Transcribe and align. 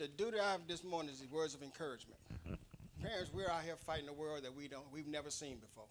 the 0.00 0.08
duty 0.08 0.40
I 0.40 0.52
have 0.52 0.66
this 0.66 0.82
morning 0.82 1.10
is 1.12 1.20
the 1.20 1.26
words 1.26 1.54
of 1.54 1.62
encouragement. 1.62 2.18
Parents, 3.02 3.30
we're 3.34 3.50
out 3.50 3.62
here 3.64 3.76
fighting 3.76 4.08
a 4.08 4.14
world 4.14 4.44
that 4.44 4.56
we 4.56 4.66
don't, 4.66 4.90
we've 4.90 5.06
never 5.06 5.28
seen 5.28 5.58
before. 5.58 5.84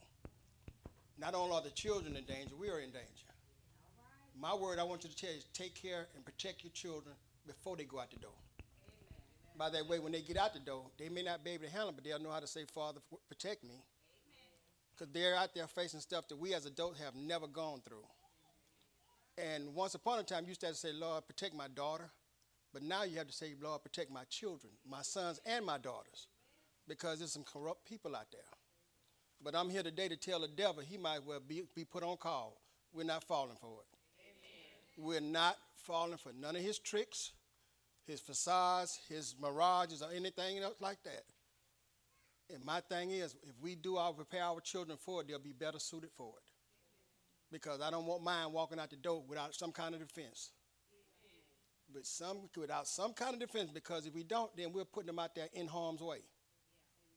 Not 1.20 1.35
only 1.35 1.54
are 1.54 1.62
the 1.62 1.69
children 1.69 2.16
in 2.16 2.24
danger, 2.24 2.56
we 2.59 2.69
are 2.69 2.80
in 2.80 2.90
danger. 2.90 3.30
My 4.42 4.56
word 4.56 4.80
I 4.80 4.83
want 4.83 5.03
you 5.03 5.11
to 5.11 5.16
tell 5.16 5.30
you 5.30 5.37
is 5.37 5.45
take 5.53 5.75
care 5.75 6.08
and 6.16 6.25
protect 6.25 6.64
your 6.64 6.72
children 6.72 7.14
before 7.45 7.77
they 7.77 7.83
go 7.83 8.00
out 8.00 8.09
the 8.09 8.18
door. 8.18 8.34
By 9.55 9.69
that 9.69 9.87
way, 9.87 9.99
when 9.99 10.11
they 10.11 10.21
get 10.21 10.37
out 10.37 10.55
the 10.55 10.59
door, 10.59 10.85
they 10.97 11.09
may 11.09 11.21
not 11.21 11.43
be 11.43 11.51
able 11.51 11.65
to 11.65 11.69
handle 11.69 11.89
it, 11.89 11.95
but 11.95 12.03
they'll 12.03 12.17
know 12.17 12.31
how 12.31 12.39
to 12.39 12.47
say, 12.47 12.65
Father, 12.65 13.01
protect 13.27 13.63
me. 13.63 13.75
Because 14.97 15.13
they're 15.13 15.35
out 15.35 15.53
there 15.53 15.67
facing 15.67 15.99
stuff 15.99 16.27
that 16.29 16.39
we 16.39 16.55
as 16.55 16.65
adults 16.65 16.99
have 16.99 17.13
never 17.13 17.45
gone 17.45 17.81
through. 17.87 18.05
And 19.37 19.75
once 19.75 19.93
upon 19.93 20.17
a 20.17 20.23
time, 20.23 20.45
you 20.45 20.49
used 20.49 20.61
to 20.61 20.67
to 20.67 20.73
say, 20.73 20.93
Lord, 20.93 21.27
protect 21.27 21.53
my 21.53 21.67
daughter. 21.67 22.09
But 22.73 22.83
now 22.83 23.04
you 23.04 23.17
have 23.17 23.27
to 23.27 23.33
say, 23.33 23.54
Lord, 23.61 23.83
protect 23.83 24.11
my 24.11 24.23
children, 24.29 24.73
my 24.88 25.01
sons 25.01 25.39
and 25.45 25.65
my 25.65 25.78
daughters. 25.78 26.28
Because 26.87 27.19
there's 27.19 27.32
some 27.32 27.43
corrupt 27.43 27.86
people 27.86 28.15
out 28.15 28.32
there. 28.32 28.42
But 29.43 29.55
I'm 29.55 29.69
here 29.69 29.83
today 29.83 30.07
to 30.07 30.18
tell 30.18 30.42
the 30.42 30.47
devil 30.47 30.83
he 30.83 30.97
might 30.97 31.25
well 31.25 31.39
be, 31.45 31.64
be 31.75 31.86
put 31.86 32.04
on 32.04 32.18
call. 32.18 32.62
We're 32.94 33.05
not 33.05 33.23
falling 33.23 33.58
for 33.62 33.80
it. 33.82 34.00
We're 34.98 35.22
not 35.22 35.55
falling 35.76 36.18
for 36.18 36.34
none 36.34 36.55
of 36.55 36.62
his 36.62 36.78
tricks, 36.78 37.32
his 38.05 38.20
facades, 38.20 39.00
his 39.08 39.36
mirages, 39.40 40.02
or 40.02 40.12
anything 40.14 40.59
else 40.59 40.81
like 40.81 41.02
that. 41.04 41.23
And 42.54 42.66
my 42.66 42.81
thing 42.81 43.12
is, 43.12 43.36
if 43.44 43.54
we 43.62 43.76
do 43.76 43.98
our 43.98 44.12
prepare 44.12 44.44
our 44.44 44.59
children 44.59 44.98
for 44.98 45.22
it, 45.22 45.28
they'll 45.28 45.40
be 45.40 45.54
better 45.54 45.80
suited 45.80 46.09
for 46.17 46.34
it. 46.38 46.44
Because 47.52 47.81
I 47.81 47.92
don't 47.92 48.06
want 48.06 48.23
mine 48.23 48.52
walking 48.52 48.80
out 48.80 48.90
the 48.90 48.95
door 48.95 49.23
without 49.28 49.56
some 49.56 49.72
kind 49.72 49.95
of 49.95 50.02
defense. 50.02 50.52
But 51.92 52.06
some 52.06 52.50
without 52.56 52.88
some 52.88 53.14
kind 53.14 53.34
of 53.34 53.40
defense, 53.40 53.72
because 53.72 54.06
if 54.06 54.14
we 54.14 54.24
don't, 54.24 54.56
then 54.56 54.72
we're 54.72 54.86
putting 54.86 55.08
them 55.08 55.20
out 55.20 55.34
there 55.34 55.50
in 55.54 55.68
harm's 55.68 56.02
way. 56.02 56.20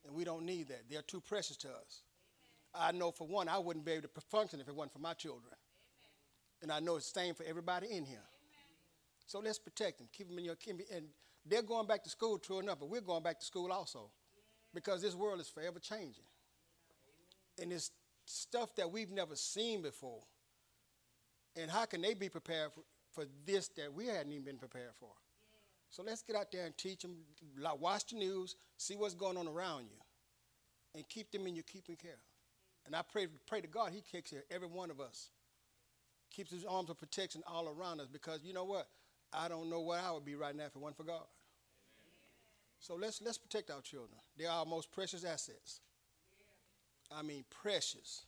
And 0.05 0.15
we 0.15 0.25
don't 0.25 0.45
need 0.45 0.69
that. 0.69 0.85
They're 0.91 1.03
too 1.03 1.21
precious 1.21 1.57
to 1.59 1.69
us. 1.69 2.03
I 2.75 2.91
know 2.91 3.11
for 3.11 3.27
one, 3.27 3.49
I 3.49 3.59
wouldn't 3.59 3.85
be 3.85 3.93
able 3.93 4.09
to 4.09 4.21
function 4.23 4.61
if 4.61 4.69
it 4.69 4.75
wasn't 4.75 4.95
for 4.95 4.99
my 4.99 5.13
children. 5.13 5.53
And 6.63 6.73
I 6.73 6.81
know 6.81 6.97
it's 6.97 7.13
the 7.13 7.21
same 7.21 7.35
for 7.35 7.45
everybody 7.45 7.89
in 7.91 8.05
here. 8.05 8.25
So 9.27 9.41
let's 9.41 9.59
protect 9.59 9.99
them. 9.99 10.09
Keep 10.13 10.29
them 10.29 10.39
in 10.39 10.45
your 10.45 10.57
'em- 10.67 10.81
and 10.91 11.13
they're 11.45 11.63
going 11.63 11.87
back 11.87 12.03
to 12.05 12.11
school, 12.11 12.39
true 12.39 12.61
enough, 12.61 12.79
but 12.79 12.89
we're 12.89 13.01
going 13.01 13.23
back 13.23 13.39
to 13.41 13.45
school 13.45 13.71
also. 13.73 14.11
Because 14.73 15.03
this 15.03 15.15
world 15.15 15.41
is 15.41 15.49
forever 15.49 15.79
changing. 15.79 16.25
And 17.59 17.73
it's 17.73 17.91
stuff 18.25 18.75
that 18.77 18.91
we've 18.91 19.11
never 19.11 19.37
seen 19.37 19.83
before. 19.83 20.23
And 21.57 21.71
how 21.71 21.85
can 21.85 22.01
they 22.01 22.15
be 22.15 22.31
prepared 22.31 22.73
for, 22.73 22.83
for 23.13 23.25
this 23.47 23.69
that 23.77 23.93
we 23.93 24.07
hadn't 24.07 24.33
even 24.33 24.45
been 24.45 24.59
prepared 24.59 24.95
for? 24.99 25.11
So 25.91 26.03
let's 26.03 26.23
get 26.23 26.37
out 26.37 26.51
there 26.51 26.65
and 26.65 26.77
teach 26.77 27.03
them, 27.03 27.17
watch 27.79 28.07
the 28.07 28.17
news, 28.17 28.57
see 28.79 28.97
what's 28.97 29.15
going 29.15 29.37
on 29.37 29.47
around 29.47 29.85
you, 29.85 29.99
and 30.95 31.07
keep 31.09 31.31
them 31.31 31.47
in 31.47 31.55
your 31.55 31.65
keeping 31.65 31.97
care. 31.97 32.19
And 32.87 32.97
I 32.97 33.03
pray, 33.03 33.27
pray 33.47 33.61
to 33.61 33.69
God 33.69 33.93
He 33.93 34.01
takes 34.01 34.31
care 34.31 34.43
every 34.51 34.69
one 34.69 34.91
of 34.91 35.01
us, 35.01 35.29
keeps 36.31 36.51
His 36.51 36.65
arms 36.65 36.89
of 36.89 36.99
protection 36.99 37.43
all 37.47 37.69
around 37.69 38.01
us. 38.01 38.09
Because 38.11 38.41
you 38.43 38.55
know 38.55 38.65
what? 38.65 38.89
I 39.33 39.49
don't 39.49 39.69
know 39.71 39.81
where 39.81 40.01
I 40.01 40.11
would 40.11 40.25
be 40.25 40.35
right 40.35 40.57
now 40.57 40.65
if 40.65 40.75
it 40.75 40.81
wasn't 40.81 40.97
for 40.97 41.05
God. 41.05 41.25
So 42.81 42.95
let's 42.97 43.23
let's 43.23 43.39
protect 43.39 43.71
our 43.71 43.81
children. 43.81 44.19
They 44.37 44.47
are 44.47 44.61
our 44.61 44.67
most 44.67 44.91
precious 44.91 45.25
assets. 45.25 45.81
I 47.15 47.23
mean, 47.23 47.45
precious. 47.51 48.25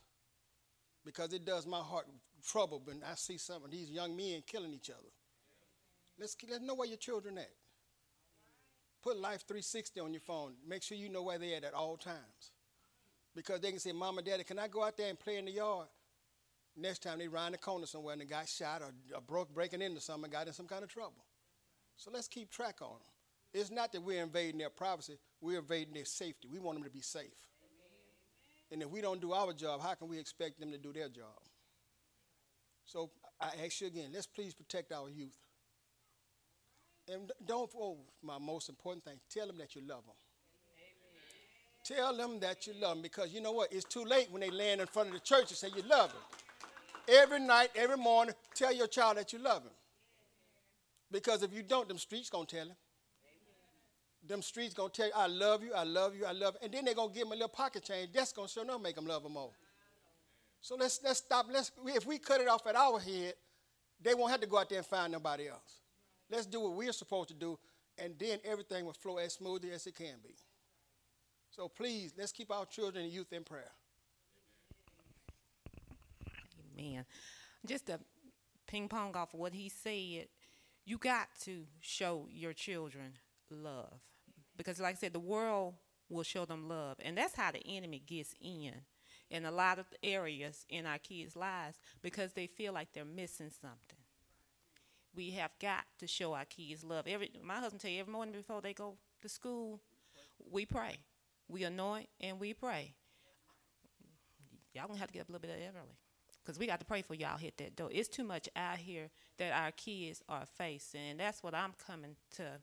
Because 1.03 1.33
it 1.33 1.45
does 1.45 1.67
my 1.67 1.79
heart 1.79 2.07
trouble 2.45 2.81
when 2.83 3.01
I 3.09 3.15
see 3.15 3.37
some 3.37 3.63
of 3.63 3.71
these 3.71 3.89
young 3.89 4.15
men 4.15 4.43
killing 4.45 4.73
each 4.73 4.89
other. 4.89 5.09
Let's, 6.19 6.35
let's 6.49 6.63
know 6.63 6.75
where 6.75 6.87
your 6.87 6.97
children 6.97 7.37
at. 7.37 7.51
Put 9.03 9.17
Life 9.17 9.43
360 9.47 9.99
on 9.99 10.13
your 10.13 10.21
phone. 10.21 10.53
Make 10.67 10.81
sure 10.81 10.97
you 10.97 11.09
know 11.09 11.23
where 11.23 11.37
they're 11.37 11.57
at 11.57 11.63
at 11.63 11.73
all 11.73 11.97
times. 11.97 12.51
Because 13.35 13.59
they 13.59 13.69
can 13.69 13.79
say, 13.79 13.91
Mom 13.91 14.15
Mama, 14.15 14.21
Daddy, 14.21 14.43
can 14.43 14.57
I 14.57 14.67
go 14.67 14.83
out 14.83 14.97
there 14.97 15.09
and 15.09 15.19
play 15.19 15.37
in 15.37 15.45
the 15.45 15.51
yard? 15.51 15.87
Next 16.77 17.03
time 17.03 17.19
they 17.19 17.27
round 17.27 17.53
the 17.53 17.57
corner 17.57 17.85
somewhere 17.85 18.13
and 18.13 18.21
the 18.21 18.25
guy 18.25 18.45
shot 18.45 18.81
or, 18.81 18.91
or 19.13 19.21
broke 19.21 19.53
breaking 19.53 19.81
into 19.81 20.01
something 20.01 20.25
and 20.25 20.33
got 20.33 20.47
in 20.47 20.53
some 20.53 20.67
kind 20.67 20.83
of 20.83 20.89
trouble. 20.89 21.23
So 21.97 22.11
let's 22.13 22.27
keep 22.27 22.49
track 22.49 22.77
on 22.81 22.89
them. 22.89 22.99
It's 23.53 23.71
not 23.71 23.93
that 23.93 24.01
we're 24.01 24.21
invading 24.21 24.57
their 24.57 24.69
privacy, 24.69 25.17
we're 25.39 25.59
invading 25.59 25.93
their 25.93 26.05
safety. 26.05 26.49
We 26.51 26.59
want 26.59 26.77
them 26.77 26.83
to 26.83 26.89
be 26.89 27.01
safe. 27.01 27.23
And 28.71 28.81
if 28.81 28.89
we 28.89 28.99
don't 28.99 29.21
do 29.21 29.31
our 29.31 29.53
job, 29.53 29.81
how 29.81 29.93
can 29.93 30.07
we 30.07 30.19
expect 30.19 30.59
them 30.59 30.71
to 30.71 30.77
do 30.77 30.91
their 30.91 31.07
job? 31.07 31.44
So 32.85 33.09
I 33.41 33.49
ask 33.65 33.81
you 33.81 33.87
again, 33.87 34.11
let's 34.13 34.27
please 34.27 34.53
protect 34.53 34.91
our 34.91 35.09
youth. 35.09 35.37
And 37.11 37.31
don't, 37.45 37.69
oh, 37.77 37.97
my 38.23 38.37
most 38.39 38.69
important 38.69 39.03
thing, 39.03 39.19
tell 39.29 39.47
them 39.47 39.57
that 39.59 39.75
you 39.75 39.81
love 39.81 40.03
them. 40.05 40.15
Tell 41.83 42.17
them 42.17 42.39
that 42.39 42.65
you 42.65 42.73
love 42.79 42.95
them 42.95 43.01
because 43.03 43.31
you 43.31 43.41
know 43.41 43.51
what? 43.51 43.71
It's 43.71 43.85
too 43.85 44.03
late 44.03 44.27
when 44.31 44.41
they 44.41 44.49
land 44.49 44.81
in 44.81 44.87
front 44.87 45.09
of 45.09 45.13
the 45.13 45.19
church 45.19 45.49
and 45.49 45.57
say 45.57 45.67
you 45.75 45.83
love 45.83 46.11
them. 46.11 46.21
Every 47.07 47.39
night, 47.39 47.69
every 47.75 47.97
morning, 47.97 48.33
tell 48.55 48.73
your 48.73 48.87
child 48.87 49.17
that 49.17 49.31
you 49.33 49.39
love 49.39 49.61
him. 49.61 49.71
Because 51.11 51.43
if 51.43 51.53
you 51.53 51.61
don't, 51.61 51.87
them 51.87 51.99
streets 51.99 52.29
gonna 52.29 52.47
tell 52.47 52.65
him. 52.65 52.75
Them 54.27 54.41
streets 54.41 54.73
gonna 54.73 54.89
tell 54.89 55.05
you, 55.05 55.13
I 55.15 55.27
love 55.27 55.63
you, 55.63 55.73
I 55.75 55.83
love 55.83 56.15
you, 56.15 56.25
I 56.25 56.31
love 56.31 56.55
you. 56.55 56.65
And 56.65 56.73
then 56.73 56.85
they're 56.85 56.95
gonna 56.95 57.13
give 57.13 57.27
him 57.27 57.33
a 57.33 57.35
little 57.35 57.49
pocket 57.49 57.83
change. 57.83 58.11
That's 58.11 58.33
gonna 58.33 58.47
sure 58.47 58.63
enough 58.63 58.81
make 58.81 58.95
them 58.95 59.05
love 59.05 59.23
him 59.23 59.33
more. 59.33 59.51
So 60.65 60.75
let's 60.75 60.99
let's 61.03 61.19
stop. 61.19 61.45
Let's 61.47 61.71
if 61.85 62.07
we 62.07 62.17
cut 62.17 62.41
it 62.41 62.47
off 62.47 62.65
at 62.65 62.75
our 62.75 62.99
head, 62.99 63.35
they 64.01 64.15
won't 64.15 64.31
have 64.31 64.41
to 64.41 64.47
go 64.47 64.57
out 64.57 64.67
there 64.67 64.79
and 64.79 64.87
find 64.87 65.11
nobody 65.11 65.47
else. 65.47 65.81
Let's 66.27 66.47
do 66.47 66.59
what 66.59 66.73
we're 66.73 66.91
supposed 66.91 67.27
to 67.27 67.35
do, 67.35 67.59
and 67.99 68.15
then 68.17 68.39
everything 68.43 68.83
will 68.83 68.93
flow 68.93 69.17
as 69.17 69.33
smoothly 69.33 69.69
as 69.73 69.85
it 69.85 69.93
can 69.93 70.15
be. 70.23 70.33
So 71.51 71.67
please, 71.67 72.15
let's 72.17 72.31
keep 72.31 72.51
our 72.51 72.65
children 72.65 73.03
and 73.03 73.13
youth 73.13 73.31
in 73.31 73.43
prayer. 73.43 73.73
Amen. 76.75 77.05
Just 77.63 77.85
to 77.85 77.99
ping 78.65 78.89
pong 78.89 79.15
off 79.15 79.35
of 79.35 79.39
what 79.39 79.53
he 79.53 79.69
said, 79.69 80.29
you 80.83 80.97
got 80.97 81.27
to 81.41 81.65
show 81.79 82.27
your 82.31 82.53
children 82.53 83.13
love. 83.51 83.99
Because, 84.57 84.79
like 84.79 84.95
I 84.95 84.97
said, 84.97 85.13
the 85.13 85.19
world 85.19 85.75
will 86.09 86.23
show 86.23 86.45
them 86.45 86.67
love. 86.67 86.97
And 87.05 87.19
that's 87.19 87.35
how 87.35 87.51
the 87.51 87.61
enemy 87.67 88.01
gets 88.03 88.33
in 88.41 88.73
in 89.29 89.45
a 89.45 89.51
lot 89.51 89.79
of 89.79 89.85
areas 90.03 90.65
in 90.69 90.85
our 90.85 90.97
kids' 90.97 91.35
lives 91.35 91.79
because 92.01 92.33
they 92.33 92.47
feel 92.47 92.73
like 92.73 92.93
they're 92.93 93.05
missing 93.05 93.49
something. 93.49 93.99
We 95.15 95.31
have 95.31 95.51
got 95.61 95.85
to 95.99 96.07
show 96.07 96.33
our 96.33 96.45
kids 96.45 96.83
love. 96.83 97.07
Every 97.07 97.31
my 97.43 97.55
husband 97.55 97.81
tell 97.81 97.91
you 97.91 98.01
every 98.01 98.11
morning 98.11 98.33
before 98.33 98.61
they 98.61 98.73
go 98.73 98.97
to 99.21 99.29
school, 99.29 99.79
we 100.51 100.65
pray. 100.65 100.97
We 101.47 101.63
anoint 101.63 102.09
and 102.19 102.39
we 102.39 102.53
pray. 102.53 102.95
Y'all 104.73 104.87
gonna 104.87 104.99
have 104.99 105.07
to 105.07 105.13
get 105.13 105.21
up 105.21 105.29
a 105.29 105.31
little 105.31 105.47
bit 105.47 105.55
early 105.73 105.97
because 106.43 106.59
we 106.59 106.67
got 106.67 106.79
to 106.79 106.85
pray 106.85 107.01
for 107.01 107.15
y'all 107.15 107.37
hit 107.37 107.57
that 107.57 107.75
door. 107.75 107.89
It's 107.91 108.09
too 108.09 108.23
much 108.23 108.49
out 108.55 108.77
here 108.77 109.09
that 109.37 109.53
our 109.53 109.71
kids 109.71 110.21
are 110.27 110.45
facing, 110.45 111.01
and 111.11 111.19
that's 111.19 111.41
what 111.41 111.55
I'm 111.55 111.73
coming 111.87 112.17
to 112.35 112.59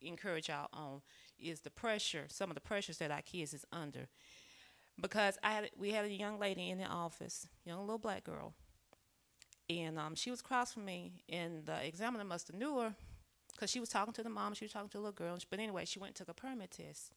encourage 0.00 0.48
y'all 0.48 0.68
on 0.72 1.02
is 1.38 1.60
the 1.60 1.70
pressure, 1.70 2.26
some 2.28 2.50
of 2.50 2.54
the 2.54 2.60
pressures 2.60 2.98
that 2.98 3.10
our 3.10 3.22
kids 3.22 3.52
is 3.52 3.64
under. 3.72 4.08
Because 5.00 5.38
I 5.42 5.52
had, 5.52 5.70
we 5.78 5.90
had 5.92 6.04
a 6.04 6.10
young 6.10 6.38
lady 6.38 6.70
in 6.70 6.78
the 6.78 6.84
office, 6.84 7.46
young 7.64 7.80
little 7.80 7.98
black 7.98 8.24
girl, 8.24 8.54
and 9.70 9.98
um, 9.98 10.14
she 10.14 10.30
was 10.30 10.40
across 10.40 10.72
from 10.72 10.84
me, 10.84 11.22
and 11.28 11.66
the 11.66 11.84
examiner 11.86 12.24
must 12.24 12.48
have 12.48 12.56
knew 12.56 12.78
her 12.78 12.94
because 13.52 13.70
she 13.70 13.80
was 13.80 13.88
talking 13.88 14.14
to 14.14 14.22
the 14.22 14.30
mom, 14.30 14.54
she 14.54 14.64
was 14.64 14.72
talking 14.72 14.88
to 14.90 14.98
the 14.98 15.02
little 15.02 15.12
girl. 15.12 15.38
But 15.50 15.60
anyway, 15.60 15.84
she 15.84 15.98
went 15.98 16.10
and 16.10 16.16
took 16.16 16.28
a 16.28 16.34
permit 16.34 16.70
test, 16.72 17.12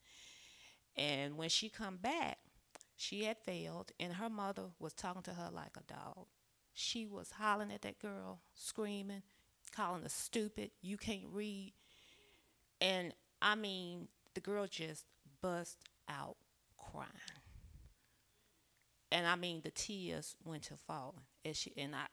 and 0.95 1.37
when 1.37 1.49
she 1.49 1.69
come 1.69 1.97
back, 1.97 2.39
she 2.97 3.23
had 3.23 3.37
failed, 3.37 3.91
and 3.99 4.13
her 4.13 4.29
mother 4.29 4.65
was 4.79 4.93
talking 4.93 5.23
to 5.23 5.33
her 5.33 5.49
like 5.51 5.77
a 5.77 5.93
dog. 5.93 6.27
She 6.73 7.07
was 7.07 7.31
hollering 7.31 7.71
at 7.71 7.81
that 7.81 7.99
girl, 7.99 8.41
screaming, 8.53 9.23
calling 9.75 10.03
her 10.03 10.09
stupid. 10.09 10.71
You 10.81 10.97
can't 10.97 11.25
read. 11.31 11.73
And 12.79 13.13
I 13.41 13.55
mean, 13.55 14.07
the 14.33 14.41
girl 14.41 14.67
just 14.67 15.05
bust 15.41 15.77
out 16.09 16.37
crying. 16.77 17.09
And 19.11 19.27
I 19.27 19.35
mean, 19.35 19.61
the 19.63 19.71
tears 19.71 20.35
went 20.43 20.63
to 20.63 20.75
falling. 20.87 21.25
And 21.43 21.55
she 21.55 21.73
and 21.77 21.95
I, 21.95 22.05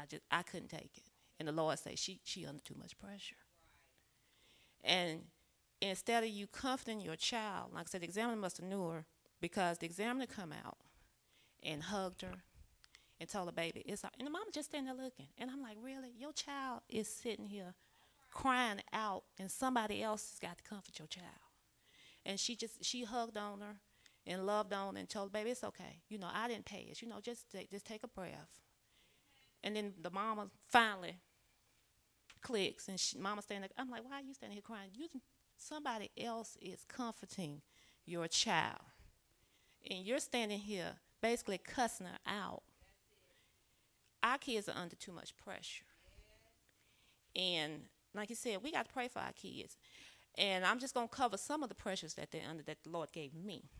I 0.00 0.06
just 0.06 0.22
I 0.30 0.42
couldn't 0.42 0.68
take 0.68 0.92
it. 0.96 1.10
And 1.38 1.48
the 1.48 1.52
Lord 1.52 1.78
said 1.78 1.98
she 1.98 2.20
she 2.24 2.46
under 2.46 2.62
too 2.62 2.76
much 2.78 2.96
pressure. 2.98 3.36
And 4.82 5.22
instead 5.80 6.22
of 6.22 6.30
you 6.30 6.46
comforting 6.46 7.00
your 7.00 7.16
child, 7.16 7.72
like 7.72 7.86
I 7.86 7.90
said, 7.90 8.02
the 8.02 8.06
examiner 8.06 8.36
must 8.36 8.58
have 8.58 8.66
knew 8.66 8.88
her 8.88 9.06
because 9.40 9.78
the 9.78 9.86
examiner 9.86 10.26
come 10.26 10.52
out 10.52 10.78
and 11.62 11.82
hugged 11.82 12.22
her 12.22 12.42
and 13.20 13.28
told 13.28 13.48
her 13.48 13.52
baby 13.52 13.82
it's 13.86 14.04
all, 14.04 14.10
and 14.18 14.26
the 14.26 14.30
mama 14.30 14.46
just 14.52 14.70
standing 14.70 14.94
there 14.94 15.04
looking 15.04 15.26
and 15.38 15.50
i'm 15.50 15.62
like 15.62 15.76
really 15.82 16.10
your 16.18 16.32
child 16.32 16.80
is 16.88 17.08
sitting 17.08 17.46
here 17.46 17.74
crying 18.30 18.80
out 18.92 19.24
and 19.38 19.50
somebody 19.50 20.02
else 20.02 20.30
has 20.30 20.38
got 20.38 20.58
to 20.58 20.64
comfort 20.64 20.98
your 20.98 21.08
child 21.08 21.26
and 22.26 22.40
she 22.40 22.56
just 22.56 22.84
she 22.84 23.04
hugged 23.04 23.36
on 23.36 23.60
her 23.60 23.76
and 24.26 24.46
loved 24.46 24.72
on 24.72 24.96
and 24.96 25.08
told 25.08 25.32
baby 25.32 25.50
it's 25.50 25.64
okay 25.64 26.00
you 26.08 26.18
know 26.18 26.28
i 26.32 26.48
didn't 26.48 26.64
pay 26.64 26.86
it 26.90 27.02
you 27.02 27.08
know 27.08 27.20
just 27.22 27.50
take, 27.50 27.70
just 27.70 27.86
take 27.86 28.02
a 28.02 28.08
breath 28.08 28.60
and 29.62 29.76
then 29.76 29.94
the 30.00 30.10
mama 30.10 30.48
finally 30.68 31.16
clicks, 32.44 32.86
and 32.86 33.00
she, 33.00 33.18
mama 33.18 33.42
standing 33.42 33.62
there. 33.62 33.82
I'm 33.84 33.90
like, 33.90 34.04
why 34.04 34.20
are 34.20 34.22
you 34.22 34.34
standing 34.34 34.54
here 34.54 34.62
crying? 34.62 34.90
You, 34.94 35.08
somebody 35.56 36.10
else 36.16 36.56
is 36.60 36.84
comforting 36.86 37.62
your 38.06 38.28
child, 38.28 38.82
and 39.90 40.04
you're 40.04 40.20
standing 40.20 40.60
here 40.60 40.92
basically 41.20 41.58
cussing 41.58 42.06
her 42.06 42.18
out. 42.26 42.62
Our 44.22 44.38
kids 44.38 44.68
are 44.68 44.76
under 44.76 44.94
too 44.94 45.12
much 45.12 45.36
pressure, 45.36 45.86
and 47.34 47.80
like 48.14 48.30
you 48.30 48.36
said, 48.36 48.58
we 48.62 48.70
got 48.70 48.86
to 48.86 48.92
pray 48.92 49.08
for 49.08 49.18
our 49.18 49.32
kids. 49.32 49.76
And 50.36 50.64
I'm 50.64 50.80
just 50.80 50.94
gonna 50.94 51.06
cover 51.06 51.36
some 51.36 51.62
of 51.62 51.68
the 51.68 51.76
pressures 51.76 52.14
that 52.14 52.32
they're 52.32 52.42
under 52.48 52.64
that 52.64 52.82
the 52.82 52.90
Lord 52.90 53.12
gave 53.12 53.34
me. 53.34 53.70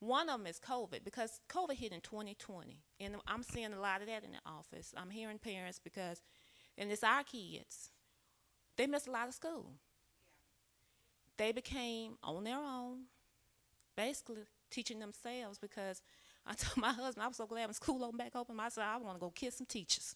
One 0.00 0.28
of 0.28 0.38
them 0.38 0.46
is 0.46 0.60
COVID 0.60 1.02
because 1.04 1.40
COVID 1.48 1.74
hit 1.74 1.92
in 1.92 2.00
2020, 2.00 2.80
and 3.00 3.16
I'm 3.26 3.42
seeing 3.42 3.72
a 3.72 3.80
lot 3.80 4.00
of 4.00 4.06
that 4.06 4.22
in 4.22 4.30
the 4.30 4.38
office. 4.46 4.94
I'm 4.96 5.10
hearing 5.10 5.38
parents 5.38 5.80
because, 5.82 6.22
and 6.76 6.90
it's 6.92 7.02
our 7.02 7.24
kids, 7.24 7.90
they 8.76 8.86
missed 8.86 9.08
a 9.08 9.10
lot 9.10 9.26
of 9.26 9.34
school. 9.34 9.72
They 11.36 11.50
became 11.50 12.16
on 12.22 12.44
their 12.44 12.58
own, 12.58 13.06
basically 13.96 14.42
teaching 14.70 15.00
themselves 15.00 15.58
because 15.58 16.00
I 16.46 16.54
told 16.56 16.76
my 16.76 16.92
husband 16.92 17.24
I 17.24 17.28
was 17.28 17.36
so 17.36 17.46
glad 17.46 17.66
when 17.66 17.74
school 17.74 18.04
opened 18.04 18.18
back 18.18 18.36
open. 18.36 18.58
I 18.60 18.68
said 18.68 18.84
I 18.84 18.98
want 18.98 19.16
to 19.16 19.20
go 19.20 19.30
kiss 19.30 19.56
some 19.56 19.66
teachers 19.66 20.14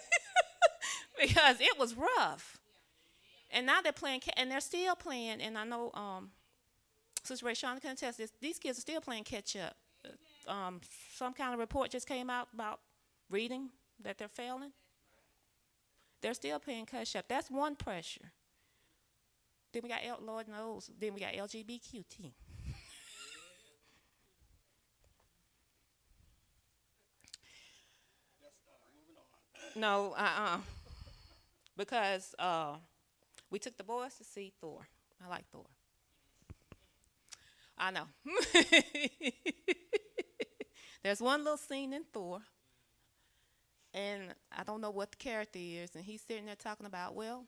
because 1.20 1.60
it 1.60 1.78
was 1.78 1.94
rough. 1.94 2.58
And 3.50 3.66
now 3.66 3.80
they're 3.82 3.92
playing, 3.92 4.22
and 4.36 4.50
they're 4.50 4.60
still 4.60 4.94
playing. 4.94 5.40
And 5.40 5.58
I 5.58 5.64
know 5.64 5.90
um, 5.92 6.30
Sister 7.22 7.46
Ray 7.46 7.54
Shawn 7.54 7.78
can 7.80 7.92
attest 7.92 8.18
this. 8.18 8.32
These 8.40 8.58
kids 8.58 8.78
are 8.78 8.82
still 8.82 9.00
playing 9.00 9.24
catch 9.24 9.56
up. 9.56 9.76
Uh, 10.04 10.10
Um, 10.50 10.80
some 11.14 11.34
kind 11.34 11.52
of 11.52 11.60
report 11.60 11.90
just 11.90 12.08
came 12.08 12.30
out 12.30 12.48
about 12.54 12.80
reading 13.28 13.70
that 14.02 14.16
they're 14.18 14.28
failing. 14.28 14.72
They're 16.22 16.34
still 16.34 16.58
playing 16.58 16.86
catch 16.86 17.14
up. 17.14 17.26
That's 17.28 17.50
one 17.50 17.76
pressure. 17.76 18.32
Then 19.72 19.82
we 19.82 19.88
got 19.88 20.00
L- 20.04 20.20
Lord 20.22 20.48
knows. 20.48 20.90
Then 20.98 21.14
we 21.14 21.20
got 21.20 21.34
LGBTQ. 21.34 22.32
No, 29.76 30.12
uh, 30.16 30.30
uh 30.36 30.58
because 31.76 32.34
uh, 32.38 32.74
we 33.50 33.58
took 33.58 33.76
the 33.76 33.84
boys 33.84 34.14
to 34.16 34.24
see 34.24 34.52
Thor. 34.60 34.86
I 35.24 35.28
like 35.28 35.44
Thor. 35.50 35.64
I 37.80 37.90
know. 37.90 38.04
There's 41.02 41.22
one 41.22 41.42
little 41.42 41.56
scene 41.56 41.94
in 41.94 42.04
Thor, 42.12 42.40
and 43.94 44.34
I 44.56 44.64
don't 44.64 44.82
know 44.82 44.90
what 44.90 45.12
the 45.12 45.16
character 45.16 45.58
is, 45.58 45.96
and 45.96 46.04
he's 46.04 46.20
sitting 46.20 46.44
there 46.44 46.56
talking 46.56 46.84
about, 46.84 47.14
well, 47.14 47.46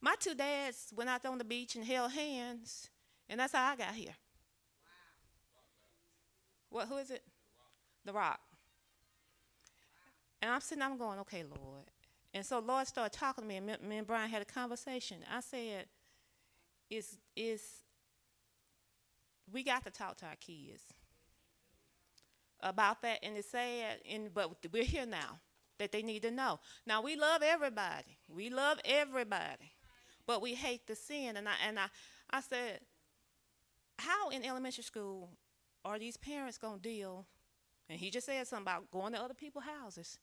my 0.00 0.14
two 0.20 0.34
dads 0.34 0.92
went 0.94 1.10
out 1.10 1.26
on 1.26 1.38
the 1.38 1.44
beach 1.44 1.74
and 1.74 1.84
held 1.84 2.12
hands, 2.12 2.90
and 3.28 3.40
that's 3.40 3.54
how 3.54 3.72
I 3.72 3.76
got 3.76 3.92
here. 3.94 4.14
What? 6.70 6.86
Who 6.86 6.98
is 6.98 7.10
it? 7.10 7.24
The 8.04 8.12
Rock. 8.12 8.38
And 10.40 10.52
I'm 10.52 10.60
sitting, 10.60 10.82
I'm 10.82 10.96
going, 10.96 11.18
okay, 11.20 11.42
Lord. 11.42 11.90
And 12.32 12.46
so 12.46 12.60
Lord 12.60 12.86
started 12.86 13.18
talking 13.18 13.42
to 13.42 13.48
me, 13.48 13.56
and 13.56 13.66
me 13.82 13.96
and 13.96 14.06
Brian 14.06 14.30
had 14.30 14.42
a 14.42 14.44
conversation. 14.44 15.18
I 15.32 15.40
said, 15.40 15.86
"Is 16.90 17.16
is 17.34 17.62
we 19.52 19.62
got 19.62 19.84
to 19.84 19.90
talk 19.90 20.16
to 20.18 20.26
our 20.26 20.36
kids 20.36 20.82
about 22.60 23.02
that?" 23.02 23.20
And 23.22 23.36
it's 23.36 23.50
sad, 23.50 24.00
and 24.08 24.32
but 24.32 24.56
we're 24.72 24.84
here 24.84 25.06
now 25.06 25.40
that 25.78 25.92
they 25.92 26.02
need 26.02 26.22
to 26.22 26.30
know. 26.30 26.60
Now 26.86 27.02
we 27.02 27.16
love 27.16 27.42
everybody. 27.42 28.18
We 28.28 28.50
love 28.50 28.80
everybody, 28.84 29.72
but 30.26 30.40
we 30.40 30.54
hate 30.54 30.86
the 30.86 30.94
sin. 30.96 31.36
And 31.36 31.48
I 31.48 31.54
and 31.66 31.78
I, 31.78 31.86
I 32.30 32.40
said, 32.40 32.80
how 33.98 34.30
in 34.30 34.44
elementary 34.44 34.84
school 34.84 35.30
are 35.84 35.98
these 35.98 36.16
parents 36.16 36.58
gonna 36.58 36.78
deal? 36.78 37.26
And 37.88 37.98
he 37.98 38.10
just 38.10 38.26
said 38.26 38.46
something 38.46 38.64
about 38.64 38.90
going 38.90 39.12
to 39.12 39.22
other 39.22 39.34
people's 39.34 39.64
houses 39.64 40.18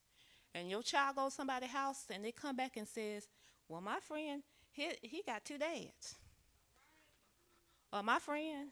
and 0.54 0.70
your 0.70 0.84
child 0.84 1.16
goes 1.16 1.32
to 1.32 1.38
somebody's 1.38 1.70
house 1.70 2.06
and 2.10 2.24
they 2.24 2.32
come 2.32 2.56
back 2.56 2.78
and 2.78 2.88
says, 2.88 3.28
"Well, 3.68 3.82
my 3.82 4.00
friend, 4.00 4.44
he 4.72 4.92
he 5.02 5.24
got 5.26 5.46
two 5.46 5.58
dads, 5.58 6.16
or 7.92 8.04
my 8.04 8.20
friend 8.20 8.72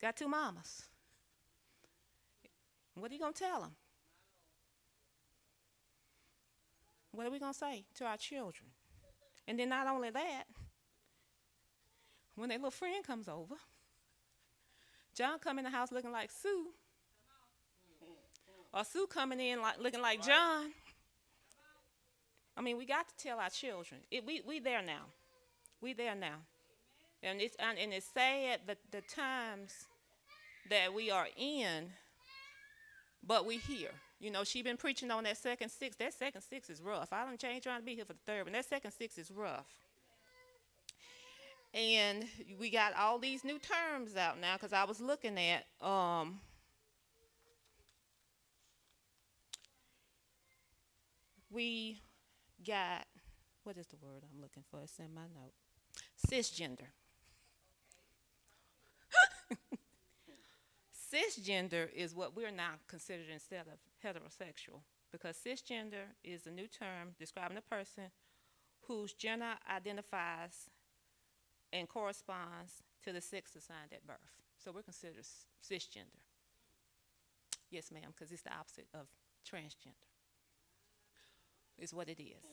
got 0.00 0.16
two 0.16 0.28
mamas." 0.28 0.84
What 2.94 3.10
are 3.10 3.14
you 3.14 3.20
gonna 3.20 3.32
tell 3.32 3.60
them? 3.60 3.76
What 7.12 7.26
are 7.26 7.30
we 7.30 7.38
gonna 7.38 7.54
say 7.54 7.84
to 7.94 8.04
our 8.04 8.16
children? 8.16 8.70
And 9.48 9.58
then 9.58 9.68
not 9.68 9.86
only 9.86 10.10
that, 10.10 10.44
when 12.34 12.48
their 12.48 12.58
little 12.58 12.70
friend 12.70 13.04
comes 13.04 13.28
over, 13.28 13.56
John 15.14 15.38
come 15.38 15.58
in 15.58 15.64
the 15.64 15.70
house 15.70 15.90
looking 15.90 16.12
like 16.12 16.30
Sue, 16.30 16.68
or 18.72 18.84
Sue 18.84 19.06
coming 19.06 19.40
in 19.40 19.60
like 19.60 19.78
looking 19.80 20.02
like 20.02 20.24
John. 20.24 20.72
I 22.56 22.60
mean, 22.62 22.76
we 22.76 22.86
got 22.86 23.08
to 23.08 23.16
tell 23.16 23.38
our 23.38 23.50
children. 23.50 24.02
It, 24.10 24.24
we 24.24 24.42
we 24.46 24.60
there 24.60 24.82
now. 24.82 25.06
We 25.80 25.94
there 25.94 26.14
now. 26.14 26.36
And 27.22 27.40
it's 27.40 27.56
and, 27.58 27.78
and 27.78 27.92
it's 27.92 28.06
sad 28.06 28.60
that 28.66 28.78
the 28.90 29.00
times 29.00 29.86
that 30.68 30.92
we 30.94 31.10
are 31.10 31.26
in, 31.36 31.90
but 33.26 33.46
we 33.46 33.58
here. 33.58 33.90
You 34.18 34.30
know, 34.30 34.44
she 34.44 34.62
been 34.62 34.76
preaching 34.76 35.10
on 35.10 35.24
that 35.24 35.38
second 35.38 35.70
six. 35.70 35.96
That 35.96 36.12
second 36.12 36.42
six 36.42 36.68
is 36.68 36.82
rough. 36.82 37.12
I 37.12 37.24
don't 37.24 37.40
change 37.40 37.64
trying 37.64 37.80
to 37.80 37.86
be 37.86 37.94
here 37.94 38.04
for 38.04 38.12
the 38.12 38.18
third, 38.26 38.44
but 38.44 38.52
that 38.52 38.66
second 38.66 38.92
six 38.92 39.16
is 39.16 39.30
rough. 39.30 39.66
And 41.72 42.26
we 42.58 42.68
got 42.70 42.94
all 42.94 43.18
these 43.18 43.44
new 43.44 43.58
terms 43.58 44.16
out 44.16 44.40
now 44.40 44.54
because 44.56 44.72
I 44.72 44.84
was 44.84 45.00
looking 45.00 45.38
at 45.38 45.64
um, 45.86 46.40
we 51.50 52.00
got 52.66 53.06
what 53.64 53.76
is 53.76 53.86
the 53.86 53.96
word 53.96 54.22
I'm 54.24 54.40
looking 54.40 54.64
for? 54.70 54.80
It's 54.82 54.98
in 54.98 55.14
my 55.14 55.22
note. 55.22 55.52
Cisgender. 56.28 56.88
cisgender 61.12 61.92
is 61.94 62.14
what 62.14 62.36
we're 62.36 62.50
now 62.50 62.74
considered 62.88 63.26
instead 63.32 63.64
of 63.66 63.78
heterosexual 64.04 64.80
because 65.12 65.36
cisgender 65.36 66.14
is 66.22 66.46
a 66.46 66.50
new 66.50 66.66
term 66.66 67.14
describing 67.18 67.56
a 67.56 67.62
person 67.62 68.04
whose 68.86 69.12
gender 69.12 69.54
identifies 69.72 70.70
and 71.72 71.88
corresponds 71.88 72.82
to 73.04 73.12
the 73.12 73.20
sex 73.20 73.54
assigned 73.56 73.92
at 73.92 74.06
birth. 74.06 74.16
So 74.62 74.72
we're 74.72 74.82
considered 74.82 75.24
cisgender. 75.62 76.20
Yes, 77.70 77.90
ma'am, 77.92 78.12
because 78.14 78.32
it's 78.32 78.42
the 78.42 78.52
opposite 78.52 78.88
of 78.94 79.06
transgender. 79.48 79.94
Is 81.78 81.94
what 81.94 82.08
it 82.08 82.20
is. 82.20 82.44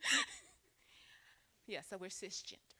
yeah, 1.66 1.80
so 1.88 1.98
we're 1.98 2.08
cisgender. 2.08 2.79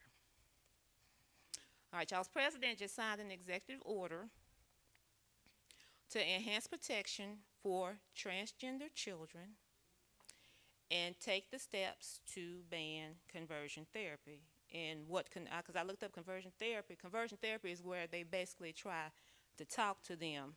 All 1.93 1.99
right, 1.99 2.11
y'all's 2.11 2.29
president 2.29 2.79
just 2.79 2.95
signed 2.95 3.21
an 3.21 3.33
executive 3.33 3.83
order 3.85 4.29
to 6.11 6.21
enhance 6.21 6.69
protection 6.69 7.39
for 7.63 7.99
transgender 8.17 8.95
children 8.95 9.57
and 10.89 11.19
take 11.19 11.51
the 11.51 11.59
steps 11.59 12.21
to 12.35 12.61
ban 12.71 13.15
conversion 13.29 13.87
therapy. 13.93 14.43
And 14.73 15.09
what 15.09 15.33
can, 15.33 15.49
because 15.59 15.75
I 15.75 15.83
looked 15.83 16.05
up 16.05 16.13
conversion 16.13 16.53
therapy, 16.61 16.95
conversion 16.95 17.39
therapy 17.43 17.73
is 17.73 17.83
where 17.83 18.07
they 18.07 18.23
basically 18.23 18.73
try 18.73 19.11
to 19.59 19.65
talk 19.65 20.03
to 20.05 20.15
them. 20.15 20.55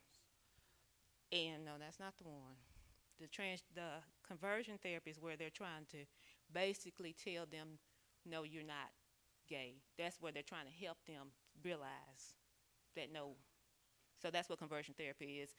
And 1.32 1.66
no, 1.66 1.72
that's 1.80 2.00
not 2.00 2.16
the 2.18 2.26
one. 2.26 2.58
The 3.20 3.28
trans, 3.28 3.64
the 3.74 4.04
conversion 4.28 4.78
therapy 4.82 5.10
is 5.10 5.20
where 5.20 5.36
they're 5.36 5.50
trying 5.50 5.86
to 5.92 6.06
basically 6.54 7.14
tell 7.14 7.46
them, 7.48 7.80
no, 8.24 8.44
you're 8.44 8.64
not 8.64 8.92
gay. 9.54 9.76
That's 10.00 10.18
where 10.20 10.32
they're 10.32 10.42
trying 10.42 10.66
to 10.66 10.86
help 10.86 10.98
them 11.06 11.28
realize 11.64 12.24
that 12.96 13.14
no. 13.14 13.36
So 14.22 14.30
that's 14.32 14.50
what 14.50 14.58
conversion 14.58 14.96
therapy 14.98 15.42
is. 15.44 15.54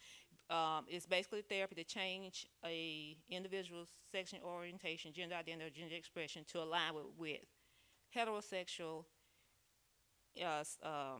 Um, 0.50 0.84
it's 0.88 1.06
basically 1.06 1.42
therapy 1.42 1.76
to 1.76 1.84
change 1.84 2.46
a 2.64 3.16
individual's 3.30 3.88
sexual 4.10 4.40
orientation, 4.44 5.12
gender 5.12 5.36
identity, 5.36 5.66
or 5.66 5.70
gender 5.70 5.94
expression 5.94 6.44
to 6.52 6.62
align 6.62 6.94
with, 6.94 7.04
with 7.16 7.38
heterosexual, 8.14 9.04
uh, 10.42 11.18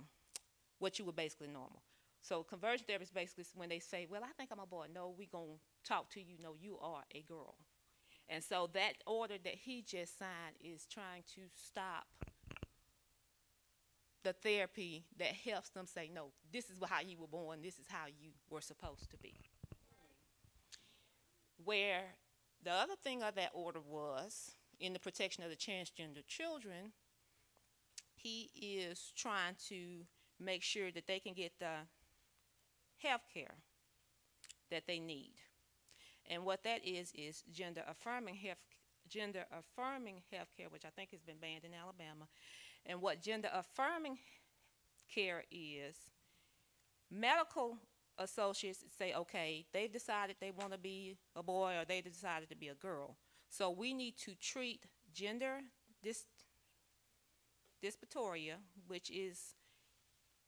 what 0.78 0.98
you 0.98 1.04
would 1.04 1.16
basically 1.16 1.48
normal. 1.48 1.82
So 2.20 2.42
conversion 2.42 2.86
therapy 2.86 3.04
is 3.04 3.10
basically 3.10 3.44
when 3.54 3.68
they 3.68 3.78
say, 3.78 4.06
"Well, 4.10 4.24
I 4.24 4.32
think 4.36 4.50
I'm 4.50 4.60
a 4.60 4.66
boy." 4.66 4.86
No, 4.92 5.14
we're 5.16 5.28
gonna 5.30 5.58
talk 5.84 6.10
to 6.10 6.20
you. 6.20 6.36
No, 6.40 6.54
you 6.54 6.78
are 6.80 7.04
a 7.14 7.22
girl. 7.22 7.56
And 8.28 8.42
so 8.42 8.68
that 8.72 8.94
order 9.06 9.36
that 9.44 9.54
he 9.54 9.82
just 9.82 10.18
signed 10.18 10.56
is 10.60 10.86
trying 10.86 11.24
to 11.34 11.42
stop 11.54 12.06
the 14.24 14.32
therapy 14.32 15.04
that 15.18 15.28
helps 15.28 15.68
them 15.70 15.86
say, 15.86 16.10
no, 16.12 16.32
this 16.52 16.70
is 16.70 16.78
how 16.84 17.00
you 17.00 17.18
were 17.18 17.28
born, 17.28 17.60
this 17.62 17.78
is 17.78 17.86
how 17.88 18.06
you 18.06 18.30
were 18.50 18.60
supposed 18.60 19.10
to 19.10 19.16
be. 19.18 19.34
Where 21.62 22.16
the 22.62 22.72
other 22.72 22.96
thing 23.02 23.22
of 23.22 23.34
that 23.36 23.50
order 23.54 23.80
was 23.80 24.52
in 24.80 24.92
the 24.92 24.98
protection 24.98 25.44
of 25.44 25.50
the 25.50 25.56
transgender 25.56 26.26
children, 26.26 26.92
he 28.14 28.50
is 28.54 29.12
trying 29.14 29.54
to 29.68 30.06
make 30.40 30.62
sure 30.62 30.90
that 30.90 31.06
they 31.06 31.20
can 31.20 31.34
get 31.34 31.52
the 31.58 31.86
health 32.98 33.26
care 33.32 33.54
that 34.70 34.86
they 34.86 34.98
need. 34.98 35.34
And 36.28 36.44
what 36.44 36.64
that 36.64 36.80
is 36.84 37.12
is 37.14 37.44
gender 37.52 37.82
affirming 37.86 38.34
health 38.36 38.58
gender 39.06 39.44
affirming 39.52 40.22
health 40.32 40.48
care, 40.56 40.68
which 40.70 40.86
I 40.86 40.88
think 40.96 41.10
has 41.10 41.20
been 41.20 41.36
banned 41.36 41.64
in 41.64 41.74
Alabama. 41.74 42.26
And 42.86 43.00
what 43.00 43.22
gender 43.22 43.48
affirming 43.52 44.18
care 45.12 45.44
is, 45.50 45.96
medical 47.10 47.78
associates 48.18 48.84
say, 48.96 49.14
okay, 49.14 49.66
they've 49.72 49.92
decided 49.92 50.36
they 50.40 50.50
want 50.50 50.72
to 50.72 50.78
be 50.78 51.16
a 51.34 51.42
boy 51.42 51.74
or 51.80 51.84
they 51.84 52.00
decided 52.00 52.48
to 52.50 52.56
be 52.56 52.68
a 52.68 52.74
girl. 52.74 53.16
So 53.48 53.70
we 53.70 53.94
need 53.94 54.16
to 54.18 54.34
treat 54.34 54.84
gender 55.12 55.60
dysphoria, 57.82 58.56
which 58.86 59.10
is 59.10 59.54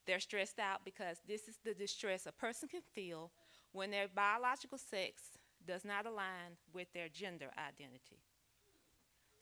they're 0.07 0.21
stressed 0.21 0.59
out 0.59 0.85
because 0.85 1.19
this 1.27 1.49
is 1.49 1.57
the 1.65 1.75
distress 1.75 2.27
a 2.27 2.33
person 2.33 2.69
can 2.69 2.83
feel 2.93 3.33
when 3.73 3.91
their 3.91 4.09
biological 4.09 4.79
sex 4.79 5.23
does 5.67 5.85
not 5.85 6.07
align 6.07 6.57
with 6.73 6.93
their 6.93 7.09
gender 7.09 7.51
identity. 7.59 8.23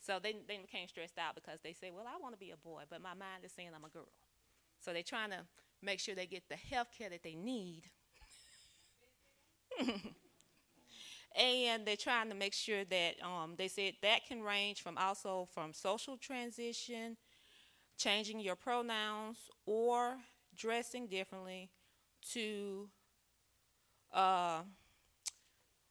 So 0.05 0.19
they, 0.23 0.35
they 0.47 0.59
became 0.59 0.87
stressed 0.89 1.19
out 1.19 1.35
because 1.35 1.61
they 1.63 1.73
say, 1.73 1.91
well, 1.91 2.05
I 2.07 2.21
want 2.21 2.35
to 2.35 2.39
be 2.39 2.51
a 2.51 2.57
boy, 2.57 2.83
but 2.91 3.01
my 3.01 3.15
mind 3.15 3.45
is 3.45 3.53
saying 3.53 3.71
I'm 3.75 3.85
a 3.85 3.89
girl. 3.89 4.09
So 4.81 4.93
they're 4.93 5.03
trying 5.03 5.31
to 5.31 5.41
make 5.83 5.99
sure 5.99 6.15
they 6.15 6.27
get 6.27 6.49
the 6.49 6.57
health 6.57 6.89
care 6.97 7.09
that 7.09 7.23
they 7.23 7.35
need. 7.35 7.85
and 11.37 11.87
they're 11.87 11.97
trying 11.97 12.29
to 12.29 12.35
make 12.35 12.53
sure 12.53 12.85
that 12.85 13.15
um, 13.23 13.55
they 13.57 13.69
said 13.69 13.95
that 14.03 14.27
can 14.27 14.43
range 14.43 14.83
from 14.83 14.99
also 14.99 15.49
from 15.55 15.73
social 15.73 16.19
transition, 16.19 17.17
changing 17.97 18.41
your 18.41 18.57
pronouns, 18.57 19.39
or 19.65 20.17
dressing 20.55 21.07
differently 21.07 21.71
to 22.33 22.89
uh, 24.13 24.61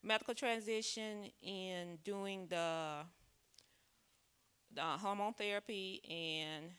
medical 0.04 0.34
transition 0.36 1.32
in 1.42 1.98
doing 2.04 2.48
the 2.50 3.06
uh, 4.78 4.98
hormone 4.98 5.34
therapy 5.34 6.02
and 6.10 6.72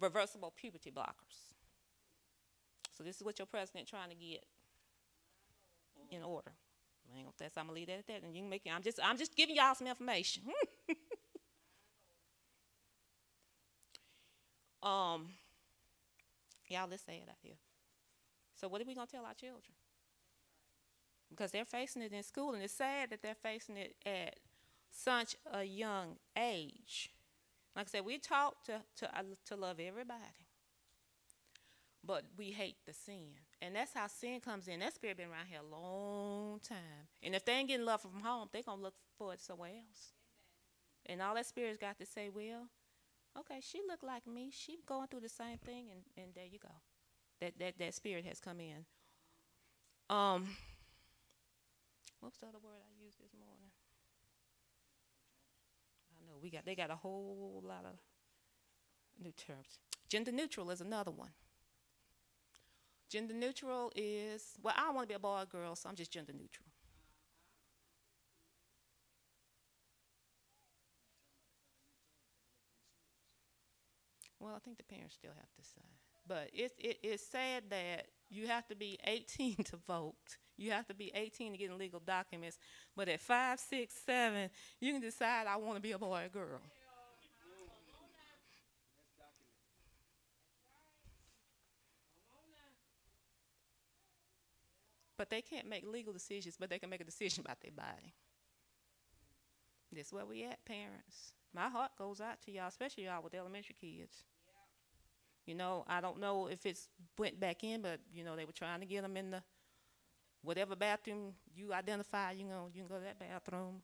reversible 0.00 0.52
puberty 0.56 0.90
blockers. 0.90 1.52
So 2.96 3.02
this 3.02 3.16
is 3.16 3.22
what 3.22 3.38
your 3.38 3.46
president 3.46 3.88
trying 3.88 4.10
to 4.10 4.14
get 4.14 4.44
in 6.10 6.22
order. 6.22 6.52
I 7.12 7.16
ain't 7.16 7.26
gonna, 7.26 7.34
that's, 7.38 7.56
I'm 7.58 7.66
gonna 7.66 7.74
leave 7.74 7.88
that 7.88 7.98
at 7.98 8.06
that, 8.06 8.22
and 8.22 8.34
you 8.34 8.42
can 8.42 8.50
make. 8.50 8.62
It, 8.64 8.70
I'm 8.70 8.82
just, 8.82 8.98
I'm 9.02 9.18
just 9.18 9.36
giving 9.36 9.56
y'all 9.56 9.74
some 9.74 9.86
information. 9.86 10.44
um, 14.82 15.28
y'all, 16.68 16.88
let's 16.88 17.04
say 17.04 17.16
it 17.16 17.28
out 17.28 17.36
here. 17.42 17.56
So 18.54 18.68
what 18.68 18.80
are 18.80 18.84
we 18.84 18.94
gonna 18.94 19.06
tell 19.06 19.24
our 19.24 19.34
children? 19.34 19.62
Because 21.30 21.50
they're 21.50 21.64
facing 21.64 22.02
it 22.02 22.12
in 22.12 22.22
school, 22.22 22.54
and 22.54 22.62
it's 22.62 22.74
sad 22.74 23.10
that 23.10 23.22
they're 23.22 23.34
facing 23.34 23.76
it 23.76 23.96
at 24.06 24.38
such 24.94 25.36
a 25.52 25.64
young 25.64 26.16
age. 26.38 27.10
Like 27.74 27.86
I 27.86 27.90
said, 27.90 28.04
we 28.04 28.18
taught 28.18 28.64
to, 28.66 28.80
to, 28.98 29.18
uh, 29.18 29.22
to 29.46 29.56
love 29.56 29.80
everybody, 29.80 30.46
but 32.04 32.24
we 32.38 32.52
hate 32.52 32.76
the 32.86 32.92
sin. 32.92 33.34
And 33.60 33.74
that's 33.74 33.94
how 33.94 34.06
sin 34.06 34.40
comes 34.40 34.68
in. 34.68 34.80
That 34.80 34.94
spirit 34.94 35.16
been 35.16 35.30
around 35.30 35.46
here 35.48 35.60
a 35.60 35.76
long 35.76 36.60
time. 36.60 37.08
And 37.22 37.34
if 37.34 37.44
they 37.44 37.52
ain't 37.52 37.68
getting 37.68 37.86
love 37.86 38.02
from 38.02 38.20
home, 38.22 38.48
they 38.52 38.62
going 38.62 38.78
to 38.78 38.84
look 38.84 38.94
for 39.18 39.32
it 39.32 39.40
somewhere 39.40 39.70
else. 39.70 40.12
And 41.06 41.20
all 41.20 41.34
that 41.34 41.46
spirit's 41.46 41.78
got 41.78 41.98
to 41.98 42.06
say, 42.06 42.28
well, 42.28 42.68
okay, 43.38 43.60
she 43.60 43.80
look 43.88 44.02
like 44.02 44.26
me. 44.26 44.50
She 44.52 44.78
going 44.86 45.08
through 45.08 45.20
the 45.20 45.28
same 45.28 45.58
thing, 45.58 45.86
and, 45.90 46.02
and 46.16 46.34
there 46.34 46.46
you 46.50 46.58
go. 46.58 46.74
That, 47.40 47.58
that, 47.58 47.78
that 47.78 47.94
spirit 47.94 48.24
has 48.26 48.38
come 48.38 48.60
in. 48.60 48.84
Um, 50.08 50.46
what's 52.20 52.38
the 52.38 52.46
other 52.46 52.58
word 52.62 52.78
I 52.78 53.04
used 53.04 53.18
this 53.18 53.32
morning? 53.34 53.70
know 56.33 56.33
we 56.44 56.50
got 56.50 56.66
they 56.66 56.76
got 56.76 56.90
a 56.90 56.96
whole 56.96 57.62
lot 57.66 57.86
of 57.86 57.98
new 59.18 59.32
terms. 59.32 59.78
Gender 60.10 60.30
neutral 60.30 60.70
is 60.70 60.82
another 60.82 61.10
one. 61.10 61.30
Gender 63.08 63.32
neutral 63.32 63.90
is 63.96 64.52
well, 64.62 64.74
I 64.76 64.82
don't 64.82 64.94
want 64.94 65.08
to 65.08 65.12
be 65.12 65.16
a 65.16 65.18
boy 65.18 65.40
or 65.40 65.46
girl, 65.46 65.74
so 65.74 65.88
I'm 65.88 65.96
just 65.96 66.12
gender 66.12 66.34
neutral. 66.34 66.66
Well, 74.38 74.54
I 74.54 74.58
think 74.58 74.76
the 74.76 74.84
parents 74.84 75.14
still 75.14 75.32
have 75.34 75.50
to 75.50 75.62
decide. 75.62 75.84
But 76.26 76.50
it's 76.52 76.74
it, 76.78 76.98
it's 77.02 77.26
sad 77.26 77.64
that 77.70 78.08
you 78.28 78.46
have 78.48 78.66
to 78.68 78.76
be 78.76 78.98
18 79.06 79.56
to 79.64 79.78
vote. 79.88 80.36
You 80.56 80.70
have 80.70 80.86
to 80.86 80.94
be 80.94 81.10
18 81.14 81.52
to 81.52 81.58
get 81.58 81.72
legal 81.72 82.00
documents. 82.00 82.58
But 82.96 83.08
at 83.08 83.20
five, 83.20 83.58
six, 83.58 83.94
seven, 84.06 84.50
you 84.80 84.92
can 84.92 85.00
decide 85.00 85.46
I 85.46 85.56
want 85.56 85.76
to 85.76 85.82
be 85.82 85.92
a 85.92 85.98
boy 85.98 86.20
or 86.20 86.24
a 86.24 86.28
girl. 86.28 86.60
But 95.16 95.30
they 95.30 95.42
can't 95.42 95.68
make 95.68 95.86
legal 95.86 96.12
decisions, 96.12 96.56
but 96.58 96.68
they 96.70 96.78
can 96.78 96.90
make 96.90 97.00
a 97.00 97.04
decision 97.04 97.44
about 97.44 97.60
their 97.60 97.70
body. 97.70 98.14
This 99.92 100.08
is 100.08 100.12
where 100.12 100.26
we 100.26 100.44
at, 100.44 100.64
parents. 100.64 101.34
My 101.54 101.68
heart 101.68 101.92
goes 101.96 102.20
out 102.20 102.42
to 102.42 102.50
y'all, 102.50 102.66
especially 102.66 103.04
y'all 103.04 103.22
with 103.22 103.34
elementary 103.34 103.76
kids. 103.80 104.24
You 105.46 105.54
know, 105.54 105.84
I 105.86 106.00
don't 106.00 106.18
know 106.18 106.48
if 106.48 106.66
it's 106.66 106.88
went 107.16 107.38
back 107.38 107.62
in, 107.62 107.82
but 107.82 108.00
you 108.12 108.24
know 108.24 108.34
they 108.34 108.44
were 108.44 108.52
trying 108.52 108.80
to 108.80 108.86
get 108.86 109.02
them 109.02 109.16
in 109.16 109.30
the 109.30 109.42
whatever 110.44 110.76
bathroom 110.76 111.34
you 111.56 111.72
identify. 111.72 112.32
You 112.32 112.44
know, 112.44 112.68
you 112.72 112.82
can 112.82 112.88
go 112.88 112.96
to 112.96 113.04
that 113.04 113.18
bathroom. 113.18 113.82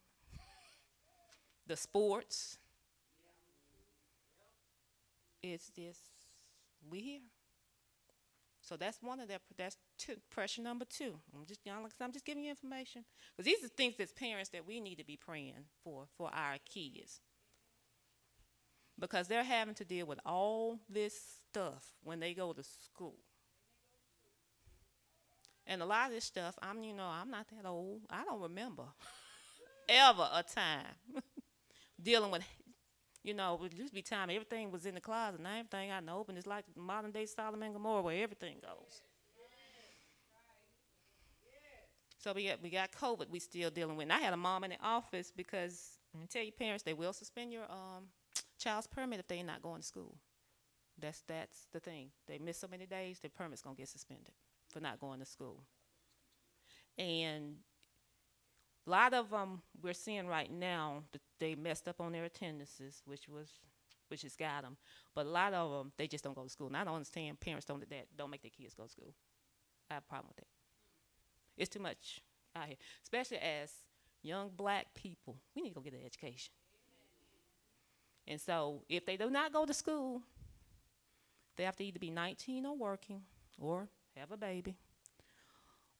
the 1.67 1.77
sports. 1.77 2.59
It's 5.43 5.71
this 5.71 5.99
we 6.89 7.01
here. 7.01 7.21
So 8.61 8.77
that's 8.77 8.99
one 9.03 9.21
of 9.21 9.29
their 9.29 9.39
that's 9.57 9.77
two, 9.99 10.17
pressure 10.31 10.63
number 10.63 10.85
two. 10.85 11.15
I'm 11.35 11.47
just 11.47 11.61
you 11.65 11.73
like 11.83 11.93
I'm 12.01 12.13
just 12.13 12.25
giving 12.25 12.45
you 12.45 12.51
information 12.51 13.05
because 13.37 13.47
these 13.47 13.65
are 13.65 13.69
things 13.69 13.95
as 13.99 14.13
parents 14.13 14.51
that 14.51 14.67
we 14.67 14.81
need 14.81 14.97
to 14.97 15.05
be 15.05 15.17
praying 15.17 15.65
for 15.83 16.05
for 16.17 16.31
our 16.33 16.57
kids 16.69 17.21
because 18.99 19.29
they're 19.29 19.45
having 19.45 19.75
to 19.75 19.85
deal 19.85 20.07
with 20.07 20.21
all 20.27 20.79
this 20.89 21.41
stuff 21.51 21.95
when 22.05 22.21
they 22.21 22.35
go 22.35 22.53
to 22.53 22.63
school. 22.63 23.17
And 25.71 25.83
a 25.83 25.87
lot 25.87 26.09
of 26.09 26.13
this 26.13 26.25
stuff, 26.25 26.59
I'm 26.61 26.83
you 26.83 26.93
know, 26.93 27.05
I'm 27.05 27.31
not 27.31 27.47
that 27.57 27.67
old. 27.67 28.01
I 28.11 28.25
don't 28.25 28.41
remember 28.41 28.83
ever 29.89 30.29
a 30.35 30.43
time 30.43 30.85
dealing 32.03 32.33
with 32.33 32.43
you 33.23 33.35
know, 33.35 33.61
it 33.65 33.77
used 33.77 33.91
to 33.91 33.95
be 33.95 34.03
time 34.03 34.31
everything 34.31 34.73
was 34.73 34.85
in 34.85 34.95
the 34.95 35.01
closet. 35.01 35.41
Now 35.41 35.51
everything 35.51 35.93
I 35.93 36.01
the 36.01 36.11
open 36.11 36.37
It's 36.37 36.47
like 36.47 36.65
modern 36.75 37.13
day 37.13 37.25
Sodom 37.27 37.63
and 37.63 37.73
Gomorrah 37.73 38.03
where 38.03 38.21
everything 38.21 38.57
goes. 38.61 39.01
So 42.19 42.33
we 42.33 42.49
got 42.49 42.61
we 42.63 42.71
got 42.71 42.91
COVID 42.91 43.31
we 43.31 43.39
still 43.39 43.71
dealing 43.71 43.97
with. 43.97 44.05
And 44.05 44.13
I 44.13 44.19
had 44.19 44.33
a 44.33 44.37
mom 44.37 44.65
in 44.65 44.71
the 44.71 44.77
office 44.83 45.33
because 45.35 45.99
I 46.21 46.27
tell 46.27 46.43
your 46.43 46.53
parents 46.53 46.83
they 46.83 46.95
will 46.95 47.13
suspend 47.13 47.53
your 47.53 47.65
um 47.71 48.09
child's 48.59 48.89
permit 48.89 49.21
if 49.21 49.29
they're 49.29 49.45
not 49.45 49.63
going 49.63 49.83
to 49.83 49.87
school. 49.87 50.17
That's 50.99 51.23
that's 51.29 51.69
the 51.73 51.79
thing. 51.79 52.09
They 52.27 52.39
miss 52.39 52.59
so 52.59 52.67
many 52.69 52.87
days, 52.87 53.21
their 53.21 53.31
permit's 53.31 53.63
gonna 53.63 53.77
get 53.77 53.89
suspended 53.89 54.33
for 54.71 54.81
not 54.81 55.01
going 55.01 55.21
to 55.21 55.27
school. 55.27 55.63
And 56.99 57.57
a 58.87 58.91
lot 58.91 59.15
of 59.15 59.31
them 59.31 59.63
we're 59.83 59.95
seeing 59.95 60.27
right 60.27 60.51
now 60.51 61.05
that 61.13 61.21
they 61.39 61.55
messed 61.55 61.89
up 61.89 62.01
on 62.01 62.13
their 62.13 62.25
attendances, 62.25 63.03
which 63.05 63.29
was 63.29 63.51
which 64.09 64.23
has 64.23 64.35
got 64.35 64.63
them. 64.63 64.77
But 65.15 65.27
a 65.27 65.31
lot 65.31 65.55
of 65.55 65.71
them 65.71 65.93
they 65.97 66.07
just 66.07 66.25
don't 66.25 66.35
go 66.35 66.43
to 66.43 66.49
school. 66.49 66.67
And 66.69 66.77
I 66.77 66.85
don't 66.85 66.95
understand 66.95 67.41
parents 67.41 67.67
don't 67.67 67.89
that 67.89 68.07
don't 68.17 68.31
make 68.31 68.43
their 68.43 68.51
kids 68.51 68.75
go 68.75 68.85
to 68.85 68.89
school. 68.89 69.15
I 69.91 69.95
have 69.95 70.03
a 70.07 70.09
problem 70.09 70.29
with 70.29 70.37
that. 70.37 70.49
It's 71.57 71.71
too 71.71 71.81
much 71.81 72.23
out 72.57 72.67
here, 72.67 72.77
especially 73.03 73.39
as 73.39 73.71
young 74.23 74.51
black 74.57 74.95
people. 74.95 75.37
We 75.55 75.63
need 75.63 75.71
to 75.71 75.75
go 75.75 75.81
get 75.81 75.95
an 75.95 76.01
education. 76.05 76.53
And 78.27 78.41
so 78.41 78.83
if 78.89 79.05
they 79.07 79.17
do 79.17 79.31
not 79.31 79.53
go 79.53 79.67
to 79.67 79.75
school, 79.75 80.23
they 81.57 81.65
have 81.65 81.77
to 81.77 81.85
either 81.85 81.99
be 81.99 82.11
19 82.11 82.65
or 82.67 82.77
working 82.77 83.23
or 83.59 83.89
have 84.17 84.31
a 84.31 84.37
baby. 84.37 84.77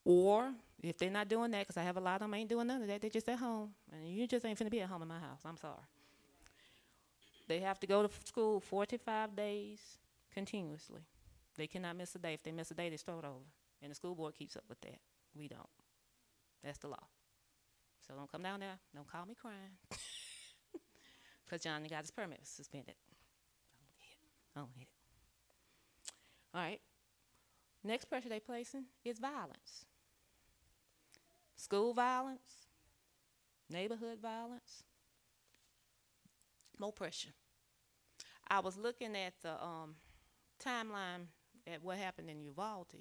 Or 0.05 0.53
if 0.83 0.99
they're 0.99 1.11
not 1.11 1.29
doing 1.29 1.51
that, 1.51 1.61
because 1.61 1.77
I 1.77 1.83
have 1.83 1.97
a 1.97 2.01
lot 2.01 2.17
of 2.17 2.21
them 2.21 2.35
ain't 2.35 2.49
doing 2.49 2.67
none 2.67 2.83
of 2.83 2.89
that, 2.89 3.01
they're 3.01 3.11
just 3.11 3.29
at 3.29 3.39
home. 3.39 3.71
And 3.93 4.09
you 4.09 4.27
just 4.27 4.45
ain't 4.45 4.59
finna 4.59 4.71
be 4.71 4.81
at 4.81 4.89
home 4.89 5.03
in 5.03 5.09
my 5.09 5.19
house. 5.19 5.41
I'm 5.45 5.57
sorry. 5.57 5.75
They 7.49 7.61
have 7.61 7.81
to 7.81 7.87
go 7.87 8.07
to 8.07 8.11
school 8.25 8.61
45 8.61 9.37
days 9.37 9.81
continuously. 10.33 11.03
They 11.57 11.67
cannot 11.67 11.97
miss 11.97 12.15
a 12.15 12.19
day. 12.19 12.35
If 12.35 12.43
they 12.43 12.53
miss 12.53 12.71
a 12.71 12.75
day, 12.75 12.89
they 12.89 12.97
start 12.97 13.25
over. 13.25 13.45
And 13.83 13.91
the 13.91 13.95
school 13.95 14.15
board 14.15 14.35
keeps 14.35 14.57
up 14.57 14.65
with 14.69 14.81
that. 14.83 14.99
We 15.37 15.49
don't. 15.49 15.69
That's 16.63 16.79
the 16.79 16.89
law. 16.89 17.09
So 18.07 18.15
don't 18.15 18.31
come 18.31 18.43
down 18.43 18.61
there. 18.61 18.79
Don't 18.95 19.11
call 19.11 19.27
me 19.27 19.35
crying. 19.35 19.77
Because 21.51 21.65
Johnny 21.65 21.89
got 21.89 22.03
his 22.03 22.13
permit 22.13 22.39
suspended. 22.45 22.95
I 22.95 23.81
don't 23.91 23.99
need 23.99 24.23
it. 24.23 24.29
I 24.55 24.61
don't 24.61 24.77
need 24.77 24.83
it. 24.83 24.89
All 26.55 26.61
right. 26.61 26.81
Next 27.83 28.07
pressure 28.07 28.29
they 28.29 28.41
placing 28.41 28.85
is 29.05 29.19
violence. 29.19 29.87
School 31.57 31.93
violence, 31.95 32.67
neighborhood 33.69 34.19
violence, 34.21 34.83
more 36.79 36.93
pressure. 36.93 37.31
I 38.49 38.61
was 38.61 38.77
looking 38.77 39.15
at 39.15 39.35
the 39.43 39.63
um, 39.63 39.95
timeline 40.63 41.27
at 41.67 41.83
what 41.83 41.99
happened 41.99 42.31
in 42.31 42.41
Uvalde, 42.41 42.95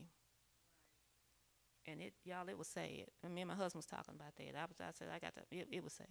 and 1.85 2.01
it 2.01 2.13
y'all 2.25 2.47
it 2.47 2.57
was 2.57 2.67
sad. 2.67 3.05
And 3.23 3.33
me 3.33 3.41
and 3.41 3.47
my 3.49 3.55
husband 3.55 3.79
was 3.79 3.85
talking 3.85 4.15
about 4.15 4.35
that. 4.35 4.59
I 4.59 4.65
was 4.65 4.79
I 4.81 4.91
said 4.93 5.07
I 5.13 5.19
got 5.19 5.35
to 5.35 5.41
it, 5.51 5.67
it 5.71 5.83
was 5.83 5.93
sad. 5.93 6.07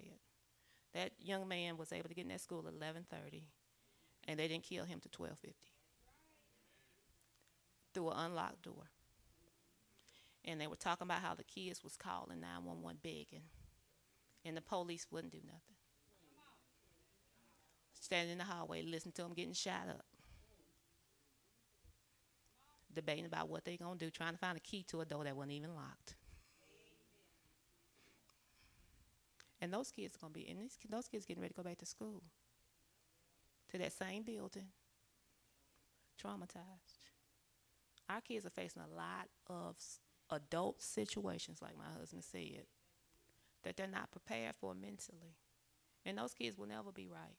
That 0.95 1.13
young 1.21 1.47
man 1.47 1.77
was 1.77 1.93
able 1.93 2.09
to 2.09 2.15
get 2.15 2.23
in 2.23 2.29
that 2.29 2.41
school 2.41 2.67
at 2.67 2.75
eleven 2.75 3.05
thirty, 3.09 3.45
and 4.27 4.39
they 4.39 4.49
didn't 4.49 4.65
kill 4.65 4.85
him 4.85 5.01
to 5.01 5.09
twelve 5.09 5.39
fifty 5.39 5.69
through 7.99 8.11
an 8.11 8.26
unlocked 8.26 8.62
door. 8.62 8.90
And 10.45 10.61
they 10.61 10.69
were 10.69 10.76
talking 10.76 11.05
about 11.07 11.21
how 11.21 11.35
the 11.35 11.43
kids 11.43 11.83
was 11.83 11.97
calling 11.97 12.40
nine 12.40 12.64
one 12.64 12.81
one 12.81 12.99
begging, 13.02 13.43
and 14.45 14.57
the 14.57 14.61
police 14.61 15.09
wouldn't 15.11 15.33
do 15.33 15.40
nothing. 15.45 15.76
Standing 18.00 18.33
in 18.33 18.38
the 18.38 18.45
hallway, 18.45 18.83
listening 18.83 19.12
to 19.14 19.23
them 19.23 19.35
getting 19.35 19.52
shot 19.52 19.88
up 19.88 20.05
debating 22.95 23.26
about 23.26 23.49
what 23.49 23.64
they're 23.64 23.76
going 23.76 23.99
to 23.99 24.05
do, 24.07 24.11
trying 24.11 24.33
to 24.33 24.38
find 24.38 24.57
a 24.57 24.61
key 24.61 24.83
to 24.83 25.00
a 25.00 25.05
door 25.05 25.23
that 25.23 25.37
wasn't 25.37 25.52
even 25.52 25.75
locked. 25.75 26.17
And 29.61 29.73
those 29.73 29.90
kids 29.90 30.17
are 30.17 30.28
to 30.28 30.33
be, 30.33 30.49
and 30.49 30.61
these, 30.61 30.76
those 30.88 31.09
kids 31.09 31.26
getting 31.26 31.40
ready 31.40 31.52
to 31.52 31.57
go 31.57 31.69
back 31.69 31.78
to 31.78 31.87
school, 31.87 32.23
to 33.71 33.78
that 33.78 33.93
same 33.93 34.23
building, 34.23 34.69
traumatized. 36.21 36.98
Our 38.09 38.21
kids 38.21 38.47
are 38.47 38.50
facing 38.50 38.83
a 38.83 38.95
lot 38.97 39.29
of 39.49 39.77
adult 40.31 40.83
situations, 40.83 41.61
like 41.62 41.77
my 41.77 41.91
husband 41.99 42.25
said, 42.25 42.67
that 43.62 43.77
they're 43.77 43.87
not 43.87 44.11
prepared 44.11 44.55
for 44.57 44.75
mentally. 44.75 45.37
And 46.07 46.19
those 46.19 46.35
kids 46.35 46.59
will 46.59 46.69
never 46.69 46.93
be 46.93 47.09
right. 47.09 47.37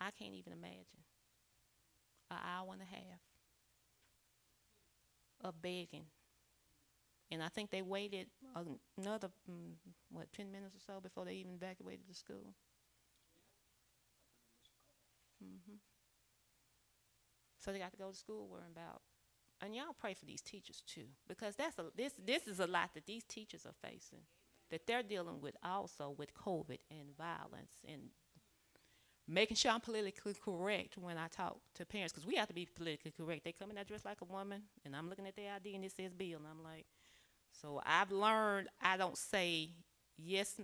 I 0.00 0.10
can't 0.10 0.34
even 0.34 0.52
imagine. 0.54 1.04
An 2.30 2.38
hour 2.44 2.72
and 2.72 2.82
a 2.82 2.84
half 2.84 3.20
of 5.40 5.60
begging. 5.62 6.06
And 7.30 7.42
I 7.42 7.48
think 7.48 7.70
they 7.70 7.82
waited 7.82 8.28
another, 8.98 9.28
mm, 9.50 9.74
what, 10.10 10.32
10 10.32 10.50
minutes 10.52 10.76
or 10.76 10.80
so 10.80 11.00
before 11.00 11.24
they 11.24 11.34
even 11.34 11.54
evacuated 11.54 12.06
the 12.08 12.14
school. 12.14 12.54
hmm 15.40 15.95
So 17.66 17.72
they 17.72 17.80
got 17.80 17.90
to 17.90 17.98
go 17.98 18.10
to 18.10 18.16
school 18.16 18.46
worrying 18.46 18.70
about. 18.72 19.02
And 19.60 19.74
y'all 19.74 19.96
pray 19.98 20.14
for 20.14 20.24
these 20.24 20.40
teachers 20.40 20.82
too, 20.86 21.06
because 21.26 21.56
that's 21.56 21.76
a 21.78 21.86
this 21.96 22.12
this 22.24 22.46
is 22.46 22.60
a 22.60 22.66
lot 22.66 22.90
that 22.94 23.06
these 23.06 23.24
teachers 23.24 23.66
are 23.66 23.74
facing, 23.82 24.20
that 24.70 24.86
they're 24.86 25.02
dealing 25.02 25.40
with 25.40 25.56
also 25.64 26.14
with 26.16 26.32
COVID 26.34 26.78
and 26.90 27.16
violence 27.18 27.72
and 27.88 28.02
making 29.26 29.56
sure 29.56 29.72
I'm 29.72 29.80
politically 29.80 30.34
correct 30.34 30.96
when 30.96 31.18
I 31.18 31.26
talk 31.26 31.56
to 31.74 31.84
parents, 31.84 32.12
because 32.12 32.26
we 32.26 32.36
have 32.36 32.46
to 32.48 32.54
be 32.54 32.68
politically 32.72 33.10
correct. 33.10 33.42
They 33.44 33.52
come 33.52 33.70
in 33.70 33.76
that 33.76 33.88
dress 33.88 34.04
like 34.04 34.20
a 34.20 34.26
woman, 34.26 34.62
and 34.84 34.94
I'm 34.94 35.08
looking 35.08 35.26
at 35.26 35.34
their 35.34 35.54
ID 35.54 35.74
and 35.74 35.84
it 35.84 35.92
says 35.96 36.12
Bill, 36.12 36.36
and 36.36 36.46
I'm 36.48 36.62
like, 36.62 36.86
so 37.50 37.80
I've 37.84 38.12
learned 38.12 38.68
I 38.80 38.96
don't 38.96 39.18
say 39.18 39.70
yes, 40.16 40.60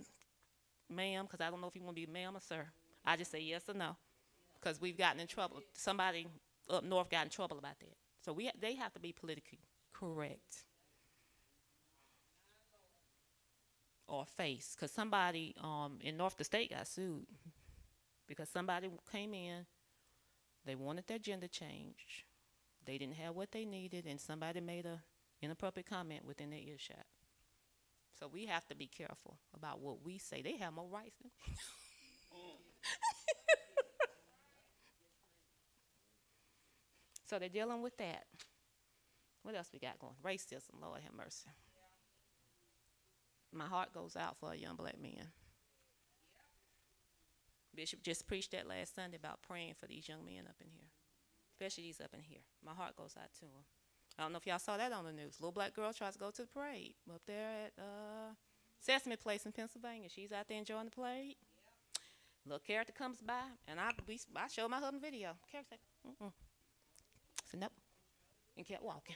ma'am, 0.89 1.25
because 1.25 1.41
I 1.45 1.49
don't 1.49 1.59
know 1.59 1.67
if 1.67 1.75
you 1.75 1.83
want 1.83 1.97
to 1.97 2.05
be 2.05 2.09
ma'am 2.09 2.37
or 2.37 2.41
sir. 2.41 2.67
I 3.03 3.17
just 3.17 3.31
say 3.31 3.41
yes 3.41 3.63
or 3.67 3.73
no, 3.73 3.97
because 4.61 4.79
we've 4.79 4.97
gotten 4.97 5.19
in 5.19 5.27
trouble. 5.27 5.61
Somebody 5.73 6.27
up 6.69 6.83
north 6.83 7.09
got 7.09 7.25
in 7.25 7.29
trouble 7.29 7.57
about 7.57 7.79
that. 7.79 7.97
So 8.23 8.33
we 8.33 8.49
they 8.59 8.75
have 8.75 8.93
to 8.93 8.99
be 8.99 9.11
politically 9.11 9.59
correct. 9.93 10.65
Or 14.07 14.25
face, 14.25 14.75
because 14.75 14.91
somebody 14.91 15.55
um, 15.61 15.97
in 16.01 16.17
North 16.17 16.37
the 16.37 16.43
state 16.43 16.71
got 16.71 16.87
sued 16.87 17.25
because 18.27 18.49
somebody 18.49 18.89
came 19.11 19.33
in, 19.33 19.65
they 20.65 20.75
wanted 20.75 21.07
their 21.07 21.19
gender 21.19 21.47
changed, 21.47 22.23
they 22.85 22.97
didn't 22.97 23.15
have 23.15 23.35
what 23.35 23.51
they 23.51 23.65
needed, 23.65 24.05
and 24.05 24.19
somebody 24.19 24.59
made 24.59 24.85
a 24.85 25.01
inappropriate 25.41 25.89
comment 25.89 26.25
within 26.25 26.49
their 26.49 26.59
earshot. 26.59 27.05
So 28.19 28.27
we 28.27 28.45
have 28.45 28.65
to 28.67 28.75
be 28.75 28.87
careful 28.87 29.39
about 29.55 29.79
what 29.79 30.03
we 30.03 30.17
say. 30.17 30.41
They 30.41 30.57
have 30.57 30.73
more 30.73 30.87
rights 30.87 31.17
than. 31.21 31.31
so 37.33 37.39
they're 37.39 37.49
dealing 37.49 37.81
with 37.81 37.97
that. 37.97 38.25
What 39.41 39.55
else 39.55 39.69
we 39.73 39.79
got 39.79 39.97
going? 39.97 40.13
Racism, 40.23 40.79
Lord 40.79 41.01
have 41.01 41.15
mercy. 41.15 41.49
My 43.51 43.65
heart 43.65 43.91
goes 43.91 44.15
out 44.15 44.37
for 44.37 44.53
a 44.53 44.55
young 44.55 44.75
black 44.75 45.01
man. 45.01 45.31
Bishop 47.73 48.03
just 48.03 48.27
preached 48.27 48.51
that 48.51 48.67
last 48.67 48.93
Sunday 48.93 49.17
about 49.17 49.41
praying 49.41 49.73
for 49.79 49.87
these 49.87 50.07
young 50.07 50.23
men 50.23 50.45
up 50.47 50.57
in 50.61 50.67
here, 50.69 50.91
especially 51.53 51.85
these 51.85 51.99
up 51.99 52.13
in 52.13 52.21
here. 52.21 52.41
My 52.63 52.73
heart 52.73 52.95
goes 52.95 53.15
out 53.17 53.33
to 53.39 53.41
them. 53.41 53.65
I 54.19 54.21
don't 54.21 54.31
know 54.31 54.37
if 54.37 54.45
y'all 54.45 54.59
saw 54.59 54.77
that 54.77 54.91
on 54.91 55.05
the 55.05 55.11
news. 55.11 55.37
Little 55.39 55.51
black 55.51 55.73
girl 55.73 55.91
tries 55.91 56.13
to 56.13 56.19
go 56.19 56.29
to 56.29 56.43
the 56.43 56.47
parade 56.47 56.93
up 57.11 57.21
there 57.25 57.49
at 57.65 57.73
uh, 57.79 58.33
Sesame 58.79 59.15
Place 59.15 59.47
in 59.47 59.53
Pennsylvania. 59.53 60.07
She's 60.07 60.31
out 60.31 60.47
there 60.47 60.59
enjoying 60.59 60.85
the 60.85 60.91
parade. 60.91 61.37
Little 62.45 62.59
character 62.59 62.93
comes 62.93 63.21
by, 63.21 63.41
and 63.67 63.79
I 63.79 63.89
we, 64.07 64.19
I 64.35 64.47
showed 64.49 64.69
my 64.69 64.77
husband 64.77 65.01
video. 65.01 65.31
Character 65.51 65.77
said, 66.19 66.31
"Nope," 67.53 67.73
and 68.57 68.65
kept 68.65 68.83
walking. 68.83 69.15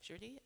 Sure 0.00 0.18
did. 0.18 0.40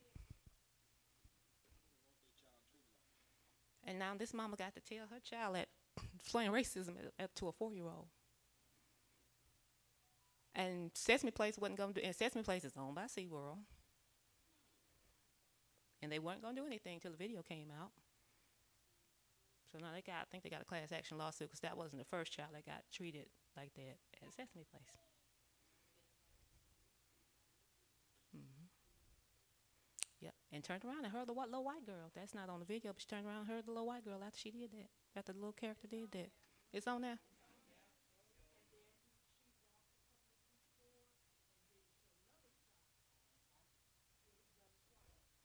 And 3.86 3.98
now 3.98 4.14
this 4.18 4.32
mama 4.32 4.56
got 4.56 4.74
to 4.74 4.80
tell 4.80 5.06
her 5.10 5.20
child 5.20 5.56
that 5.56 5.68
displaying 6.18 6.50
racism 6.50 6.94
at, 7.18 7.34
to 7.36 7.48
a 7.48 7.52
four-year-old. 7.52 8.06
And 10.54 10.90
Sesame 10.94 11.30
Place 11.30 11.58
wasn't 11.58 11.78
going 11.78 11.92
to 11.94 12.00
do. 12.00 12.06
And 12.06 12.14
Sesame 12.14 12.42
Place 12.42 12.64
is 12.64 12.72
owned 12.78 12.94
by 12.94 13.04
SeaWorld. 13.04 13.58
And 16.02 16.12
they 16.12 16.18
weren't 16.18 16.42
going 16.42 16.54
to 16.54 16.60
do 16.60 16.66
anything 16.66 17.00
till 17.00 17.10
the 17.10 17.16
video 17.16 17.42
came 17.42 17.68
out. 17.70 17.90
So 19.72 19.78
now 19.78 19.88
they 19.92 20.02
got. 20.02 20.22
I 20.22 20.24
think 20.30 20.44
they 20.44 20.50
got 20.50 20.62
a 20.62 20.64
class 20.64 20.92
action 20.92 21.18
lawsuit 21.18 21.48
because 21.48 21.60
that 21.60 21.76
wasn't 21.76 22.00
the 22.00 22.08
first 22.08 22.32
child 22.32 22.50
that 22.52 22.64
got 22.64 22.84
treated 22.92 23.26
like 23.56 23.74
that 23.74 23.98
at 24.22 24.32
Sesame 24.32 24.64
Place. 24.70 24.84
Yep. 30.24 30.34
And 30.52 30.64
turned 30.64 30.84
around 30.86 31.04
and 31.04 31.12
heard 31.12 31.28
the 31.28 31.32
little 31.34 31.62
white 31.62 31.84
girl. 31.84 32.10
That's 32.14 32.34
not 32.34 32.48
on 32.48 32.58
the 32.58 32.64
video, 32.64 32.92
but 32.92 33.02
she 33.02 33.06
turned 33.06 33.26
around 33.26 33.40
and 33.40 33.46
heard 33.46 33.66
the 33.66 33.72
little 33.72 33.86
white 33.86 34.06
girl 34.06 34.22
after 34.26 34.38
she 34.38 34.50
did 34.50 34.72
that. 34.72 34.88
After 35.14 35.34
the 35.34 35.38
little 35.38 35.52
character 35.52 35.86
did 35.86 36.10
that. 36.12 36.30
It's 36.72 36.86
on 36.86 37.02
there. 37.02 37.18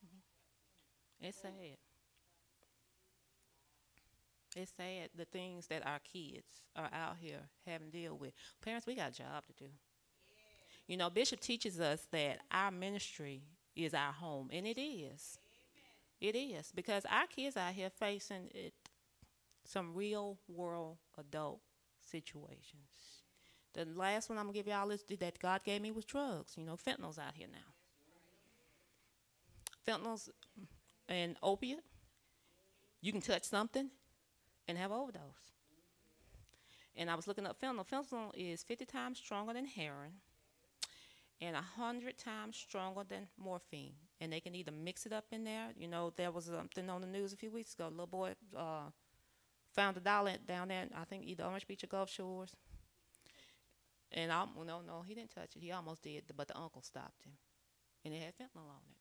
Mm-hmm. 0.05 1.27
It's 1.27 1.41
sad. 1.41 1.77
It's 4.55 4.71
sad 4.77 5.09
the 5.13 5.25
things 5.25 5.67
that 5.67 5.85
our 5.85 5.99
kids 5.99 6.63
are 6.77 6.89
out 6.93 7.17
here 7.19 7.49
having 7.67 7.91
to 7.91 7.97
deal 7.97 8.17
with. 8.17 8.31
Parents, 8.61 8.87
we 8.87 8.95
got 8.95 9.09
a 9.09 9.13
job 9.13 9.45
to 9.47 9.53
do. 9.65 9.69
You 10.87 10.95
know, 10.95 11.09
Bishop 11.09 11.41
teaches 11.41 11.81
us 11.81 12.07
that 12.11 12.39
our 12.49 12.71
ministry 12.71 13.43
is 13.75 13.93
our 13.93 14.11
home, 14.11 14.49
and 14.51 14.67
it 14.67 14.79
is. 14.79 15.39
It 16.21 16.35
is 16.35 16.71
because 16.75 17.05
our 17.05 17.27
kids 17.27 17.55
out 17.55 17.73
here 17.73 17.89
facing 17.89 18.49
it, 18.53 18.73
some 19.63 19.93
real 19.93 20.37
world 20.47 20.97
adult 21.17 21.61
situations. 22.01 23.23
The 23.73 23.85
last 23.85 24.29
one 24.29 24.37
I'm 24.37 24.45
gonna 24.45 24.55
give 24.55 24.67
y'all 24.67 24.89
is 24.91 25.03
that 25.19 25.39
God 25.39 25.63
gave 25.63 25.81
me 25.81 25.91
was 25.91 26.05
drugs. 26.05 26.55
You 26.57 26.65
know, 26.65 26.75
fentanyl's 26.75 27.19
out 27.19 27.35
here 27.35 27.47
now. 27.51 27.57
Fentanyl's 29.87 30.29
an 31.07 31.37
opiate. 31.41 31.83
You 33.01 33.11
can 33.11 33.21
touch 33.21 33.43
something 33.43 33.89
and 34.67 34.77
have 34.77 34.91
overdose. 34.91 35.21
And 36.95 37.09
I 37.09 37.15
was 37.15 37.27
looking 37.27 37.45
up 37.45 37.61
fentanyl. 37.61 37.87
Fentanyl 37.87 38.31
is 38.35 38.63
50 38.63 38.85
times 38.85 39.19
stronger 39.19 39.53
than 39.53 39.65
heroin 39.65 40.13
and 41.41 41.55
a 41.55 41.59
100 41.59 42.17
times 42.17 42.57
stronger 42.57 43.03
than 43.07 43.27
morphine. 43.37 43.93
And 44.21 44.31
they 44.33 44.39
can 44.41 44.55
either 44.55 44.71
mix 44.71 45.05
it 45.05 45.13
up 45.13 45.25
in 45.31 45.43
there. 45.43 45.69
You 45.77 45.87
know, 45.87 46.11
there 46.15 46.31
was 46.31 46.45
something 46.45 46.89
on 46.89 47.01
the 47.01 47.07
news 47.07 47.33
a 47.33 47.37
few 47.37 47.51
weeks 47.51 47.73
ago. 47.73 47.87
A 47.87 47.89
little 47.89 48.07
boy 48.07 48.33
uh, 48.55 48.89
found 49.73 49.97
a 49.97 50.01
dollar 50.01 50.37
down 50.47 50.69
there, 50.69 50.83
in, 50.83 50.91
I 50.95 51.05
think 51.05 51.25
either 51.25 51.45
Orange 51.45 51.67
Beach 51.67 51.83
or 51.83 51.87
Gulf 51.87 52.11
Shores. 52.11 52.55
And 54.11 54.31
I, 54.31 54.45
well, 54.55 54.65
no, 54.65 54.81
no, 54.81 55.01
he 55.01 55.13
didn't 55.13 55.31
touch 55.33 55.55
it. 55.55 55.61
He 55.61 55.71
almost 55.71 56.01
did, 56.01 56.23
but 56.35 56.47
the 56.47 56.57
uncle 56.57 56.81
stopped 56.81 57.23
him. 57.23 57.33
And 58.05 58.13
it 58.13 58.21
had 58.21 58.35
fentanyl 58.35 58.69
on 58.69 58.81
it. 58.89 58.97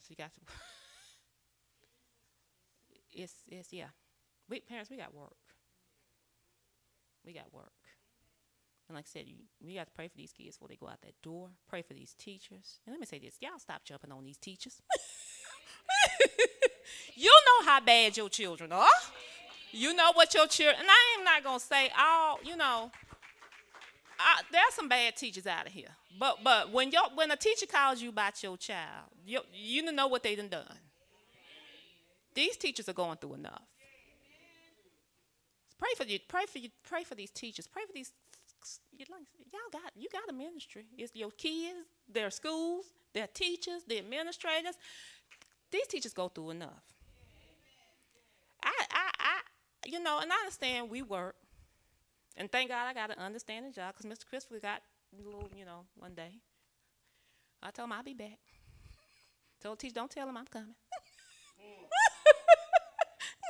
So 0.00 0.06
you 0.10 0.16
got 0.16 0.32
to. 0.34 0.40
it's 3.12 3.34
it's 3.48 3.72
yeah. 3.72 3.88
We 4.48 4.60
parents 4.60 4.90
we 4.90 4.96
got 4.96 5.14
work. 5.14 5.36
We 7.24 7.32
got 7.32 7.52
work. 7.52 7.75
And 8.88 8.94
like 8.94 9.06
I 9.06 9.12
said, 9.12 9.26
you, 9.26 9.36
we 9.64 9.74
got 9.74 9.86
to 9.86 9.92
pray 9.92 10.08
for 10.08 10.16
these 10.16 10.32
kids 10.32 10.56
before 10.56 10.68
they 10.68 10.76
go 10.76 10.86
out 10.86 11.00
that 11.02 11.20
door. 11.22 11.48
Pray 11.68 11.82
for 11.82 11.94
these 11.94 12.14
teachers. 12.14 12.78
And 12.86 12.92
let 12.92 13.00
me 13.00 13.06
say 13.06 13.18
this: 13.18 13.36
y'all 13.40 13.58
stop 13.58 13.84
jumping 13.84 14.12
on 14.12 14.24
these 14.24 14.36
teachers. 14.36 14.80
you 17.14 17.30
know 17.30 17.66
how 17.66 17.80
bad 17.80 18.16
your 18.16 18.28
children 18.28 18.72
are. 18.72 18.86
You 19.72 19.94
know 19.94 20.12
what 20.14 20.32
your 20.34 20.46
children. 20.46 20.76
And 20.80 20.88
I 20.88 21.18
am 21.18 21.24
not 21.24 21.42
gonna 21.42 21.60
say 21.60 21.90
all. 21.98 22.38
You 22.44 22.56
know, 22.56 22.92
I, 24.18 24.42
there's 24.52 24.74
some 24.74 24.88
bad 24.88 25.16
teachers 25.16 25.46
out 25.46 25.66
of 25.66 25.72
here. 25.72 25.88
But 26.18 26.38
but 26.44 26.72
when 26.72 26.92
your 26.92 27.04
when 27.14 27.30
a 27.30 27.36
teacher 27.36 27.66
calls 27.66 28.00
you 28.00 28.10
about 28.10 28.42
your 28.42 28.56
child, 28.56 29.10
you 29.26 29.40
you 29.52 29.90
know 29.90 30.06
what 30.06 30.22
they 30.22 30.36
done 30.36 30.48
done. 30.48 30.78
These 32.34 32.56
teachers 32.56 32.88
are 32.88 32.92
going 32.92 33.16
through 33.16 33.34
enough. 33.34 33.62
Pray 35.78 35.90
for 35.96 36.04
you. 36.04 36.18
Pray 36.28 36.44
for 36.46 36.58
you. 36.58 36.68
Pray 36.88 37.04
for 37.04 37.14
these 37.14 37.30
teachers. 37.30 37.66
Pray 37.66 37.82
for 37.86 37.92
these. 37.92 38.12
Y'all 38.98 39.70
got 39.72 39.92
you 39.96 40.08
got 40.12 40.28
a 40.28 40.32
ministry. 40.32 40.86
It's 40.96 41.14
your 41.14 41.30
kids, 41.30 41.86
their 42.08 42.30
schools, 42.30 42.86
their 43.12 43.26
teachers, 43.26 43.82
the 43.86 43.98
administrators. 43.98 44.76
These 45.70 45.86
teachers 45.88 46.12
go 46.12 46.28
through 46.28 46.50
enough. 46.50 46.82
I 48.62 48.72
I 48.90 49.10
I 49.18 49.40
you 49.86 50.02
know, 50.02 50.18
and 50.20 50.32
I 50.32 50.36
understand 50.36 50.90
we 50.90 51.02
work, 51.02 51.36
and 52.36 52.50
thank 52.50 52.70
God 52.70 52.86
I 52.86 52.94
got 52.94 53.10
an 53.10 53.18
understanding 53.18 53.72
job 53.72 53.94
because 53.96 54.10
Mr. 54.10 54.26
Christopher 54.28 54.60
got 54.60 54.82
a 55.12 55.22
little, 55.24 55.48
you 55.56 55.64
know, 55.64 55.84
one 55.96 56.14
day. 56.14 56.40
I 57.62 57.70
told 57.70 57.88
him 57.88 57.92
I'll 57.92 58.02
be 58.02 58.14
back. 58.14 58.38
Told 59.60 59.78
teacher, 59.78 59.94
don't 59.94 60.10
tell 60.10 60.28
him 60.28 60.36
I'm 60.36 60.46
coming. 60.46 60.74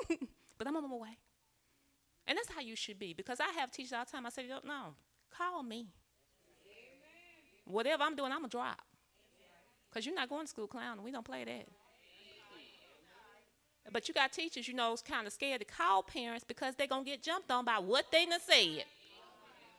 but 0.58 0.66
I'm 0.66 0.76
on 0.76 0.88
my 0.88 0.96
way. 0.96 1.18
And 2.26 2.38
that's 2.38 2.50
how 2.50 2.60
you 2.60 2.76
should 2.76 2.98
be. 2.98 3.12
Because 3.12 3.40
I 3.40 3.50
have 3.58 3.70
teachers 3.70 3.92
all 3.92 4.04
the 4.04 4.10
time. 4.10 4.26
I 4.26 4.30
say, 4.30 4.46
no, 4.46 4.94
call 5.36 5.62
me. 5.62 5.86
Whatever 7.64 8.04
I'm 8.04 8.14
doing, 8.14 8.30
I'm 8.32 8.38
going 8.38 8.50
to 8.50 8.56
drop. 8.56 8.80
Because 9.90 10.06
you're 10.06 10.14
not 10.14 10.28
going 10.28 10.42
to 10.42 10.48
school 10.48 10.66
clown. 10.66 11.02
We 11.02 11.10
don't 11.10 11.24
play 11.24 11.44
that. 11.44 11.66
But 13.92 14.08
you 14.08 14.14
got 14.14 14.32
teachers, 14.32 14.66
you 14.66 14.74
know, 14.74 14.96
kind 15.08 15.26
of 15.26 15.32
scared 15.32 15.60
to 15.60 15.64
call 15.64 16.02
parents 16.02 16.44
because 16.46 16.74
they're 16.74 16.86
going 16.86 17.04
to 17.04 17.10
get 17.10 17.22
jumped 17.22 17.50
on 17.50 17.64
by 17.64 17.78
what 17.78 18.06
they 18.10 18.26
done 18.26 18.40
said 18.40 18.84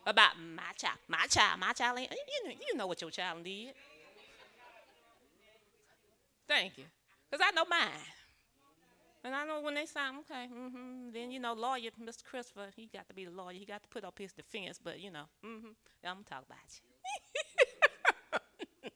about 0.06 0.32
my 0.39 0.72
child. 0.78 0.98
My 1.08 1.26
child, 1.30 1.60
my 1.60 1.74
child. 1.74 2.00
You 2.00 2.50
know, 2.50 2.56
you 2.70 2.78
know 2.78 2.88
what 2.88 3.02
your 3.02 3.12
child 3.12 3.43
did. 3.43 3.74
Thank 6.48 6.78
you. 6.78 6.86
Because 7.30 7.46
I 7.46 7.54
know 7.54 7.65
mine. 7.70 7.89
And 9.28 9.36
I 9.36 9.46
know 9.46 9.60
when 9.60 9.74
they 9.74 9.86
say, 9.86 10.00
okay, 10.20 10.48
mm-hmm, 10.48 11.12
then, 11.12 11.32
you 11.32 11.40
know, 11.42 11.52
lawyer, 11.52 11.90
Mr. 12.02 12.24
Christopher, 12.24 12.68
he 12.74 12.88
got 12.88 13.10
to 13.10 13.13
be 13.13 13.26
the 13.26 13.32
lawyer. 13.32 13.56
He 13.56 13.66
got 13.66 13.84
to 13.84 13.90
put 13.90 14.06
up 14.06 14.18
his 14.18 14.32
defense, 14.32 14.80
but, 14.82 15.02
you 15.02 15.12
know, 15.12 15.26
mm-hmm, 15.46 15.68
I'm 16.06 16.20
to 16.20 16.24
talk 16.24 16.46
about 16.46 16.60
you. 16.72 16.80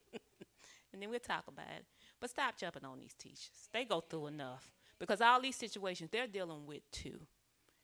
and 0.93 1.01
then 1.01 1.09
we'll 1.09 1.19
talk 1.19 1.43
about 1.49 1.67
it. 1.77 1.83
But 2.21 2.29
stop 2.29 2.55
jumping 2.55 2.85
on 2.85 2.97
these 2.97 3.13
teachers. 3.13 3.67
They 3.73 3.83
go 3.83 3.99
through 3.99 4.27
enough. 4.27 4.71
Because 4.99 5.19
all 5.19 5.41
these 5.41 5.57
situations 5.57 6.11
they're 6.13 6.27
dealing 6.27 6.65
with 6.65 6.89
too. 6.91 7.19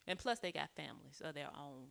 And 0.08 0.18
plus, 0.18 0.40
they 0.40 0.54
got 0.54 0.70
families 0.74 1.22
of 1.22 1.36
their 1.36 1.50
own. 1.54 1.88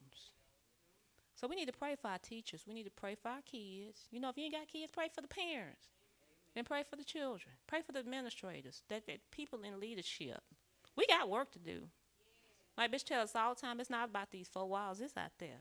So 1.35 1.47
we 1.47 1.55
need 1.55 1.67
to 1.67 1.79
pray 1.79 1.97
for 2.01 2.09
our 2.09 2.19
teachers. 2.19 2.65
We 2.67 2.73
need 2.73 2.85
to 2.85 2.91
pray 2.91 3.15
for 3.15 3.29
our 3.29 3.43
kids. 3.43 4.09
You 4.11 4.21
know, 4.21 4.31
if 4.31 4.39
you 4.39 4.45
ain't 4.45 4.55
got 4.55 4.69
kids, 4.69 4.91
pray 4.91 5.11
for 5.15 5.21
the 5.21 5.29
parents. 5.29 5.89
And 6.57 6.65
pray 6.65 6.83
for 6.89 6.97
the 6.97 7.05
children. 7.05 7.55
Pray 7.67 7.83
for 7.83 7.93
the 7.93 7.99
administrators, 7.99 8.83
that, 8.89 9.07
that 9.07 9.31
people 9.31 9.61
in 9.63 9.79
leadership. 9.79 10.41
We 10.97 11.07
got 11.07 11.29
work 11.29 11.53
to 11.53 11.59
do. 11.59 11.83
My 12.79 12.89
bitch 12.89 13.05
tells 13.05 13.31
us 13.31 13.37
all 13.37 13.55
the 13.55 13.61
time 13.61 13.79
it's 13.79 13.91
not 13.91 14.09
about 14.09 14.31
these 14.31 14.49
four 14.49 14.67
walls, 14.67 15.01
it's 15.01 15.17
out 15.17 15.33
there. 15.39 15.61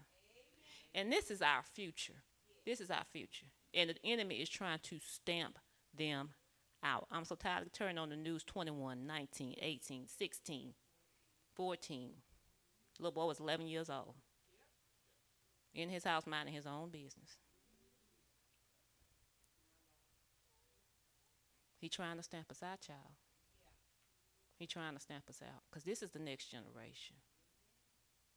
And 0.93 1.12
this 1.12 1.29
is 1.29 1.41
our 1.41 1.63
future. 1.73 2.23
This 2.65 2.79
is 2.79 2.89
our 2.89 3.03
future. 3.12 3.47
And 3.73 3.89
the 3.89 3.95
enemy 4.05 4.36
is 4.36 4.49
trying 4.49 4.79
to 4.84 4.99
stamp 5.05 5.60
them 5.95 6.29
out. 6.81 7.08
I'm 7.12 7.25
so 7.25 7.36
tired 7.36 7.65
of 7.65 7.73
turning 7.73 7.97
on 7.97 8.10
the 8.10 8.15
news 8.15 8.43
21, 8.43 9.05
19, 9.05 9.55
18, 9.62 10.08
16, 10.08 10.73
14. 11.55 12.10
Little 12.99 13.12
boy 13.12 13.25
was 13.25 13.39
11 13.41 13.67
years 13.67 13.89
old. 13.89 14.15
In 15.73 15.89
his 15.89 16.05
house, 16.05 16.25
minding 16.25 16.53
his 16.53 16.65
own 16.65 16.89
business. 16.89 17.38
He 21.77 21.89
trying 21.89 22.17
to 22.17 22.23
stamp 22.23 22.49
us 22.51 22.63
out, 22.63 22.81
child. 22.81 22.99
He 24.57 24.65
trying 24.65 24.93
to 24.93 24.99
stamp 24.99 25.25
us 25.29 25.41
out 25.43 25.61
because 25.69 25.83
this 25.83 26.01
is 26.01 26.11
the 26.11 26.19
next 26.19 26.45
generation. 26.45 27.17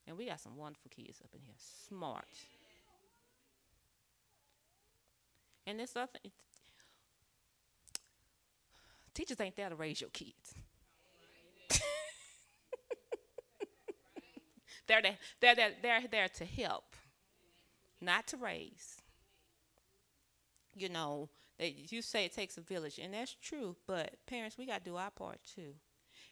And 0.05 0.17
we 0.17 0.25
got 0.25 0.39
some 0.39 0.57
wonderful 0.57 0.89
kids 0.89 1.21
up 1.23 1.29
in 1.33 1.41
here, 1.41 1.55
smart. 1.87 2.25
And 5.65 5.79
this 5.79 5.95
other, 5.95 6.19
Teachers 9.19 9.41
ain't 9.41 9.55
there 9.57 9.67
to 9.69 9.75
raise 9.75 9.99
your 9.99 10.09
kids. 10.11 10.55
they're, 14.87 15.01
there, 15.01 15.17
they're, 15.41 15.55
there, 15.55 15.71
they're 15.81 16.07
there 16.09 16.29
to 16.29 16.45
help, 16.45 16.95
not 17.99 18.27
to 18.27 18.37
raise. 18.37 18.95
You 20.73 20.87
know, 20.87 21.27
you 21.59 22.01
say 22.01 22.25
it 22.25 22.33
takes 22.33 22.57
a 22.57 22.61
village, 22.61 22.99
and 22.99 23.13
that's 23.13 23.35
true, 23.41 23.75
but 23.85 24.15
parents, 24.27 24.57
we 24.57 24.65
got 24.65 24.83
to 24.83 24.89
do 24.89 24.95
our 24.95 25.11
part 25.11 25.39
too. 25.43 25.73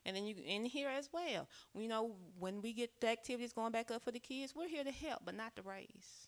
And 0.05 0.15
then 0.15 0.25
you 0.25 0.35
in 0.45 0.63
here 0.63 0.89
as 0.89 1.09
well. 1.11 1.49
You 1.75 1.87
know, 1.89 2.15
when 2.39 2.61
we 2.61 2.71
get 2.71 3.01
the 3.01 3.09
activities 3.09 3.51
going 3.51 3.73
back 3.73 3.91
up 3.91 4.03
for 4.03 4.11
the 4.11 4.19
kids, 4.19 4.53
we're 4.55 4.69
here 4.69 4.83
to 4.83 4.91
help, 4.91 5.23
but 5.25 5.35
not 5.35 5.55
to 5.57 5.61
raise. 5.63 6.27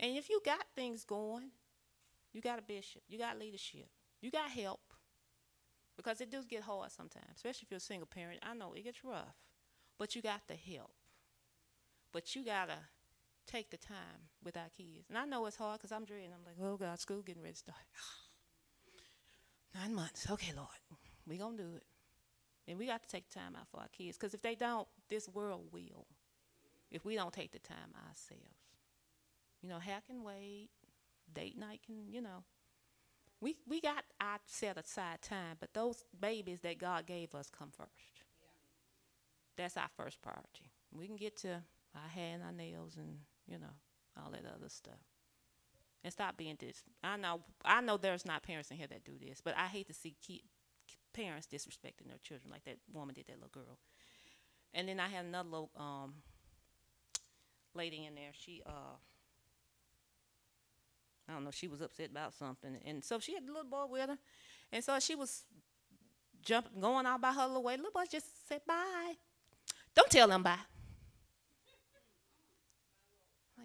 Amen. 0.00 0.10
And 0.10 0.18
if 0.18 0.28
you 0.28 0.40
got 0.44 0.64
things 0.74 1.04
going, 1.04 1.50
you 2.32 2.40
got 2.40 2.58
a 2.58 2.62
bishop, 2.62 3.02
you 3.08 3.18
got 3.18 3.38
leadership, 3.38 3.88
you 4.20 4.30
got 4.30 4.50
help, 4.50 4.80
because 5.96 6.20
it 6.20 6.30
does 6.30 6.46
get 6.46 6.62
hard 6.62 6.90
sometimes, 6.90 7.36
especially 7.36 7.66
if 7.66 7.70
you're 7.70 7.76
a 7.76 7.80
single 7.80 8.06
parent. 8.06 8.40
I 8.42 8.54
know 8.54 8.72
it 8.72 8.82
gets 8.82 9.04
rough, 9.04 9.36
but 9.98 10.16
you 10.16 10.22
got 10.22 10.40
the 10.48 10.54
help. 10.54 10.92
But 12.12 12.34
you 12.34 12.44
gotta 12.44 12.78
take 13.46 13.70
the 13.70 13.76
time 13.76 14.28
with 14.44 14.56
our 14.56 14.68
kids. 14.76 15.08
And 15.08 15.18
I 15.18 15.24
know 15.24 15.46
it's 15.46 15.56
hard 15.56 15.80
because 15.80 15.92
I'm 15.92 16.04
dreading. 16.04 16.30
I'm 16.32 16.44
like, 16.44 16.56
oh 16.62 16.76
God, 16.76 16.98
school 16.98 17.22
getting 17.22 17.42
ready 17.42 17.54
to 17.54 17.58
start. 17.58 17.78
Nine 19.74 19.94
months. 19.94 20.26
Okay, 20.30 20.52
Lord, 20.54 20.68
we 21.26 21.38
gonna 21.38 21.56
do 21.56 21.74
it. 21.76 21.84
And 22.68 22.78
we 22.78 22.86
got 22.86 23.02
to 23.02 23.08
take 23.08 23.28
time 23.28 23.56
out 23.58 23.68
for 23.70 23.80
our 23.80 23.88
kids 23.88 24.16
because 24.16 24.34
if 24.34 24.42
they 24.42 24.54
don't, 24.54 24.86
this 25.08 25.28
world 25.28 25.66
will. 25.72 26.06
If 26.90 27.04
we 27.04 27.16
don't 27.16 27.32
take 27.32 27.52
the 27.52 27.58
time 27.58 27.94
ourselves, 28.08 28.44
you 29.62 29.68
know, 29.68 29.78
hack 29.78 30.06
can 30.06 30.22
wait. 30.22 30.68
Date 31.32 31.58
night 31.58 31.80
can, 31.86 32.12
you 32.12 32.20
know, 32.20 32.44
we 33.40 33.56
we 33.66 33.80
got 33.80 34.04
our 34.20 34.38
set 34.46 34.76
aside 34.76 35.22
time, 35.22 35.56
but 35.58 35.72
those 35.72 36.04
babies 36.20 36.60
that 36.60 36.78
God 36.78 37.06
gave 37.06 37.34
us 37.34 37.48
come 37.50 37.70
first. 37.70 37.90
Yeah. 38.14 38.46
That's 39.56 39.76
our 39.76 39.88
first 39.96 40.20
priority. 40.20 40.70
We 40.92 41.06
can 41.06 41.16
get 41.16 41.36
to 41.38 41.62
our 41.94 42.08
hair 42.08 42.34
and 42.34 42.42
our 42.42 42.52
nails 42.52 42.96
and 42.96 43.18
you 43.46 43.58
know 43.58 43.74
all 44.16 44.30
that 44.30 44.44
other 44.46 44.68
stuff, 44.68 45.00
and 46.04 46.12
stop 46.12 46.36
being 46.36 46.56
this. 46.58 46.82
I 47.02 47.16
know 47.16 47.40
I 47.64 47.80
know 47.80 47.96
there's 47.96 48.26
not 48.26 48.42
parents 48.42 48.70
in 48.70 48.76
here 48.76 48.86
that 48.88 49.04
do 49.04 49.12
this, 49.20 49.40
but 49.40 49.54
I 49.56 49.66
hate 49.66 49.88
to 49.88 49.94
see 49.94 50.16
parents 51.12 51.46
disrespecting 51.46 52.08
their 52.08 52.18
children 52.22 52.50
like 52.50 52.64
that 52.64 52.78
woman 52.92 53.14
did 53.14 53.26
that 53.26 53.36
little 53.36 53.50
girl. 53.52 53.78
And 54.74 54.88
then 54.88 54.98
I 54.98 55.08
had 55.08 55.26
another 55.26 55.48
little 55.48 55.70
um, 55.76 56.14
lady 57.74 58.06
in 58.06 58.14
there. 58.14 58.30
She 58.32 58.62
uh 58.66 58.96
I 61.28 61.34
don't 61.34 61.44
know, 61.44 61.50
she 61.50 61.68
was 61.68 61.80
upset 61.80 62.10
about 62.10 62.34
something. 62.34 62.76
And 62.84 63.04
so 63.04 63.18
she 63.18 63.34
had 63.34 63.46
the 63.46 63.52
little 63.52 63.70
boy 63.70 63.86
with 63.88 64.08
her. 64.08 64.18
And 64.72 64.82
so 64.82 64.98
she 64.98 65.14
was 65.14 65.44
jumping, 66.42 66.80
going 66.80 67.06
out 67.06 67.20
by 67.20 67.32
her 67.32 67.46
little 67.46 67.62
way. 67.62 67.76
Little 67.76 67.92
boy 67.92 68.04
just 68.10 68.48
said, 68.48 68.60
bye. 68.66 69.14
Don't 69.94 70.10
tell 70.10 70.28
them 70.28 70.42
bye. 70.42 70.58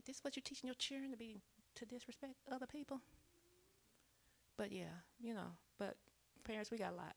This 0.08 0.18
is 0.18 0.24
what 0.24 0.38
you're 0.38 0.44
teaching 0.44 0.68
your 0.68 0.76
children 0.76 1.12
to 1.12 1.18
be, 1.18 1.42
to 1.76 1.86
disrespect 1.86 2.36
other 2.50 2.66
people? 2.66 3.02
But 4.58 4.72
yeah, 4.72 5.04
you 5.20 5.34
know, 5.34 5.52
but 5.78 5.98
parents, 6.46 6.72
we 6.72 6.78
got 6.78 6.94
a 6.94 6.96
lot. 6.96 7.16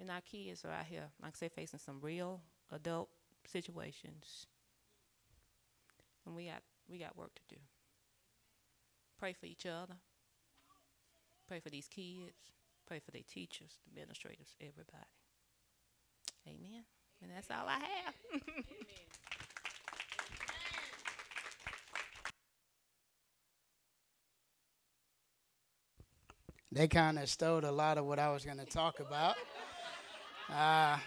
And 0.00 0.10
our 0.10 0.22
kids 0.22 0.64
are 0.64 0.70
out 0.70 0.86
here, 0.86 1.04
like 1.22 1.34
I 1.34 1.36
say, 1.36 1.48
facing 1.48 1.78
some 1.78 1.98
real 2.00 2.40
adult 2.72 3.10
situations. 3.46 4.46
And 6.24 6.34
we 6.34 6.46
got 6.46 6.62
we 6.88 6.98
got 6.98 7.16
work 7.16 7.34
to 7.34 7.54
do. 7.54 7.60
Pray 9.18 9.34
for 9.34 9.46
each 9.46 9.66
other. 9.66 9.94
Pray 11.46 11.60
for 11.60 11.68
these 11.70 11.86
kids. 11.86 12.32
Pray 12.86 12.98
for 12.98 13.10
their 13.10 13.22
teachers, 13.30 13.78
administrators, 13.90 14.54
everybody. 14.60 15.06
Amen. 16.46 16.84
And 17.22 17.30
that's 17.34 17.50
all 17.50 17.66
I 17.68 17.78
have. 17.78 18.42
they 26.76 26.86
kind 26.86 27.18
of 27.18 27.28
stole 27.28 27.64
a 27.64 27.72
lot 27.72 27.96
of 27.96 28.04
what 28.04 28.18
I 28.18 28.30
was 28.30 28.44
going 28.44 28.58
to 28.58 28.66
talk 28.66 29.00
about. 29.00 29.34
Uh, 30.52 30.98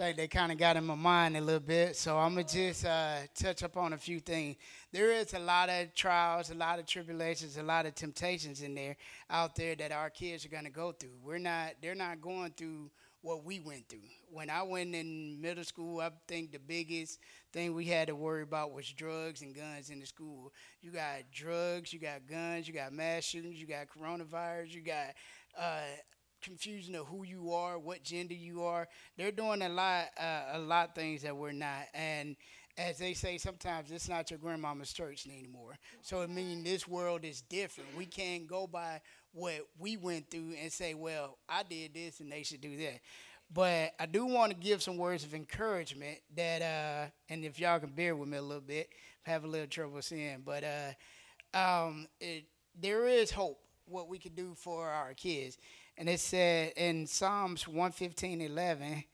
think 0.00 0.16
they 0.16 0.28
kind 0.28 0.50
of 0.50 0.56
got 0.56 0.76
in 0.76 0.84
my 0.84 0.94
mind 0.94 1.36
a 1.36 1.40
little 1.42 1.60
bit. 1.60 1.94
So 1.94 2.16
I'm 2.16 2.34
gonna 2.34 2.46
just 2.46 2.86
uh, 2.86 3.18
touch 3.34 3.62
up 3.62 3.76
on 3.76 3.92
a 3.92 3.98
few 3.98 4.18
things. 4.18 4.56
There 4.92 5.12
is 5.12 5.34
a 5.34 5.38
lot 5.38 5.68
of 5.68 5.94
trials, 5.94 6.50
a 6.50 6.54
lot 6.54 6.78
of 6.78 6.86
tribulations, 6.86 7.58
a 7.58 7.62
lot 7.62 7.84
of 7.84 7.94
temptations 7.94 8.62
in 8.62 8.74
there 8.74 8.96
out 9.28 9.54
there 9.54 9.74
that 9.76 9.92
our 9.92 10.08
kids 10.08 10.46
are 10.46 10.48
gonna 10.48 10.70
go 10.70 10.92
through. 10.92 11.18
We're 11.22 11.38
not. 11.38 11.72
They're 11.82 11.94
not 11.94 12.22
going 12.22 12.52
through 12.56 12.90
what 13.22 13.44
we 13.44 13.60
went 13.60 13.88
through. 13.88 14.00
When 14.30 14.48
I 14.50 14.62
went 14.62 14.94
in 14.94 15.40
middle 15.40 15.64
school, 15.64 16.00
I 16.00 16.10
think 16.26 16.52
the 16.52 16.58
biggest 16.58 17.18
thing 17.52 17.74
we 17.74 17.84
had 17.86 18.08
to 18.08 18.14
worry 18.16 18.42
about 18.42 18.72
was 18.72 18.86
drugs 18.90 19.42
and 19.42 19.54
guns 19.54 19.90
in 19.90 20.00
the 20.00 20.06
school. 20.06 20.52
You 20.82 20.90
got 20.90 21.30
drugs, 21.32 21.92
you 21.92 21.98
got 21.98 22.26
guns, 22.28 22.66
you 22.66 22.74
got 22.74 22.92
mass 22.92 23.24
shootings, 23.24 23.60
you 23.60 23.66
got 23.66 23.88
coronavirus, 23.88 24.72
you 24.72 24.82
got 24.82 25.14
uh, 25.58 25.80
confusion 26.42 26.94
of 26.94 27.06
who 27.06 27.24
you 27.24 27.52
are, 27.52 27.78
what 27.78 28.02
gender 28.02 28.34
you 28.34 28.62
are. 28.62 28.88
They're 29.16 29.32
doing 29.32 29.62
a 29.62 29.68
lot, 29.68 30.06
uh, 30.18 30.42
a 30.54 30.58
lot 30.58 30.88
of 30.90 30.94
things 30.94 31.22
that 31.22 31.36
we're 31.36 31.52
not. 31.52 31.86
And 31.92 32.36
as 32.78 32.98
they 32.98 33.12
say, 33.12 33.36
sometimes 33.36 33.90
it's 33.90 34.08
not 34.08 34.30
your 34.30 34.38
grandmama's 34.38 34.92
church 34.92 35.26
anymore. 35.26 35.76
So 36.00 36.22
it 36.22 36.30
means 36.30 36.64
this 36.64 36.88
world 36.88 37.24
is 37.24 37.42
different. 37.42 37.90
We 37.96 38.06
can't 38.06 38.46
go 38.46 38.66
by 38.66 39.02
what 39.32 39.60
we 39.78 39.96
went 39.96 40.30
through 40.30 40.54
and 40.60 40.72
say, 40.72 40.94
well, 40.94 41.38
I 41.48 41.62
did 41.62 41.94
this 41.94 42.20
and 42.20 42.30
they 42.30 42.42
should 42.42 42.60
do 42.60 42.76
that. 42.78 43.00
But 43.52 43.94
I 43.98 44.06
do 44.06 44.26
want 44.26 44.52
to 44.52 44.56
give 44.56 44.82
some 44.82 44.96
words 44.96 45.24
of 45.24 45.34
encouragement 45.34 46.18
that, 46.36 46.62
uh, 46.62 47.10
and 47.28 47.44
if 47.44 47.58
y'all 47.58 47.80
can 47.80 47.90
bear 47.90 48.14
with 48.14 48.28
me 48.28 48.38
a 48.38 48.42
little 48.42 48.60
bit, 48.60 48.90
I 49.26 49.30
have 49.30 49.44
a 49.44 49.48
little 49.48 49.66
trouble 49.66 50.00
seeing, 50.02 50.42
but 50.44 50.64
uh, 50.64 51.58
um, 51.58 52.06
it, 52.20 52.44
there 52.80 53.06
is 53.06 53.30
hope 53.30 53.60
what 53.86 54.08
we 54.08 54.18
can 54.18 54.34
do 54.34 54.54
for 54.54 54.88
our 54.88 55.14
kids. 55.14 55.58
And 55.98 56.08
it 56.08 56.20
said 56.20 56.72
in 56.76 57.06
Psalms 57.06 57.66
115 57.66 58.40
11, 58.40 59.04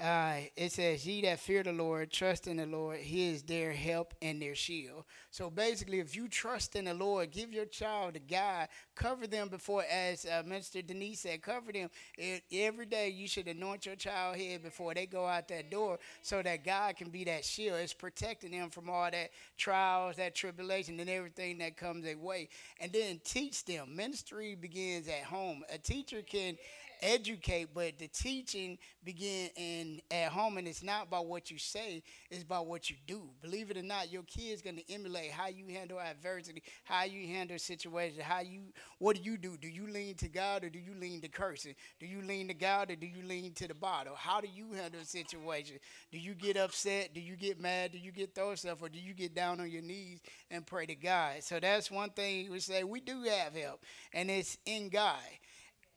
uh, 0.00 0.36
it 0.56 0.72
says, 0.72 1.06
Ye 1.06 1.20
that 1.22 1.40
fear 1.40 1.62
the 1.62 1.72
Lord, 1.72 2.10
trust 2.10 2.46
in 2.46 2.56
the 2.56 2.66
Lord, 2.66 2.98
He 2.98 3.28
is 3.28 3.42
their 3.42 3.72
help 3.72 4.14
and 4.22 4.40
their 4.40 4.54
shield. 4.54 5.04
So 5.30 5.50
basically, 5.50 6.00
if 6.00 6.16
you 6.16 6.26
trust 6.26 6.74
in 6.74 6.86
the 6.86 6.94
Lord, 6.94 7.30
give 7.30 7.52
your 7.52 7.66
child 7.66 8.14
to 8.14 8.20
God, 8.20 8.68
cover 8.94 9.26
them 9.26 9.48
before, 9.48 9.84
as 9.90 10.24
uh, 10.24 10.42
Minister 10.46 10.80
Denise 10.80 11.20
said, 11.20 11.42
cover 11.42 11.70
them. 11.70 11.90
It, 12.16 12.42
every 12.50 12.86
day 12.86 13.10
you 13.10 13.28
should 13.28 13.46
anoint 13.46 13.84
your 13.84 13.94
child 13.94 14.36
head 14.36 14.62
before 14.62 14.94
they 14.94 15.04
go 15.04 15.26
out 15.26 15.48
that 15.48 15.70
door 15.70 15.98
so 16.22 16.42
that 16.42 16.64
God 16.64 16.96
can 16.96 17.10
be 17.10 17.24
that 17.24 17.44
shield. 17.44 17.78
It's 17.80 17.92
protecting 17.92 18.52
them 18.52 18.70
from 18.70 18.88
all 18.88 19.10
that 19.10 19.30
trials, 19.58 20.16
that 20.16 20.34
tribulation, 20.34 20.98
and 20.98 21.10
everything 21.10 21.58
that 21.58 21.76
comes 21.76 22.04
their 22.04 22.16
way. 22.16 22.48
And 22.80 22.90
then 22.90 23.20
teach 23.22 23.64
them. 23.66 23.94
Ministry 23.94 24.54
begins 24.54 25.08
at 25.08 25.24
home. 25.24 25.62
A 25.72 25.78
teacher 25.78 26.22
can 26.22 26.56
educate, 27.02 27.68
but 27.74 27.98
the 27.98 28.08
teaching 28.08 28.78
begin 29.04 29.50
in 29.56 30.00
at 30.10 30.32
home, 30.32 30.58
and 30.58 30.66
it's 30.68 30.82
not 30.82 31.08
about 31.08 31.26
what 31.26 31.50
you 31.50 31.58
say; 31.58 32.02
it's 32.30 32.42
about 32.42 32.66
what 32.66 32.90
you 32.90 32.96
do. 33.06 33.22
Believe 33.42 33.70
it 33.70 33.76
or 33.76 33.82
not, 33.82 34.12
your 34.12 34.22
kid's 34.22 34.62
gonna 34.62 34.82
emulate 34.88 35.30
how 35.30 35.48
you 35.48 35.66
handle 35.68 36.00
adversity, 36.00 36.62
how 36.84 37.04
you 37.04 37.26
handle 37.28 37.58
situations, 37.58 38.22
how 38.22 38.40
you 38.40 38.60
what 38.98 39.16
do 39.16 39.22
you 39.22 39.36
do? 39.36 39.56
Do 39.56 39.68
you 39.68 39.86
lean 39.88 40.14
to 40.16 40.28
God 40.28 40.64
or 40.64 40.70
do 40.70 40.78
you 40.78 40.94
lean 40.94 41.20
to 41.22 41.28
cursing? 41.28 41.74
Do 41.98 42.06
you 42.06 42.22
lean 42.22 42.48
to 42.48 42.54
God 42.54 42.90
or 42.90 42.96
do 42.96 43.06
you 43.06 43.22
lean 43.26 43.52
to 43.54 43.68
the 43.68 43.74
bottle? 43.74 44.14
How 44.14 44.40
do 44.40 44.48
you 44.52 44.72
handle 44.72 45.00
a 45.00 45.04
situation? 45.04 45.78
Do 46.12 46.18
you 46.18 46.34
get 46.34 46.56
upset? 46.56 47.14
Do 47.14 47.20
you 47.20 47.36
get 47.36 47.60
mad? 47.60 47.92
Do 47.92 47.98
you 47.98 48.12
get 48.12 48.34
throw 48.34 48.54
stuff, 48.54 48.82
or 48.82 48.88
do 48.88 48.98
you 48.98 49.14
get 49.14 49.34
down 49.34 49.60
on 49.60 49.70
your 49.70 49.82
knees 49.82 50.20
and 50.50 50.66
pray 50.66 50.86
to 50.86 50.94
God? 50.94 51.42
So 51.42 51.60
that's 51.60 51.90
one 51.90 52.10
thing 52.10 52.50
we 52.50 52.60
say 52.60 52.84
we 52.84 53.00
do 53.00 53.22
have 53.22 53.54
help, 53.54 53.82
and 54.12 54.30
it's 54.30 54.58
in 54.66 54.88
God 54.88 55.16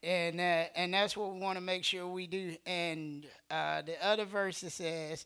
and 0.03 0.39
uh, 0.39 0.65
and 0.75 0.93
that's 0.93 1.15
what 1.15 1.33
we 1.33 1.39
want 1.39 1.57
to 1.57 1.63
make 1.63 1.83
sure 1.83 2.05
we 2.07 2.27
do. 2.27 2.55
And 2.65 3.25
uh, 3.49 3.81
the 3.83 3.95
other 4.05 4.25
verse 4.25 4.57
says, 4.57 5.25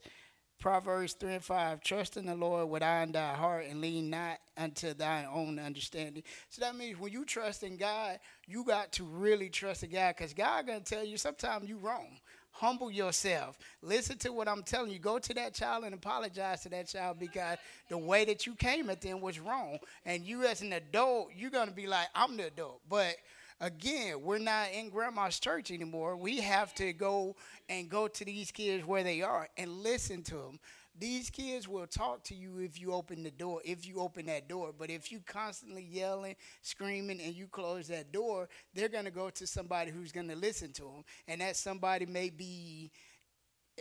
Proverbs 0.59 1.13
three 1.13 1.33
and 1.33 1.43
five: 1.43 1.81
Trust 1.81 2.15
in 2.15 2.27
the 2.27 2.35
Lord 2.35 2.69
with 2.69 2.83
all 2.83 3.07
thy 3.07 3.33
heart, 3.33 3.65
and 3.69 3.81
lean 3.81 4.09
not 4.09 4.37
unto 4.55 4.93
thy 4.93 5.25
own 5.25 5.59
understanding. 5.59 6.23
So 6.49 6.61
that 6.61 6.75
means 6.75 6.99
when 6.99 7.11
you 7.11 7.25
trust 7.25 7.63
in 7.63 7.77
God, 7.77 8.19
you 8.47 8.63
got 8.63 8.91
to 8.93 9.03
really 9.03 9.49
trust 9.49 9.83
in 9.83 9.91
God, 9.91 10.15
because 10.15 10.33
God 10.33 10.67
gonna 10.67 10.79
tell 10.81 11.03
you 11.03 11.17
sometimes 11.17 11.67
you 11.67 11.77
wrong. 11.77 12.19
Humble 12.51 12.89
yourself. 12.89 13.55
Listen 13.83 14.17
to 14.17 14.33
what 14.33 14.47
I'm 14.47 14.63
telling 14.63 14.89
you. 14.89 14.97
Go 14.97 15.19
to 15.19 15.33
that 15.35 15.53
child 15.53 15.83
and 15.83 15.93
apologize 15.93 16.61
to 16.61 16.69
that 16.69 16.87
child 16.87 17.19
because 17.19 17.59
the 17.87 17.99
way 17.99 18.25
that 18.25 18.47
you 18.47 18.55
came 18.55 18.89
at 18.89 18.99
them 18.99 19.21
was 19.21 19.39
wrong. 19.39 19.77
And 20.07 20.23
you, 20.23 20.43
as 20.43 20.63
an 20.63 20.73
adult, 20.73 21.29
you're 21.35 21.51
gonna 21.51 21.69
be 21.69 21.85
like, 21.85 22.07
I'm 22.15 22.35
the 22.35 22.47
adult, 22.47 22.81
but 22.89 23.15
again, 23.59 24.21
we're 24.21 24.37
not 24.37 24.71
in 24.73 24.89
grandma's 24.89 25.39
church 25.39 25.71
anymore. 25.71 26.15
We 26.15 26.41
have 26.41 26.73
to 26.75 26.93
go 26.93 27.35
and 27.69 27.89
go 27.89 28.07
to 28.07 28.25
these 28.25 28.51
kids 28.51 28.85
where 28.85 29.03
they 29.03 29.21
are 29.21 29.47
and 29.57 29.71
listen 29.71 30.23
to 30.23 30.35
them. 30.35 30.59
These 30.99 31.29
kids 31.29 31.67
will 31.67 31.85
talk 31.85 32.23
to 32.23 32.35
you 32.35 32.57
if 32.57 32.81
you 32.81 32.91
open 32.91 33.21
the 33.21 33.29
door, 33.29 33.61
if 33.63 33.87
you 33.87 33.99
open 33.99 34.25
that 34.25 34.49
door. 34.49 34.73
But 34.77 34.89
if 34.89 35.11
you 35.11 35.21
constantly 35.27 35.83
yelling, 35.83 36.35
screaming, 36.63 37.21
and 37.21 37.35
you 37.35 37.45
close 37.47 37.87
that 37.89 38.11
door, 38.11 38.49
they're 38.73 38.89
going 38.89 39.05
to 39.05 39.11
go 39.11 39.29
to 39.29 39.45
somebody 39.45 39.91
who's 39.91 40.11
going 40.11 40.29
to 40.29 40.35
listen 40.35 40.71
to 40.73 40.81
them. 40.83 41.03
And 41.27 41.41
that 41.41 41.55
somebody 41.55 42.07
may 42.07 42.31
be 42.31 42.91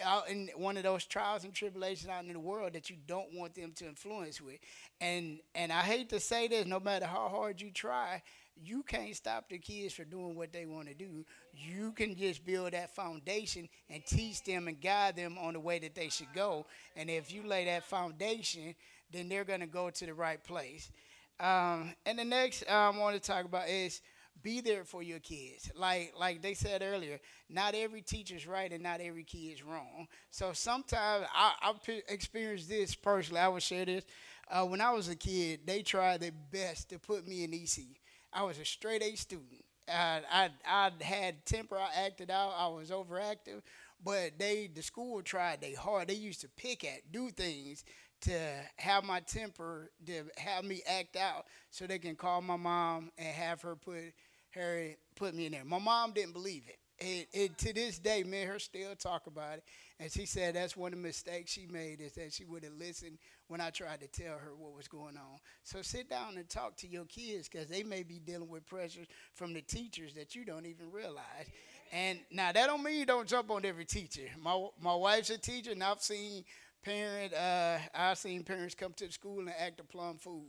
out 0.04 0.28
in 0.28 0.50
one 0.56 0.76
of 0.76 0.82
those 0.82 1.06
trials 1.06 1.44
and 1.44 1.54
tribulations 1.54 2.10
out 2.10 2.24
in 2.24 2.32
the 2.34 2.38
world 2.38 2.74
that 2.74 2.90
you 2.90 2.96
don't 3.06 3.32
want 3.32 3.54
them 3.54 3.72
to 3.76 3.86
influence 3.86 4.40
with. 4.40 4.58
And 5.00 5.40
and 5.54 5.72
I 5.72 5.80
hate 5.80 6.10
to 6.10 6.20
say 6.20 6.48
this, 6.48 6.66
no 6.66 6.80
matter 6.80 7.06
how 7.06 7.28
hard 7.28 7.62
you 7.62 7.70
try, 7.70 8.22
you 8.62 8.82
can't 8.82 9.14
stop 9.14 9.48
the 9.48 9.58
kids 9.58 9.94
from 9.94 10.08
doing 10.08 10.34
what 10.34 10.52
they 10.52 10.66
want 10.66 10.88
to 10.88 10.94
do. 10.94 11.24
You 11.52 11.92
can 11.92 12.16
just 12.16 12.44
build 12.44 12.72
that 12.72 12.94
foundation 12.94 13.68
and 13.90 14.04
teach 14.06 14.42
them 14.44 14.68
and 14.68 14.80
guide 14.80 15.16
them 15.16 15.36
on 15.38 15.52
the 15.54 15.60
way 15.60 15.78
that 15.80 15.94
they 15.94 16.08
should 16.08 16.32
go. 16.34 16.66
And 16.96 17.10
if 17.10 17.32
you 17.32 17.42
lay 17.46 17.66
that 17.66 17.84
foundation, 17.84 18.74
then 19.12 19.28
they're 19.28 19.44
going 19.44 19.60
to 19.60 19.66
go 19.66 19.90
to 19.90 20.06
the 20.06 20.14
right 20.14 20.42
place. 20.42 20.90
Um, 21.38 21.94
and 22.06 22.18
the 22.18 22.24
next 22.24 22.62
um, 22.70 22.96
I 22.96 22.98
want 22.98 23.14
to 23.14 23.20
talk 23.20 23.44
about 23.44 23.68
is 23.68 24.00
be 24.42 24.60
there 24.60 24.84
for 24.84 25.02
your 25.02 25.18
kids. 25.18 25.70
Like 25.74 26.14
like 26.18 26.40
they 26.42 26.54
said 26.54 26.82
earlier, 26.82 27.18
not 27.50 27.74
every 27.74 28.00
teacher's 28.02 28.46
right 28.46 28.70
and 28.72 28.82
not 28.82 29.00
every 29.00 29.24
kid 29.24 29.52
is 29.54 29.62
wrong. 29.62 30.06
So 30.30 30.52
sometimes 30.52 31.26
I, 31.34 31.52
I've 31.62 31.76
experienced 32.08 32.68
this 32.68 32.94
personally. 32.94 33.40
I 33.40 33.48
would 33.48 33.62
share 33.62 33.84
this. 33.84 34.04
Uh, 34.48 34.64
when 34.64 34.80
I 34.80 34.92
was 34.92 35.08
a 35.08 35.16
kid, 35.16 35.60
they 35.66 35.82
tried 35.82 36.20
their 36.20 36.30
best 36.52 36.90
to 36.90 36.98
put 36.98 37.26
me 37.26 37.44
in 37.44 37.52
EC. 37.52 37.98
I 38.36 38.42
was 38.42 38.58
a 38.58 38.64
straight 38.66 39.02
A 39.02 39.16
student. 39.16 39.64
I, 39.88 40.20
I, 40.30 40.50
I 40.66 40.90
had 41.02 41.46
temper. 41.46 41.76
I 41.78 42.06
acted 42.06 42.30
out. 42.30 42.52
I 42.56 42.68
was 42.68 42.90
overactive. 42.90 43.62
But 44.04 44.38
they, 44.38 44.68
the 44.72 44.82
school 44.82 45.22
tried 45.22 45.62
they 45.62 45.72
hard. 45.72 46.08
They 46.08 46.14
used 46.14 46.42
to 46.42 46.48
pick 46.56 46.84
at, 46.84 47.10
do 47.10 47.30
things 47.30 47.82
to 48.22 48.38
have 48.76 49.04
my 49.04 49.20
temper, 49.20 49.90
to 50.06 50.24
have 50.36 50.64
me 50.64 50.82
act 50.86 51.16
out, 51.16 51.46
so 51.70 51.86
they 51.86 51.98
can 51.98 52.14
call 52.14 52.42
my 52.42 52.56
mom 52.56 53.10
and 53.16 53.28
have 53.28 53.62
her 53.62 53.74
put 53.74 54.12
her 54.50 54.90
put 55.16 55.34
me 55.34 55.46
in 55.46 55.52
there. 55.52 55.64
My 55.64 55.78
mom 55.78 56.12
didn't 56.12 56.32
believe 56.34 56.64
it. 56.68 56.78
It, 56.98 57.58
to 57.58 57.72
this 57.74 57.98
day, 57.98 58.22
me 58.22 58.42
and 58.42 58.50
her 58.50 58.58
still 58.58 58.94
talk 58.96 59.26
about 59.26 59.58
it. 59.58 59.64
And 59.98 60.12
she 60.12 60.26
said 60.26 60.54
that's 60.54 60.76
one 60.76 60.92
of 60.92 60.98
the 60.98 61.02
mistakes 61.06 61.52
she 61.52 61.66
made 61.66 62.00
is 62.02 62.12
that 62.12 62.32
she 62.32 62.44
would 62.44 62.62
have 62.64 62.74
listened 62.74 63.16
when 63.48 63.62
I 63.62 63.70
tried 63.70 64.00
to 64.00 64.08
tell 64.08 64.36
her 64.38 64.54
what 64.54 64.76
was 64.76 64.88
going 64.88 65.16
on. 65.16 65.38
So 65.62 65.80
sit 65.80 66.10
down 66.10 66.36
and 66.36 66.48
talk 66.48 66.76
to 66.78 66.86
your 66.86 67.06
kids 67.06 67.48
because 67.48 67.68
they 67.68 67.82
may 67.82 68.02
be 68.02 68.18
dealing 68.18 68.48
with 68.50 68.66
pressures 68.66 69.06
from 69.34 69.54
the 69.54 69.62
teachers 69.62 70.12
that 70.14 70.34
you 70.34 70.44
don't 70.44 70.66
even 70.66 70.90
realize. 70.92 71.46
And 71.92 72.18
now 72.30 72.52
that 72.52 72.66
don't 72.66 72.82
mean 72.82 72.98
you 72.98 73.06
don't 73.06 73.26
jump 73.28 73.50
on 73.50 73.64
every 73.64 73.84
teacher. 73.86 74.22
My 74.42 74.66
my 74.80 74.94
wife's 74.94 75.30
a 75.30 75.38
teacher, 75.38 75.70
and 75.70 75.82
I've 75.82 76.02
seen 76.02 76.44
parent 76.84 77.32
uh, 77.32 77.78
I've 77.94 78.18
seen 78.18 78.42
parents 78.42 78.74
come 78.74 78.92
to 78.94 79.06
the 79.06 79.12
school 79.12 79.38
and 79.40 79.50
act 79.58 79.80
a 79.80 79.84
plum 79.84 80.18
fool. 80.18 80.44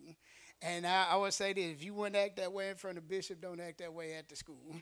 And 0.61 0.87
I, 0.87 1.07
I 1.11 1.15
would 1.17 1.33
say 1.33 1.53
this: 1.53 1.73
if 1.73 1.83
you 1.83 1.93
wouldn't 1.93 2.15
act 2.15 2.37
that 2.37 2.51
way 2.51 2.69
in 2.69 2.75
front 2.75 2.97
of 2.97 3.07
bishop, 3.07 3.39
don't 3.41 3.59
act 3.59 3.77
that 3.77 3.93
way 3.93 4.15
at 4.15 4.27
the 4.27 4.35
school. 4.35 4.75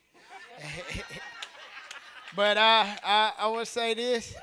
but 2.35 2.57
I, 2.57 2.97
I 3.03 3.31
I 3.39 3.47
would 3.47 3.67
say 3.67 3.93
this. 3.93 4.35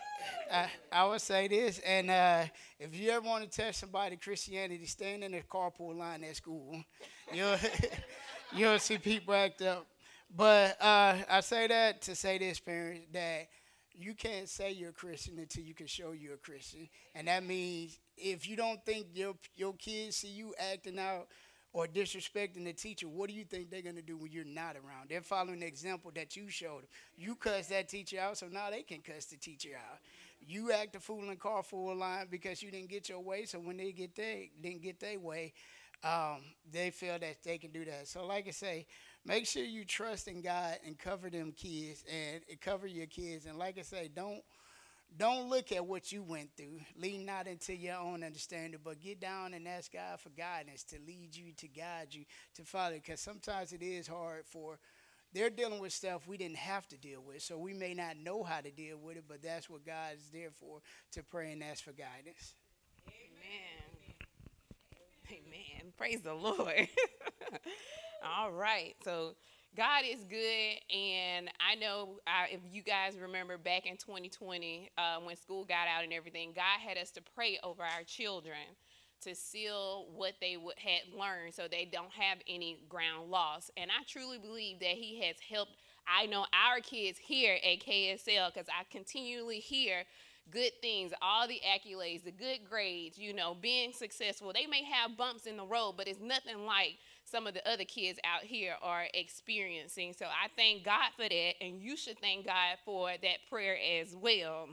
I, 0.53 0.69
I 0.93 1.07
would 1.07 1.21
say 1.23 1.49
this, 1.49 1.79
and 1.79 2.11
uh, 2.11 2.45
if 2.79 2.95
you 2.95 3.11
ever 3.11 3.27
want 3.27 3.43
to 3.43 3.49
test 3.49 3.81
somebody 3.81 4.17
Christianity, 4.17 4.85
stand 4.85 5.25
in 5.25 5.33
the 5.33 5.41
carpool 5.41 5.97
line 5.97 6.23
at 6.25 6.37
school. 6.37 6.85
You'll, 7.33 7.57
you'll 8.55 8.79
see 8.79 8.99
people 8.99 9.33
act 9.33 9.63
up. 9.63 9.87
But 10.35 10.77
uh, 10.81 11.17
I 11.31 11.41
say 11.41 11.67
that 11.69 12.03
to 12.03 12.15
say 12.15 12.37
this, 12.37 12.61
parents, 12.61 13.07
that 13.13 13.49
you 13.95 14.15
can't 14.15 14.49
say 14.49 14.73
you're 14.73 14.91
a 14.91 14.95
Christian 14.95 15.39
until 15.39 15.63
you 15.63 15.75
can 15.75 15.87
show 15.87 16.13
you're 16.13 16.35
a 16.35 16.39
Christian. 16.39 16.89
And 17.15 17.29
that 17.29 17.45
means 17.45 17.99
if 18.17 18.47
you 18.47 18.57
don't 18.57 18.85
think 18.85 19.07
your, 19.15 19.35
your 19.57 19.73
kids 19.75 20.17
see 20.17 20.29
you 20.29 20.55
acting 20.73 20.99
out 20.99 21.29
or 21.73 21.87
disrespecting 21.87 22.65
the 22.65 22.73
teacher, 22.73 23.09
what 23.09 23.29
do 23.29 23.35
you 23.35 23.45
think 23.45 23.71
they're 23.71 23.83
going 23.83 23.97
to 23.97 24.03
do 24.03 24.17
when 24.19 24.31
you're 24.31 24.45
not 24.45 24.77
around? 24.77 25.09
They're 25.09 25.23
following 25.23 25.61
the 25.61 25.67
example 25.67 26.11
that 26.15 26.37
you 26.37 26.49
showed 26.49 26.83
them. 26.83 26.89
You 27.17 27.35
cuss 27.35 27.69
that 27.69 27.89
teacher 27.89 28.21
out, 28.21 28.37
so 28.37 28.49
now 28.51 28.71
they 28.71 28.83
can 28.83 29.01
cuss 29.01 29.27
the 29.27 29.37
teacher 29.37 29.71
out. 29.77 29.99
You 30.47 30.73
act 30.73 30.97
a 30.97 31.01
fool 31.01 31.29
in 31.31 31.37
car 31.37 31.63
full 31.63 31.95
line 31.95 32.27
because 32.31 32.63
you 32.63 32.71
didn't 32.71 32.91
get 32.91 33.09
your 33.09 33.21
way, 33.21 33.45
so 33.45 33.59
when 33.59 33.77
they 33.77 33.93
get 33.93 34.15
their 34.15 34.45
didn't 34.61 34.83
get 34.83 35.01
their 35.01 35.19
way, 35.19 35.53
um, 36.05 36.41
they 36.71 36.91
feel 36.91 37.19
that 37.19 37.43
they 37.45 37.59
can 37.59 37.71
do 37.71 37.85
that. 37.85 38.09
So, 38.09 38.27
like 38.27 38.49
I 38.49 38.51
say, 38.51 38.87
make 39.25 39.47
sure 39.47 39.63
you 39.63 39.85
trust 39.85 40.29
in 40.29 40.43
God 40.43 40.79
and 40.85 40.99
cover 40.99 41.31
them 41.31 41.53
kids 41.53 42.05
and 42.11 42.43
cover 42.61 42.87
your 42.87 43.07
kids. 43.07 43.47
And 43.47 43.59
like 43.59 43.79
I 43.79 43.83
say, 43.83 44.11
don't 44.15 44.43
don't 45.17 45.49
look 45.49 45.73
at 45.73 45.87
what 45.87 46.11
you 46.11 46.23
went 46.23 46.51
through. 46.57 46.81
Lean 46.97 47.27
not 47.27 47.47
into 47.47 47.75
your 47.75 47.97
own 47.97 48.25
understanding, 48.25 48.81
but 48.83 49.01
get 49.01 49.21
down 49.21 49.55
and 49.55 49.69
ask 49.69 49.93
God 49.93 50.19
for 50.19 50.31
guidance 50.31 50.85
to 50.85 50.97
lead 51.07 51.37
you, 51.37 51.53
to 51.59 51.69
guide 51.69 52.09
you, 52.11 52.25
to 52.55 52.63
follow. 52.63 52.95
Because 52.95 53.21
sometimes 53.21 53.73
it 53.73 53.83
is 53.83 54.07
hard 54.07 54.47
for 54.47 54.79
they're 55.33 55.51
dealing 55.51 55.81
with 55.81 55.93
stuff 55.93 56.27
we 56.27 56.37
didn't 56.37 56.57
have 56.57 56.87
to 56.89 56.97
deal 56.97 57.23
with, 57.23 57.43
so 57.43 57.59
we 57.59 57.73
may 57.73 57.95
not 57.95 58.17
know 58.17 58.43
how 58.43 58.61
to 58.61 58.71
deal 58.71 58.99
with 58.99 59.17
it. 59.17 59.25
But 59.29 59.43
that's 59.43 59.69
what 59.69 59.85
God 59.85 60.15
is 60.17 60.31
there 60.33 60.51
for 60.51 60.81
to 61.13 61.23
pray 61.23 61.53
and 61.53 61.63
ask 61.63 61.85
for 61.85 61.93
guidance. 61.93 62.55
Amen. 63.09 64.17
Amen. 65.31 65.93
Praise 65.97 66.21
the 66.21 66.35
Lord. 66.35 66.89
All 68.25 68.53
right. 68.53 68.95
So 69.05 69.35
God 69.75 70.03
is 70.07 70.23
good, 70.25 70.95
and 70.95 71.49
I 71.59 71.77
know 71.77 72.19
uh, 72.27 72.45
if 72.51 72.61
you 72.71 72.83
guys 72.83 73.17
remember 73.19 73.57
back 73.57 73.87
in 73.87 73.97
2020 73.97 74.91
uh, 74.99 75.17
when 75.25 75.35
school 75.37 75.65
got 75.65 75.89
out 75.89 76.05
and 76.05 76.13
everything, 76.13 76.53
God 76.55 76.87
had 76.87 76.99
us 76.99 77.11
to 77.13 77.23
pray 77.35 77.59
over 77.63 77.83
our 77.83 78.03
children 78.05 78.59
to 79.25 79.35
seal 79.35 80.07
what 80.15 80.35
they 80.41 80.57
had 80.79 81.19
learned 81.19 81.55
so 81.55 81.69
they 81.69 81.89
don't 81.91 82.13
have 82.13 82.39
any 82.49 82.79
ground 82.89 83.31
loss. 83.31 83.71
And 83.77 83.91
I 83.91 84.05
truly 84.09 84.39
believe 84.39 84.81
that 84.81 84.95
He 84.97 85.23
has 85.27 85.37
helped. 85.49 85.77
I 86.07 86.27
know 86.27 86.47
our 86.53 86.81
kids 86.81 87.19
here 87.19 87.55
at 87.57 87.81
KSL 87.81 88.53
because 88.53 88.69
I 88.69 88.85
continually 88.91 89.59
hear 89.59 90.05
good 90.51 90.73
things, 90.81 91.13
all 91.23 91.47
the 91.47 91.61
accolades, 91.67 92.25
the 92.25 92.33
good 92.33 92.61
grades, 92.69 93.17
you 93.19 93.33
know, 93.33 93.57
being 93.61 93.93
successful. 93.93 94.53
They 94.53 94.67
may 94.67 94.83
have 94.85 95.17
bumps 95.17 95.47
in 95.47 95.57
the 95.57 95.65
road, 95.65 95.95
but 95.97 96.09
it's 96.09 96.21
nothing 96.21 96.67
like 96.67 96.99
some 97.25 97.47
of 97.47 97.55
the 97.55 97.67
other 97.71 97.85
kids 97.85 98.19
out 98.25 98.43
here 98.43 98.75
are 98.83 99.05
experiencing. 99.15 100.13
So 100.13 100.27
I 100.27 100.49
thank 100.57 100.85
God 100.85 101.11
for 101.17 101.29
that, 101.29 101.53
and 101.61 101.81
you 101.81 101.97
should 101.97 102.19
thank 102.19 102.47
God 102.47 102.77
for 102.85 103.11
that 103.11 103.39
prayer 103.49 103.79
as 104.01 104.15
well. 104.15 104.69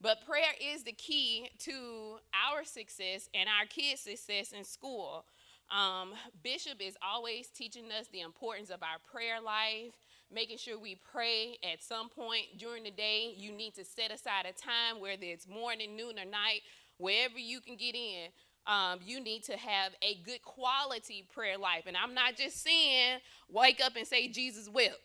But 0.00 0.24
prayer 0.24 0.54
is 0.60 0.82
the 0.82 0.92
key 0.92 1.50
to 1.60 2.18
our 2.32 2.64
success 2.64 3.28
and 3.34 3.48
our 3.48 3.66
kids' 3.66 4.00
success 4.00 4.52
in 4.52 4.64
school. 4.64 5.26
Um, 5.70 6.12
Bishop 6.42 6.80
is 6.80 6.96
always 7.02 7.48
teaching 7.48 7.84
us 7.92 8.06
the 8.10 8.22
importance 8.22 8.70
of 8.70 8.82
our 8.82 8.98
prayer 9.12 9.40
life, 9.40 9.92
making 10.32 10.56
sure 10.56 10.78
we 10.78 10.96
pray 11.12 11.58
at 11.62 11.82
some 11.82 12.08
point 12.08 12.58
during 12.58 12.82
the 12.82 12.90
day. 12.90 13.34
You 13.36 13.52
need 13.52 13.74
to 13.74 13.84
set 13.84 14.10
aside 14.10 14.46
a 14.46 14.52
time, 14.52 15.00
whether 15.00 15.22
it's 15.22 15.46
morning, 15.46 15.96
noon, 15.96 16.18
or 16.18 16.24
night, 16.24 16.62
wherever 16.96 17.38
you 17.38 17.60
can 17.60 17.76
get 17.76 17.94
in. 17.94 18.28
Um, 18.66 19.00
you 19.04 19.20
need 19.20 19.44
to 19.44 19.56
have 19.56 19.92
a 20.02 20.16
good 20.24 20.42
quality 20.42 21.26
prayer 21.32 21.58
life. 21.58 21.84
And 21.86 21.96
I'm 21.96 22.14
not 22.14 22.36
just 22.36 22.62
saying 22.62 23.18
wake 23.50 23.80
up 23.84 23.96
and 23.96 24.06
say 24.06 24.28
Jesus 24.28 24.68
will. 24.68 24.96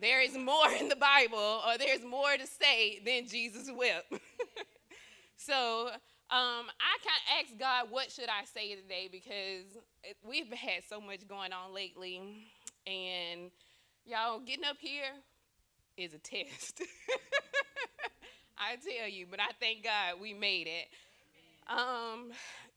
There 0.00 0.22
is 0.22 0.36
more 0.36 0.70
in 0.78 0.88
the 0.88 0.96
Bible, 0.96 1.62
or 1.66 1.76
there's 1.76 2.04
more 2.04 2.36
to 2.36 2.46
say 2.46 3.00
than 3.04 3.26
Jesus 3.28 3.68
will. 3.68 4.02
so 5.36 5.88
um, 6.30 6.66
I 6.78 6.94
kind 7.02 7.18
of 7.18 7.40
asked 7.40 7.58
God, 7.58 7.86
what 7.90 8.12
should 8.12 8.28
I 8.28 8.44
say 8.44 8.76
today? 8.76 9.08
Because 9.10 9.64
we've 10.22 10.52
had 10.52 10.84
so 10.88 11.00
much 11.00 11.26
going 11.26 11.52
on 11.52 11.74
lately. 11.74 12.20
And 12.86 13.50
y'all, 14.06 14.38
getting 14.38 14.64
up 14.64 14.76
here 14.78 15.10
is 15.96 16.14
a 16.14 16.18
test. 16.18 16.80
I 18.58 18.76
tell 18.76 19.08
you, 19.08 19.26
but 19.28 19.40
I 19.40 19.50
thank 19.58 19.82
God 19.82 20.20
we 20.20 20.32
made 20.32 20.68
it. 20.68 20.88
Um, 21.68 22.30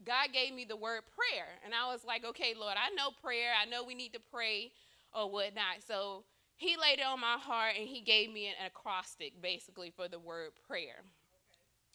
God 0.06 0.30
gave 0.34 0.56
me 0.56 0.66
the 0.66 0.76
word 0.76 1.02
prayer. 1.16 1.48
And 1.64 1.74
I 1.76 1.92
was 1.92 2.04
like, 2.04 2.26
okay, 2.26 2.56
Lord, 2.60 2.76
I 2.78 2.94
know 2.96 3.10
prayer. 3.24 3.52
I 3.62 3.70
know 3.70 3.84
we 3.84 3.94
need 3.94 4.14
to 4.14 4.20
pray 4.32 4.72
or 5.14 5.30
whatnot. 5.30 5.84
So 5.88 6.24
he 6.62 6.78
laid 6.78 7.00
it 7.00 7.06
on 7.06 7.20
my 7.20 7.38
heart 7.40 7.74
and 7.76 7.88
he 7.88 8.02
gave 8.02 8.32
me 8.32 8.46
an 8.46 8.68
acrostic 8.68 9.42
basically 9.42 9.90
for 9.90 10.08
the 10.08 10.20
word 10.20 10.52
prayer. 10.68 11.02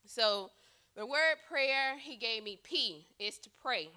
So 0.06 0.50
the 0.96 1.06
word 1.06 1.36
prayer, 1.48 1.96
he 2.00 2.16
gave 2.16 2.42
me 2.42 2.58
P 2.64 3.06
is 3.20 3.38
to 3.38 3.50
pray. 3.62 3.90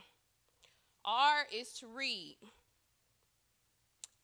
R 1.03 1.47
is 1.51 1.71
to 1.79 1.87
read. 1.87 2.37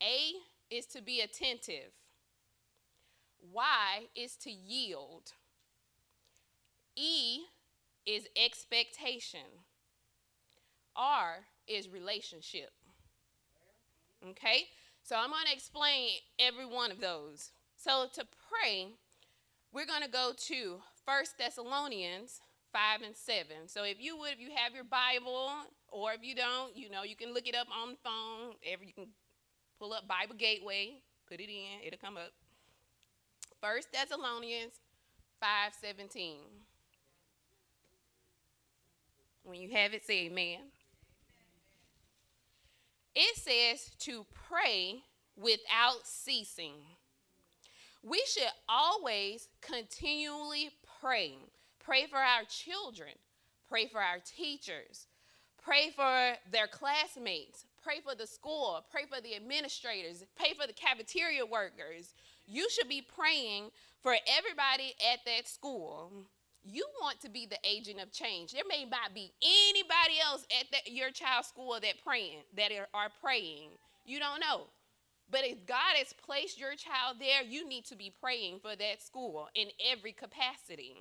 A 0.04 0.34
is 0.70 0.86
to 0.88 1.02
be 1.02 1.22
attentive. 1.22 1.94
Y 3.52 4.04
is 4.16 4.36
to 4.36 4.52
yield. 4.52 5.32
E 6.96 7.40
is 8.06 8.28
expectation. 8.36 9.64
R 10.96 11.46
is 11.68 11.90
relationship. 11.90 12.70
Okay? 14.30 14.66
So 15.06 15.16
I'm 15.16 15.30
going 15.30 15.46
to 15.46 15.54
explain 15.54 16.10
every 16.40 16.66
one 16.66 16.90
of 16.90 17.00
those. 17.00 17.52
So 17.78 18.08
to 18.16 18.26
pray, 18.50 18.88
we're 19.72 19.86
going 19.86 20.02
to 20.02 20.10
go 20.10 20.32
to 20.48 20.78
First 21.06 21.38
Thessalonians 21.38 22.42
5 22.74 23.02
and 23.06 23.16
7. 23.16 23.46
So 23.68 23.84
if 23.84 23.98
you 24.00 24.18
would, 24.18 24.32
if 24.32 24.40
you 24.40 24.50
have 24.56 24.74
your 24.74 24.84
Bible, 24.84 25.52
or 25.90 26.14
if 26.14 26.24
you 26.24 26.34
don't, 26.34 26.76
you 26.76 26.90
know, 26.90 27.04
you 27.04 27.16
can 27.16 27.36
look 27.36 27.48
it 27.48 27.54
up 27.54 27.68
on 27.70 27.92
the 27.92 27.98
phone. 28.04 28.56
Every, 28.66 28.88
you 28.88 28.94
can 28.94 29.06
pull 29.80 29.94
up 29.94 30.08
Bible 30.08 30.34
Gateway, 30.40 30.96
put 31.30 31.40
it 31.40 31.50
in, 31.50 31.86
it'll 31.86 32.00
come 32.00 32.18
up. 32.18 32.32
First 33.62 33.90
Thessalonians 33.94 34.74
5 35.40 35.74
17. 35.82 36.38
When 39.44 39.62
you 39.62 39.70
have 39.70 39.94
it, 39.94 40.04
say 40.04 40.26
amen. 40.26 40.62
It 43.16 43.38
says 43.38 43.92
to 44.00 44.26
pray 44.50 45.04
without 45.38 46.06
ceasing. 46.06 46.74
We 48.04 48.22
should 48.28 48.52
always 48.68 49.48
continually 49.62 50.70
pray. 51.02 51.36
Pray 51.80 52.08
for 52.08 52.18
our 52.18 52.44
children, 52.50 53.12
pray 53.70 53.88
for 53.88 54.02
our 54.02 54.18
teachers, 54.20 55.08
pray 55.64 55.92
for 55.96 56.34
their 56.52 56.68
classmates, 56.68 57.66
pray 57.82 58.00
for 58.04 58.16
the 58.16 58.28
school, 58.28 58.84
pray 58.92 59.04
for 59.08 59.22
the 59.22 59.36
administrators, 59.36 60.24
pray 60.36 60.54
for 60.60 60.68
the 60.68 60.74
cafeteria 60.74 61.46
workers. 61.46 62.16
You 62.48 62.68
should 62.70 62.90
be 62.90 63.02
praying 63.02 63.70
for 64.02 64.16
everybody 64.28 64.94
at 65.12 65.20
that 65.26 65.48
school 65.48 66.12
you 66.66 66.86
want 67.00 67.22
to 67.22 67.30
be 67.30 67.46
the 67.46 67.60
agent 67.64 68.02
of 68.02 68.12
change. 68.12 68.52
There 68.52 68.64
may 68.68 68.86
not 68.86 69.14
be 69.14 69.32
anybody 69.42 70.20
else 70.24 70.46
at 70.60 70.66
the, 70.72 70.92
your 70.92 71.12
child's 71.12 71.48
school 71.48 71.78
that 71.82 72.04
praying 72.04 72.40
that 72.58 72.72
are, 72.94 73.10
praying. 73.22 73.70
You 74.04 74.20
don't 74.20 74.40
know. 74.40 74.64
But 75.30 75.42
if 75.44 75.66
God 75.66 75.96
has 75.96 76.14
placed 76.14 76.60
your 76.60 76.76
child 76.76 77.18
there, 77.20 77.44
you 77.44 77.68
need 77.68 77.86
to 77.86 77.96
be 77.96 78.12
praying 78.20 78.60
for 78.62 78.76
that 78.76 79.02
school 79.02 79.48
in 79.56 79.68
every 79.92 80.12
capacity. 80.12 80.98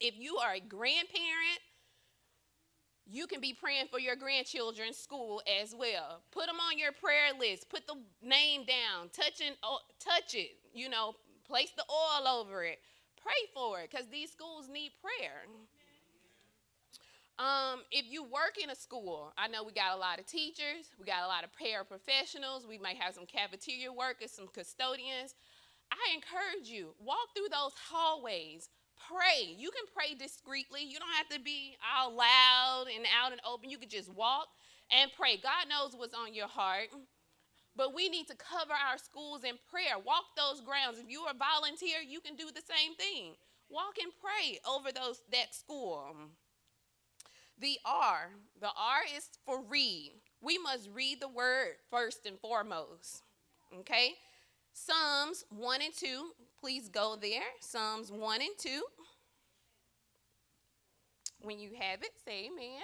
If 0.00 0.14
you 0.18 0.36
are 0.36 0.54
a 0.54 0.60
grandparent, 0.60 1.60
you 3.06 3.26
can 3.26 3.40
be 3.40 3.52
praying 3.52 3.86
for 3.90 3.98
your 3.98 4.16
grandchildren's 4.16 4.96
school 4.96 5.42
as 5.60 5.74
well. 5.76 6.22
Put 6.32 6.46
them 6.46 6.56
on 6.56 6.78
your 6.78 6.92
prayer 6.92 7.38
list. 7.38 7.68
Put 7.68 7.86
the 7.86 7.96
name 8.22 8.64
down. 8.64 9.10
Touch 9.12 9.40
it, 9.40 9.56
oh, 9.62 9.78
touch 10.00 10.34
it. 10.34 10.56
You 10.72 10.88
know, 10.88 11.14
place 11.46 11.70
the 11.76 11.84
oil 11.90 12.40
over 12.40 12.64
it 12.64 12.78
pray 13.24 13.48
for 13.54 13.80
it 13.80 13.90
because 13.90 14.06
these 14.08 14.30
schools 14.30 14.68
need 14.68 14.92
prayer. 15.00 15.48
Um, 17.38 17.80
if 17.90 18.04
you 18.12 18.22
work 18.22 18.62
in 18.62 18.70
a 18.70 18.76
school, 18.76 19.32
I 19.36 19.48
know 19.48 19.64
we 19.64 19.72
got 19.72 19.96
a 19.96 19.98
lot 19.98 20.20
of 20.20 20.26
teachers, 20.26 20.92
we 21.00 21.06
got 21.06 21.24
a 21.24 21.26
lot 21.26 21.42
of 21.42 21.50
paraprofessionals, 21.50 22.68
we 22.68 22.78
might 22.78 22.96
have 22.96 23.14
some 23.14 23.26
cafeteria 23.26 23.92
workers, 23.92 24.30
some 24.30 24.46
custodians. 24.46 25.34
I 25.90 26.14
encourage 26.14 26.68
you, 26.68 26.94
walk 27.00 27.34
through 27.34 27.48
those 27.50 27.72
hallways, 27.90 28.68
pray. 29.08 29.54
You 29.56 29.70
can 29.70 29.84
pray 29.94 30.14
discreetly. 30.14 30.84
You 30.84 30.98
don't 30.98 31.14
have 31.16 31.28
to 31.30 31.40
be 31.40 31.76
all 31.82 32.14
loud 32.14 32.86
and 32.94 33.04
out 33.20 33.32
and 33.32 33.40
open. 33.46 33.70
You 33.70 33.78
can 33.78 33.88
just 33.88 34.12
walk 34.14 34.48
and 34.90 35.10
pray. 35.18 35.36
God 35.36 35.68
knows 35.68 35.94
what's 35.96 36.14
on 36.14 36.34
your 36.34 36.48
heart. 36.48 36.88
But 37.76 37.94
we 37.94 38.08
need 38.08 38.28
to 38.28 38.36
cover 38.36 38.72
our 38.72 38.98
schools 38.98 39.42
in 39.42 39.58
prayer. 39.70 39.98
Walk 40.04 40.24
those 40.36 40.60
grounds. 40.60 40.98
If 40.98 41.10
you 41.10 41.22
are 41.22 41.32
a 41.32 41.60
volunteer, 41.60 41.98
you 42.06 42.20
can 42.20 42.36
do 42.36 42.46
the 42.46 42.62
same 42.62 42.94
thing. 42.94 43.34
Walk 43.68 43.96
and 44.02 44.12
pray 44.20 44.58
over 44.68 44.92
those 44.92 45.22
that 45.32 45.54
school. 45.54 46.14
The 47.60 47.78
R, 47.84 48.30
the 48.60 48.68
R 48.68 49.00
is 49.16 49.28
for 49.44 49.62
read. 49.62 50.12
We 50.40 50.58
must 50.58 50.88
read 50.92 51.20
the 51.20 51.28
word 51.28 51.76
first 51.90 52.26
and 52.26 52.38
foremost. 52.38 53.22
Okay? 53.80 54.14
Psalms 54.72 55.44
1 55.50 55.82
and 55.82 55.94
2, 55.96 56.32
please 56.60 56.88
go 56.88 57.16
there. 57.20 57.42
Psalms 57.60 58.10
1 58.10 58.40
and 58.40 58.50
2. 58.58 58.82
When 61.42 61.58
you 61.58 61.70
have 61.80 62.02
it, 62.02 62.10
say 62.24 62.46
amen. 62.46 62.82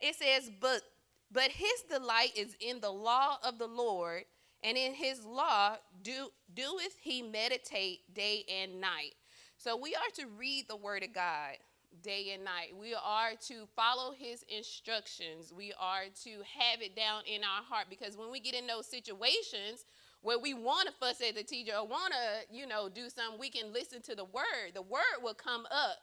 It 0.00 0.16
says, 0.16 0.50
But 0.60 0.82
but 1.30 1.50
his 1.50 1.82
delight 1.88 2.32
is 2.36 2.56
in 2.60 2.80
the 2.80 2.90
law 2.90 3.38
of 3.42 3.58
the 3.58 3.66
Lord, 3.66 4.24
and 4.62 4.76
in 4.76 4.94
his 4.94 5.24
law 5.24 5.76
do, 6.02 6.28
doeth 6.54 6.96
he 7.00 7.22
meditate 7.22 8.14
day 8.14 8.44
and 8.48 8.80
night. 8.80 9.14
So 9.56 9.76
we 9.76 9.94
are 9.94 10.10
to 10.16 10.26
read 10.38 10.66
the 10.68 10.76
word 10.76 11.02
of 11.02 11.12
God 11.12 11.56
day 12.02 12.32
and 12.34 12.44
night. 12.44 12.74
We 12.78 12.94
are 12.94 13.32
to 13.48 13.66
follow 13.74 14.12
his 14.12 14.44
instructions. 14.48 15.52
We 15.52 15.72
are 15.78 16.04
to 16.24 16.30
have 16.30 16.80
it 16.80 16.94
down 16.94 17.22
in 17.26 17.42
our 17.42 17.62
heart 17.62 17.86
because 17.90 18.16
when 18.16 18.30
we 18.30 18.40
get 18.40 18.54
in 18.54 18.66
those 18.66 18.86
situations 18.86 19.84
where 20.22 20.38
we 20.38 20.54
want 20.54 20.88
to 20.88 20.94
fuss 20.94 21.20
at 21.26 21.34
the 21.34 21.42
teacher 21.42 21.72
or 21.76 21.86
want 21.86 22.12
to, 22.12 22.56
you 22.56 22.66
know, 22.66 22.88
do 22.88 23.08
something, 23.08 23.38
we 23.38 23.50
can 23.50 23.72
listen 23.72 24.02
to 24.02 24.14
the 24.14 24.24
word. 24.24 24.74
The 24.74 24.82
word 24.82 25.22
will 25.22 25.34
come 25.34 25.66
up 25.66 25.98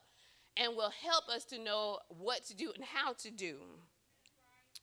and 0.58 0.76
will 0.76 0.92
help 0.92 1.28
us 1.30 1.44
to 1.46 1.60
know 1.60 2.00
what 2.10 2.46
to 2.46 2.56
do 2.56 2.72
and 2.76 2.84
how 2.84 3.14
to 3.14 3.32
do. 3.32 3.58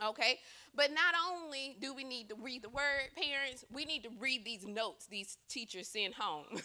Okay? 0.01 0.39
But 0.75 0.91
not 0.91 1.15
only 1.31 1.77
do 1.81 1.95
we 1.95 2.05
need 2.05 2.29
to 2.31 2.35
read 2.35 2.63
the 2.63 2.69
word, 2.71 3.11
parents, 3.17 3.65
we 3.73 3.85
need 3.85 4.03
to 4.05 4.11
read 4.19 4.45
these 4.45 4.67
notes 4.67 5.07
these 5.07 5.39
teachers 5.49 5.89
send 5.89 6.15
home. 6.15 6.47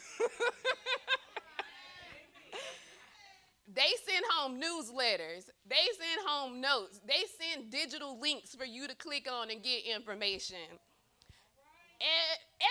they 3.73 3.91
send 4.07 4.25
home 4.31 4.61
newsletters, 4.61 5.49
they 5.67 5.87
send 5.97 6.25
home 6.25 6.61
notes, 6.61 7.01
they 7.05 7.25
send 7.39 7.69
digital 7.69 8.19
links 8.19 8.55
for 8.55 8.65
you 8.65 8.87
to 8.87 8.95
click 8.95 9.27
on 9.31 9.49
and 9.51 9.61
get 9.61 9.83
information. 9.85 10.79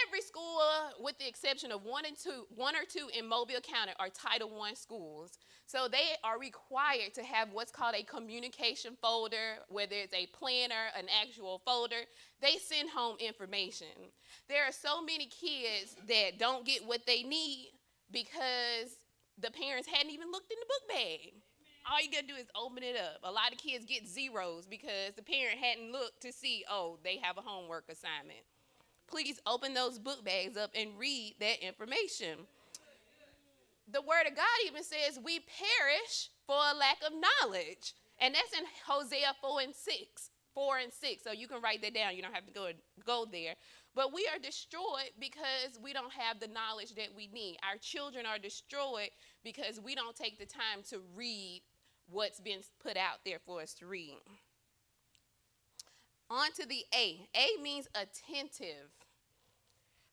every 0.06 0.22
school, 0.22 0.62
with 1.00 1.18
the 1.18 1.28
exception 1.28 1.70
of 1.70 1.84
one 1.84 2.06
and 2.06 2.16
two, 2.16 2.46
one 2.54 2.74
or 2.74 2.84
two 2.88 3.08
in 3.16 3.26
Mobile 3.28 3.60
County, 3.60 3.92
are 3.98 4.08
Title 4.08 4.50
I 4.62 4.72
schools. 4.74 5.38
So 5.66 5.88
they 5.88 6.14
are 6.22 6.38
required 6.38 7.12
to 7.14 7.24
have 7.24 7.48
what's 7.52 7.72
called 7.72 7.96
a 7.96 8.04
communication 8.04 8.96
folder, 9.02 9.58
whether 9.68 9.96
it's 9.96 10.14
a 10.14 10.26
planner, 10.26 10.94
an 10.96 11.06
actual 11.20 11.60
folder. 11.64 12.02
They 12.40 12.56
send 12.58 12.88
home 12.90 13.16
information. 13.18 14.12
There 14.48 14.64
are 14.64 14.72
so 14.72 15.02
many 15.02 15.26
kids 15.26 15.96
that 16.06 16.38
don't 16.38 16.64
get 16.64 16.86
what 16.86 17.04
they 17.04 17.24
need 17.24 17.72
because 18.12 19.00
the 19.38 19.50
parents 19.50 19.88
hadn't 19.92 20.12
even 20.12 20.30
looked 20.30 20.52
in 20.52 20.58
the 20.60 20.66
book 20.66 20.88
bag. 20.88 21.32
All 21.90 22.00
you 22.00 22.12
gotta 22.12 22.26
do 22.26 22.34
is 22.34 22.46
open 22.54 22.84
it 22.84 22.96
up. 22.96 23.18
A 23.24 23.30
lot 23.30 23.50
of 23.50 23.58
kids 23.58 23.84
get 23.84 24.06
zeros 24.06 24.66
because 24.66 25.14
the 25.16 25.22
parent 25.22 25.58
hadn't 25.58 25.90
looked 25.90 26.22
to 26.22 26.32
see, 26.32 26.64
oh, 26.70 26.98
they 27.02 27.16
have 27.16 27.38
a 27.38 27.42
homework 27.42 27.84
assignment. 27.88 28.44
Please 29.08 29.40
open 29.46 29.74
those 29.74 29.98
book 29.98 30.24
bags 30.24 30.56
up 30.56 30.70
and 30.76 30.90
read 30.96 31.34
that 31.40 31.60
information 31.60 32.46
the 33.90 34.02
word 34.02 34.26
of 34.26 34.34
God 34.34 34.44
even 34.66 34.82
says 34.82 35.18
we 35.22 35.40
perish 35.40 36.30
for 36.46 36.56
a 36.56 36.76
lack 36.76 36.98
of 37.06 37.12
knowledge. 37.12 37.94
And 38.20 38.34
that's 38.34 38.58
in 38.58 38.64
Hosea 38.86 39.34
4 39.40 39.60
and 39.62 39.74
6. 39.74 40.30
4 40.54 40.78
and 40.78 40.92
6. 40.92 41.22
So 41.22 41.32
you 41.32 41.46
can 41.46 41.60
write 41.60 41.82
that 41.82 41.94
down. 41.94 42.16
You 42.16 42.22
don't 42.22 42.34
have 42.34 42.46
to 42.46 42.52
go, 42.52 42.70
go 43.04 43.26
there. 43.30 43.54
But 43.94 44.12
we 44.12 44.28
are 44.32 44.38
destroyed 44.38 45.12
because 45.20 45.78
we 45.82 45.92
don't 45.92 46.12
have 46.12 46.40
the 46.40 46.48
knowledge 46.48 46.94
that 46.96 47.08
we 47.14 47.28
need. 47.28 47.58
Our 47.62 47.78
children 47.78 48.26
are 48.26 48.38
destroyed 48.38 49.10
because 49.44 49.80
we 49.80 49.94
don't 49.94 50.16
take 50.16 50.38
the 50.38 50.46
time 50.46 50.82
to 50.90 51.00
read 51.14 51.62
what's 52.08 52.40
been 52.40 52.60
put 52.82 52.96
out 52.96 53.18
there 53.24 53.38
for 53.44 53.60
us 53.60 53.74
to 53.74 53.86
read. 53.86 54.16
On 56.30 56.50
to 56.52 56.66
the 56.66 56.84
A. 56.94 57.28
A 57.36 57.62
means 57.62 57.88
attentive. 57.94 58.90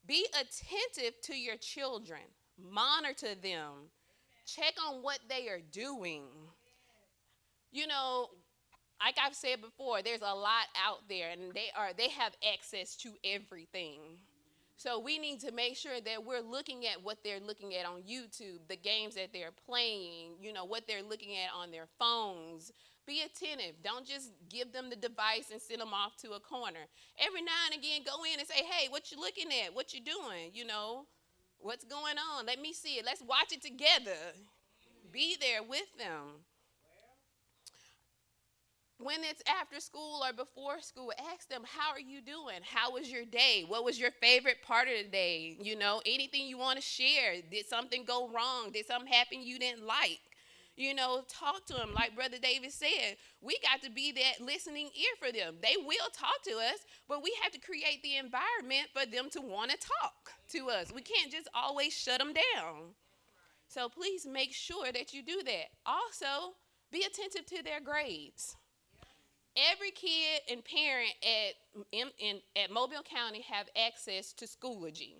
Be 0.05 0.27
attentive 0.33 1.19
to 1.23 1.35
your 1.35 1.55
children 1.55 2.21
monitor 2.57 3.35
them, 3.35 3.89
check 4.45 4.73
on 4.87 5.03
what 5.03 5.19
they 5.29 5.47
are 5.49 5.61
doing. 5.71 6.23
You 7.71 7.87
know, 7.87 8.29
like 8.99 9.17
I've 9.23 9.35
said 9.35 9.61
before, 9.61 10.01
there's 10.01 10.21
a 10.21 10.33
lot 10.33 10.67
out 10.85 10.99
there 11.09 11.31
and 11.31 11.53
they 11.53 11.69
are 11.77 11.93
they 11.97 12.09
have 12.09 12.33
access 12.53 12.95
to 12.97 13.09
everything. 13.23 13.99
So 14.77 14.99
we 14.99 15.17
need 15.17 15.39
to 15.41 15.51
make 15.51 15.77
sure 15.77 16.01
that 16.03 16.25
we're 16.25 16.41
looking 16.41 16.85
at 16.87 17.01
what 17.01 17.17
they're 17.23 17.39
looking 17.39 17.75
at 17.75 17.85
on 17.85 18.01
YouTube, 18.01 18.59
the 18.67 18.75
games 18.75 19.15
that 19.15 19.29
they're 19.31 19.53
playing, 19.65 20.31
you 20.41 20.51
know, 20.51 20.65
what 20.65 20.87
they're 20.87 21.03
looking 21.03 21.35
at 21.37 21.51
on 21.55 21.71
their 21.71 21.87
phones. 21.99 22.71
Be 23.05 23.21
attentive. 23.21 23.75
Don't 23.83 24.05
just 24.05 24.31
give 24.49 24.71
them 24.71 24.89
the 24.89 24.95
device 24.95 25.51
and 25.51 25.61
send 25.61 25.81
them 25.81 25.93
off 25.93 26.15
to 26.17 26.31
a 26.31 26.39
corner. 26.39 26.79
Every 27.19 27.41
now 27.41 27.51
and 27.71 27.79
again 27.79 28.01
go 28.05 28.23
in 28.23 28.39
and 28.39 28.47
say, 28.47 28.63
"Hey, 28.63 28.87
what 28.89 29.11
you 29.11 29.19
looking 29.19 29.51
at? 29.63 29.73
What 29.73 29.93
you 29.93 29.99
doing?" 29.99 30.51
You 30.53 30.65
know, 30.65 31.05
What's 31.63 31.85
going 31.85 32.17
on? 32.17 32.45
Let 32.45 32.61
me 32.61 32.73
see 32.73 32.95
it. 32.95 33.05
Let's 33.05 33.21
watch 33.21 33.53
it 33.53 33.61
together. 33.61 34.17
Be 35.13 35.37
there 35.39 35.63
with 35.63 35.97
them. 35.97 36.43
When 38.97 39.23
it's 39.23 39.41
after 39.47 39.79
school 39.79 40.21
or 40.25 40.33
before 40.33 40.81
school, 40.81 41.13
ask 41.33 41.47
them, 41.47 41.63
How 41.65 41.91
are 41.91 41.99
you 41.99 42.19
doing? 42.19 42.59
How 42.63 42.91
was 42.91 43.09
your 43.09 43.23
day? 43.23 43.63
What 43.65 43.85
was 43.85 43.97
your 43.97 44.11
favorite 44.11 44.61
part 44.61 44.89
of 44.89 44.93
the 45.05 45.09
day? 45.09 45.57
You 45.61 45.77
know, 45.77 46.01
anything 46.05 46.47
you 46.47 46.57
want 46.57 46.79
to 46.79 46.83
share. 46.83 47.35
Did 47.49 47.65
something 47.65 48.03
go 48.03 48.29
wrong? 48.29 48.71
Did 48.73 48.85
something 48.85 49.11
happen 49.11 49.41
you 49.41 49.57
didn't 49.57 49.85
like? 49.85 50.19
You 50.75 50.93
know, 50.93 51.21
talk 51.27 51.65
to 51.67 51.73
them. 51.73 51.91
Like 51.93 52.15
Brother 52.15 52.37
David 52.41 52.71
said, 52.71 53.17
we 53.41 53.57
got 53.61 53.81
to 53.83 53.91
be 53.91 54.11
that 54.13 54.45
listening 54.45 54.89
ear 54.95 55.15
for 55.19 55.31
them. 55.31 55.55
They 55.61 55.75
will 55.77 56.09
talk 56.13 56.43
to 56.45 56.51
us, 56.51 56.79
but 57.07 57.23
we 57.23 57.35
have 57.43 57.51
to 57.51 57.59
create 57.59 58.01
the 58.03 58.17
environment 58.17 58.89
for 58.93 59.05
them 59.05 59.29
to 59.31 59.41
want 59.41 59.71
to 59.71 59.77
talk 59.77 60.31
to 60.49 60.69
us. 60.69 60.91
We 60.93 61.01
can't 61.01 61.31
just 61.31 61.47
always 61.53 61.93
shut 61.93 62.19
them 62.19 62.33
down. 62.33 62.93
So 63.67 63.89
please 63.89 64.25
make 64.25 64.53
sure 64.53 64.91
that 64.91 65.13
you 65.13 65.23
do 65.23 65.41
that. 65.45 65.69
Also, 65.85 66.53
be 66.91 67.03
attentive 67.03 67.45
to 67.47 67.63
their 67.63 67.81
grades. 67.81 68.55
Every 69.71 69.91
kid 69.91 70.41
and 70.51 70.63
parent 70.65 71.13
at 71.21 71.83
in, 71.91 72.07
in, 72.17 72.39
at 72.55 72.71
Mobile 72.71 73.03
County 73.03 73.41
have 73.41 73.67
access 73.75 74.33
to 74.33 74.45
Schoology. 74.45 75.13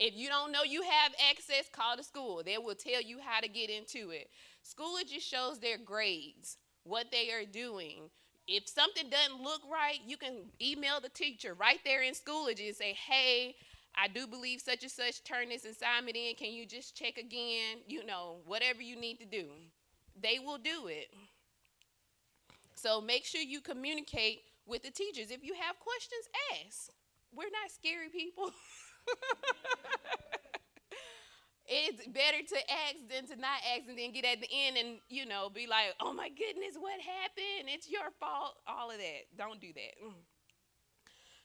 If 0.00 0.16
you 0.16 0.28
don't 0.28 0.50
know 0.50 0.62
you 0.62 0.80
have 0.80 1.12
access, 1.30 1.68
call 1.70 1.98
the 1.98 2.02
school. 2.02 2.40
They 2.42 2.56
will 2.56 2.74
tell 2.74 3.02
you 3.02 3.18
how 3.22 3.40
to 3.40 3.48
get 3.48 3.68
into 3.68 4.10
it. 4.10 4.30
Schoology 4.64 5.20
shows 5.20 5.58
their 5.60 5.76
grades, 5.76 6.56
what 6.84 7.12
they 7.12 7.30
are 7.30 7.44
doing. 7.44 8.08
If 8.48 8.66
something 8.66 9.10
doesn't 9.10 9.42
look 9.42 9.60
right, 9.70 9.98
you 10.06 10.16
can 10.16 10.46
email 10.60 11.00
the 11.02 11.10
teacher 11.10 11.52
right 11.52 11.78
there 11.84 12.02
in 12.02 12.14
Schoology 12.14 12.68
and 12.68 12.76
say, 12.76 12.94
hey, 12.94 13.56
I 13.94 14.08
do 14.08 14.26
believe 14.26 14.62
such 14.62 14.82
and 14.82 14.90
such 14.90 15.22
turned 15.22 15.50
this 15.50 15.66
assignment 15.66 16.16
in. 16.16 16.34
Can 16.34 16.54
you 16.54 16.64
just 16.64 16.96
check 16.96 17.18
again? 17.18 17.78
You 17.86 18.06
know, 18.06 18.36
whatever 18.46 18.80
you 18.80 18.96
need 18.96 19.18
to 19.18 19.26
do. 19.26 19.48
They 20.20 20.38
will 20.38 20.58
do 20.58 20.86
it. 20.86 21.12
So 22.74 23.02
make 23.02 23.26
sure 23.26 23.42
you 23.42 23.60
communicate 23.60 24.44
with 24.66 24.82
the 24.82 24.90
teachers. 24.90 25.30
If 25.30 25.44
you 25.44 25.52
have 25.60 25.78
questions, 25.78 26.26
ask. 26.64 26.90
We're 27.34 27.50
not 27.52 27.70
scary 27.70 28.08
people. 28.08 28.50
it's 31.70 32.04
better 32.08 32.42
to 32.42 32.58
ask 32.88 32.98
than 33.08 33.26
to 33.28 33.36
not 33.40 33.62
ask 33.74 33.88
and 33.88 33.96
then 33.96 34.10
get 34.12 34.24
at 34.24 34.40
the 34.40 34.48
end 34.50 34.76
and 34.76 34.98
you 35.08 35.24
know 35.24 35.48
be 35.48 35.66
like 35.68 35.94
oh 36.00 36.12
my 36.12 36.28
goodness 36.28 36.74
what 36.78 36.98
happened? 37.00 37.70
It's 37.70 37.88
your 37.88 38.10
fault. 38.18 38.56
All 38.66 38.90
of 38.90 38.98
that. 38.98 39.30
Don't 39.38 39.60
do 39.60 39.68
that. 39.72 39.94
Mm. 40.04 40.18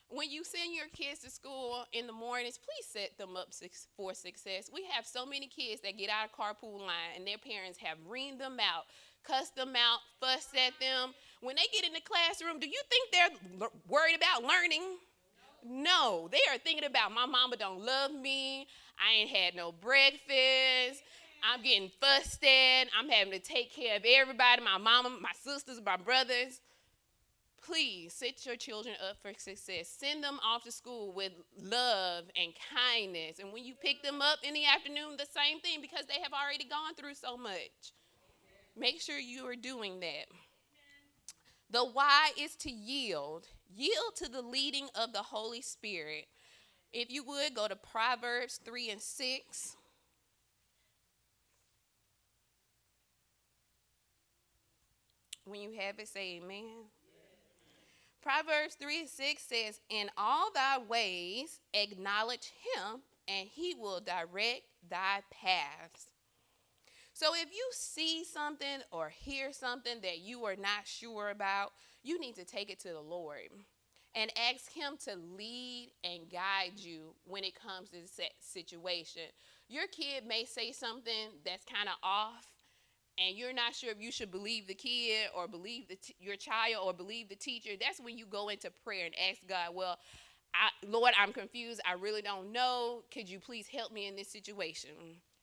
when 0.08 0.30
you 0.30 0.42
send 0.42 0.74
your 0.74 0.88
kids 0.92 1.20
to 1.20 1.30
school 1.30 1.84
in 1.92 2.06
the 2.08 2.12
mornings 2.12 2.58
please 2.58 2.86
set 2.90 3.16
them 3.18 3.36
up 3.36 3.54
for 3.96 4.14
success. 4.14 4.68
We 4.72 4.84
have 4.92 5.06
so 5.06 5.24
many 5.24 5.46
kids 5.46 5.80
that 5.82 5.96
get 5.96 6.10
out 6.10 6.26
of 6.26 6.34
carpool 6.34 6.80
line 6.80 7.14
and 7.16 7.24
their 7.24 7.38
parents 7.38 7.78
have 7.78 7.98
reamed 8.10 8.38
them 8.38 8.58
out 8.58 8.86
cussed 9.22 9.54
them 9.54 9.74
out 9.74 10.00
fussed 10.20 10.54
at 10.54 10.74
them. 10.80 11.14
When 11.40 11.54
they 11.54 11.66
get 11.72 11.86
in 11.86 11.92
the 11.92 12.02
classroom 12.02 12.58
do 12.58 12.66
you 12.66 12.82
think 12.90 13.12
they're 13.12 13.68
worried 13.86 14.16
about 14.16 14.42
learning 14.42 14.82
no, 15.64 16.28
they 16.30 16.40
are 16.52 16.58
thinking 16.58 16.84
about 16.84 17.12
my 17.12 17.26
mama 17.26 17.56
don't 17.56 17.84
love 17.84 18.12
me. 18.12 18.66
I 18.98 19.20
ain't 19.20 19.30
had 19.30 19.54
no 19.54 19.72
breakfast. 19.72 21.02
I'm 21.42 21.62
getting 21.62 21.90
fussed 22.00 22.42
at. 22.44 22.88
I'm 22.98 23.08
having 23.08 23.32
to 23.32 23.38
take 23.38 23.74
care 23.74 23.96
of 23.96 24.04
everybody 24.06 24.62
my 24.62 24.78
mama, 24.78 25.10
my 25.20 25.32
sisters, 25.42 25.80
my 25.84 25.96
brothers. 25.96 26.60
Please 27.62 28.12
set 28.12 28.46
your 28.46 28.56
children 28.56 28.94
up 29.08 29.16
for 29.20 29.32
success. 29.38 29.88
Send 29.88 30.22
them 30.22 30.38
off 30.44 30.62
to 30.64 30.72
school 30.72 31.12
with 31.12 31.32
love 31.60 32.24
and 32.36 32.52
kindness. 32.74 33.40
And 33.40 33.52
when 33.52 33.64
you 33.64 33.74
pick 33.74 34.02
them 34.02 34.22
up 34.22 34.38
in 34.44 34.54
the 34.54 34.64
afternoon, 34.64 35.16
the 35.18 35.26
same 35.26 35.60
thing 35.60 35.80
because 35.80 36.06
they 36.06 36.20
have 36.22 36.32
already 36.32 36.64
gone 36.64 36.94
through 36.94 37.14
so 37.14 37.36
much. 37.36 37.92
Make 38.76 39.00
sure 39.00 39.18
you 39.18 39.46
are 39.46 39.56
doing 39.56 40.00
that. 40.00 40.26
The 41.70 41.84
why 41.84 42.30
is 42.38 42.54
to 42.56 42.70
yield. 42.70 43.48
Yield 43.74 44.16
to 44.16 44.28
the 44.28 44.42
leading 44.42 44.88
of 44.94 45.12
the 45.12 45.22
Holy 45.22 45.60
Spirit. 45.60 46.26
If 46.92 47.10
you 47.10 47.24
would, 47.24 47.54
go 47.54 47.68
to 47.68 47.76
Proverbs 47.76 48.60
3 48.64 48.90
and 48.90 49.00
6. 49.00 49.76
When 55.44 55.60
you 55.60 55.72
have 55.78 55.98
it, 55.98 56.08
say 56.08 56.40
amen. 56.42 56.86
Proverbs 58.22 58.74
3 58.80 59.00
and 59.00 59.08
6 59.08 59.42
says, 59.42 59.80
In 59.88 60.10
all 60.16 60.50
thy 60.52 60.78
ways 60.78 61.60
acknowledge 61.72 62.50
him, 62.74 63.02
and 63.28 63.48
he 63.48 63.74
will 63.74 64.00
direct 64.00 64.62
thy 64.88 65.20
paths. 65.30 66.08
So 67.12 67.34
if 67.34 67.46
you 67.52 67.68
see 67.72 68.24
something 68.24 68.80
or 68.90 69.08
hear 69.08 69.52
something 69.52 70.00
that 70.02 70.18
you 70.18 70.44
are 70.44 70.56
not 70.56 70.86
sure 70.86 71.30
about, 71.30 71.72
you 72.06 72.20
need 72.20 72.36
to 72.36 72.44
take 72.44 72.70
it 72.70 72.78
to 72.80 72.88
the 72.88 73.00
Lord 73.00 73.50
and 74.14 74.32
ask 74.50 74.72
Him 74.72 74.96
to 75.04 75.16
lead 75.36 75.90
and 76.04 76.30
guide 76.30 76.72
you 76.76 77.14
when 77.24 77.44
it 77.44 77.54
comes 77.54 77.90
to 77.90 77.96
the 77.96 78.24
situation. 78.40 79.22
Your 79.68 79.86
kid 79.88 80.24
may 80.26 80.44
say 80.44 80.72
something 80.72 81.30
that's 81.44 81.64
kind 81.64 81.88
of 81.88 81.96
off, 82.02 82.46
and 83.18 83.36
you're 83.36 83.52
not 83.52 83.74
sure 83.74 83.90
if 83.90 84.00
you 84.00 84.12
should 84.12 84.30
believe 84.30 84.66
the 84.66 84.74
kid 84.74 85.28
or 85.36 85.48
believe 85.48 85.88
t- 85.88 86.14
your 86.20 86.36
child 86.36 86.86
or 86.86 86.92
believe 86.94 87.28
the 87.28 87.36
teacher. 87.36 87.70
That's 87.78 88.00
when 88.00 88.16
you 88.16 88.24
go 88.24 88.48
into 88.48 88.70
prayer 88.84 89.06
and 89.06 89.14
ask 89.30 89.40
God, 89.48 89.74
well, 89.74 89.98
I, 90.54 90.68
Lord, 90.86 91.12
I'm 91.20 91.32
confused. 91.32 91.80
I 91.86 91.94
really 91.94 92.22
don't 92.22 92.52
know. 92.52 93.02
Could 93.12 93.28
you 93.28 93.40
please 93.40 93.66
help 93.66 93.92
me 93.92 94.06
in 94.06 94.16
this 94.16 94.28
situation? 94.28 94.90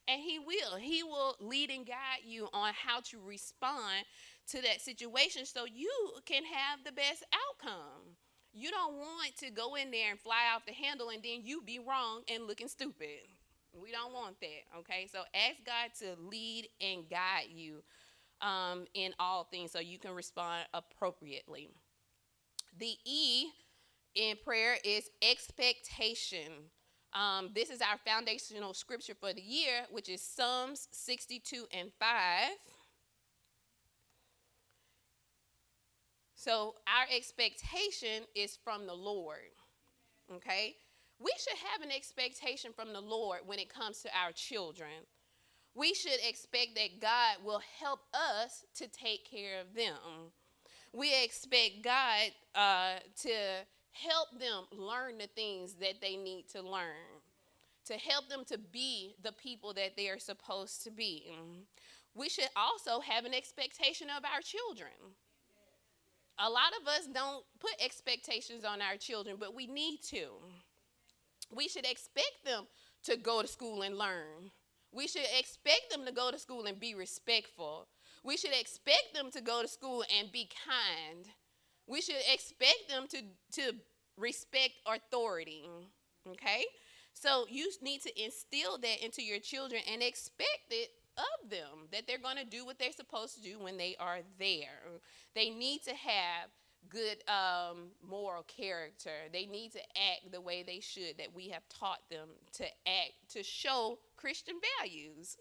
And 0.07 0.21
He 0.21 0.39
will. 0.39 0.77
He 0.79 1.03
will 1.03 1.35
lead 1.39 1.69
and 1.69 1.85
guide 1.85 2.23
you 2.25 2.47
on 2.53 2.73
how 2.73 3.01
to 3.11 3.19
respond 3.23 4.05
to 4.47 4.61
that 4.61 4.81
situation 4.81 5.45
so 5.45 5.65
you 5.65 5.91
can 6.25 6.43
have 6.45 6.83
the 6.83 6.91
best 6.91 7.23
outcome. 7.33 8.15
You 8.53 8.69
don't 8.69 8.95
want 8.97 9.35
to 9.37 9.49
go 9.49 9.75
in 9.75 9.89
there 9.91 10.11
and 10.11 10.19
fly 10.19 10.43
off 10.53 10.65
the 10.65 10.73
handle 10.73 11.09
and 11.09 11.23
then 11.23 11.41
you 11.43 11.61
be 11.61 11.79
wrong 11.79 12.21
and 12.27 12.45
looking 12.45 12.67
stupid. 12.67 13.27
We 13.73 13.91
don't 13.91 14.13
want 14.13 14.39
that, 14.41 14.79
okay? 14.79 15.07
So 15.11 15.23
ask 15.33 15.57
God 15.65 15.89
to 15.99 16.21
lead 16.21 16.67
and 16.79 17.09
guide 17.09 17.47
you 17.49 17.81
um, 18.41 18.85
in 18.93 19.13
all 19.19 19.45
things 19.45 19.71
so 19.71 19.79
you 19.79 19.97
can 19.97 20.11
respond 20.11 20.65
appropriately. 20.73 21.69
The 22.77 22.95
E 23.05 23.47
in 24.15 24.35
prayer 24.43 24.77
is 24.83 25.09
expectation. 25.21 26.51
Um, 27.13 27.49
this 27.53 27.69
is 27.69 27.81
our 27.81 27.97
foundational 28.05 28.73
scripture 28.73 29.13
for 29.19 29.33
the 29.33 29.41
year, 29.41 29.85
which 29.91 30.09
is 30.09 30.21
Psalms 30.21 30.87
62 30.91 31.65
and 31.71 31.91
5. 31.99 32.09
So 36.43 36.75
our 36.87 37.05
expectation 37.15 38.23
is 38.35 38.57
from 38.65 38.85
the 38.85 38.93
Lord. 38.93 39.55
Okay? 40.35 40.75
We 41.17 41.31
should 41.39 41.57
have 41.71 41.81
an 41.81 41.95
expectation 41.95 42.71
from 42.75 42.91
the 42.91 42.99
Lord 42.99 43.39
when 43.45 43.59
it 43.59 43.73
comes 43.73 44.01
to 44.01 44.09
our 44.09 44.33
children. 44.33 45.07
We 45.73 45.93
should 45.93 46.19
expect 46.27 46.75
that 46.75 46.99
God 46.99 47.45
will 47.45 47.61
help 47.79 48.01
us 48.13 48.65
to 48.75 48.89
take 48.89 49.29
care 49.29 49.61
of 49.61 49.73
them. 49.73 50.33
We 50.91 51.13
expect 51.23 51.81
God 51.81 52.31
uh, 52.53 52.95
to 53.21 53.31
help 53.91 54.37
them 54.37 54.65
learn 54.77 55.19
the 55.19 55.27
things 55.27 55.75
that 55.75 56.01
they 56.01 56.17
need 56.17 56.49
to 56.49 56.61
learn, 56.61 57.21
to 57.85 57.93
help 57.93 58.27
them 58.27 58.43
to 58.49 58.57
be 58.57 59.15
the 59.23 59.31
people 59.31 59.73
that 59.75 59.95
they 59.95 60.09
are 60.09 60.19
supposed 60.19 60.83
to 60.83 60.91
be. 60.91 61.31
We 62.13 62.27
should 62.27 62.49
also 62.57 62.99
have 62.99 63.23
an 63.23 63.33
expectation 63.33 64.09
of 64.15 64.25
our 64.25 64.41
children 64.41 64.91
a 66.39 66.49
lot 66.49 66.73
of 66.81 66.87
us 66.87 67.07
don't 67.13 67.43
put 67.59 67.71
expectations 67.83 68.63
on 68.65 68.81
our 68.81 68.97
children, 68.97 69.37
but 69.39 69.55
we 69.55 69.67
need 69.67 69.99
to. 70.09 70.25
We 71.55 71.67
should 71.67 71.85
expect 71.85 72.45
them 72.45 72.65
to 73.03 73.17
go 73.17 73.41
to 73.41 73.47
school 73.47 73.81
and 73.81 73.97
learn. 73.97 74.51
We 74.91 75.07
should 75.07 75.27
expect 75.37 75.91
them 75.91 76.05
to 76.05 76.11
go 76.11 76.31
to 76.31 76.39
school 76.39 76.65
and 76.65 76.79
be 76.79 76.95
respectful. 76.95 77.87
We 78.23 78.37
should 78.37 78.53
expect 78.53 79.13
them 79.13 79.31
to 79.31 79.41
go 79.41 79.61
to 79.61 79.67
school 79.67 80.03
and 80.17 80.31
be 80.31 80.49
kind. 80.65 81.25
We 81.87 82.01
should 82.01 82.21
expect 82.31 82.89
them 82.89 83.07
to, 83.09 83.21
to 83.61 83.75
respect 84.17 84.73
authority. 84.87 85.69
Okay? 86.27 86.65
So 87.13 87.45
you 87.49 87.71
need 87.81 88.01
to 88.03 88.23
instill 88.23 88.77
that 88.79 89.03
into 89.03 89.23
your 89.23 89.39
children 89.39 89.81
and 89.91 90.01
expect 90.01 90.71
it 90.71 90.89
of 91.17 91.49
them 91.49 91.87
that 91.91 92.07
they're 92.07 92.17
going 92.17 92.37
to 92.37 92.45
do 92.45 92.65
what 92.65 92.79
they're 92.79 92.91
supposed 92.91 93.35
to 93.35 93.41
do 93.41 93.59
when 93.59 93.77
they 93.77 93.95
are 93.99 94.19
there. 94.39 94.81
They 95.35 95.49
need 95.49 95.83
to 95.83 95.93
have 95.95 96.49
good 96.89 97.23
um, 97.29 97.89
moral 98.07 98.43
character. 98.43 99.11
They 99.31 99.45
need 99.45 99.71
to 99.73 99.79
act 99.79 100.31
the 100.31 100.41
way 100.41 100.63
they 100.63 100.79
should, 100.79 101.17
that 101.17 101.33
we 101.33 101.49
have 101.49 101.63
taught 101.69 102.01
them 102.09 102.29
to 102.53 102.63
act, 102.63 103.13
to 103.29 103.43
show 103.43 103.99
Christian 104.17 104.55
values. 104.79 105.37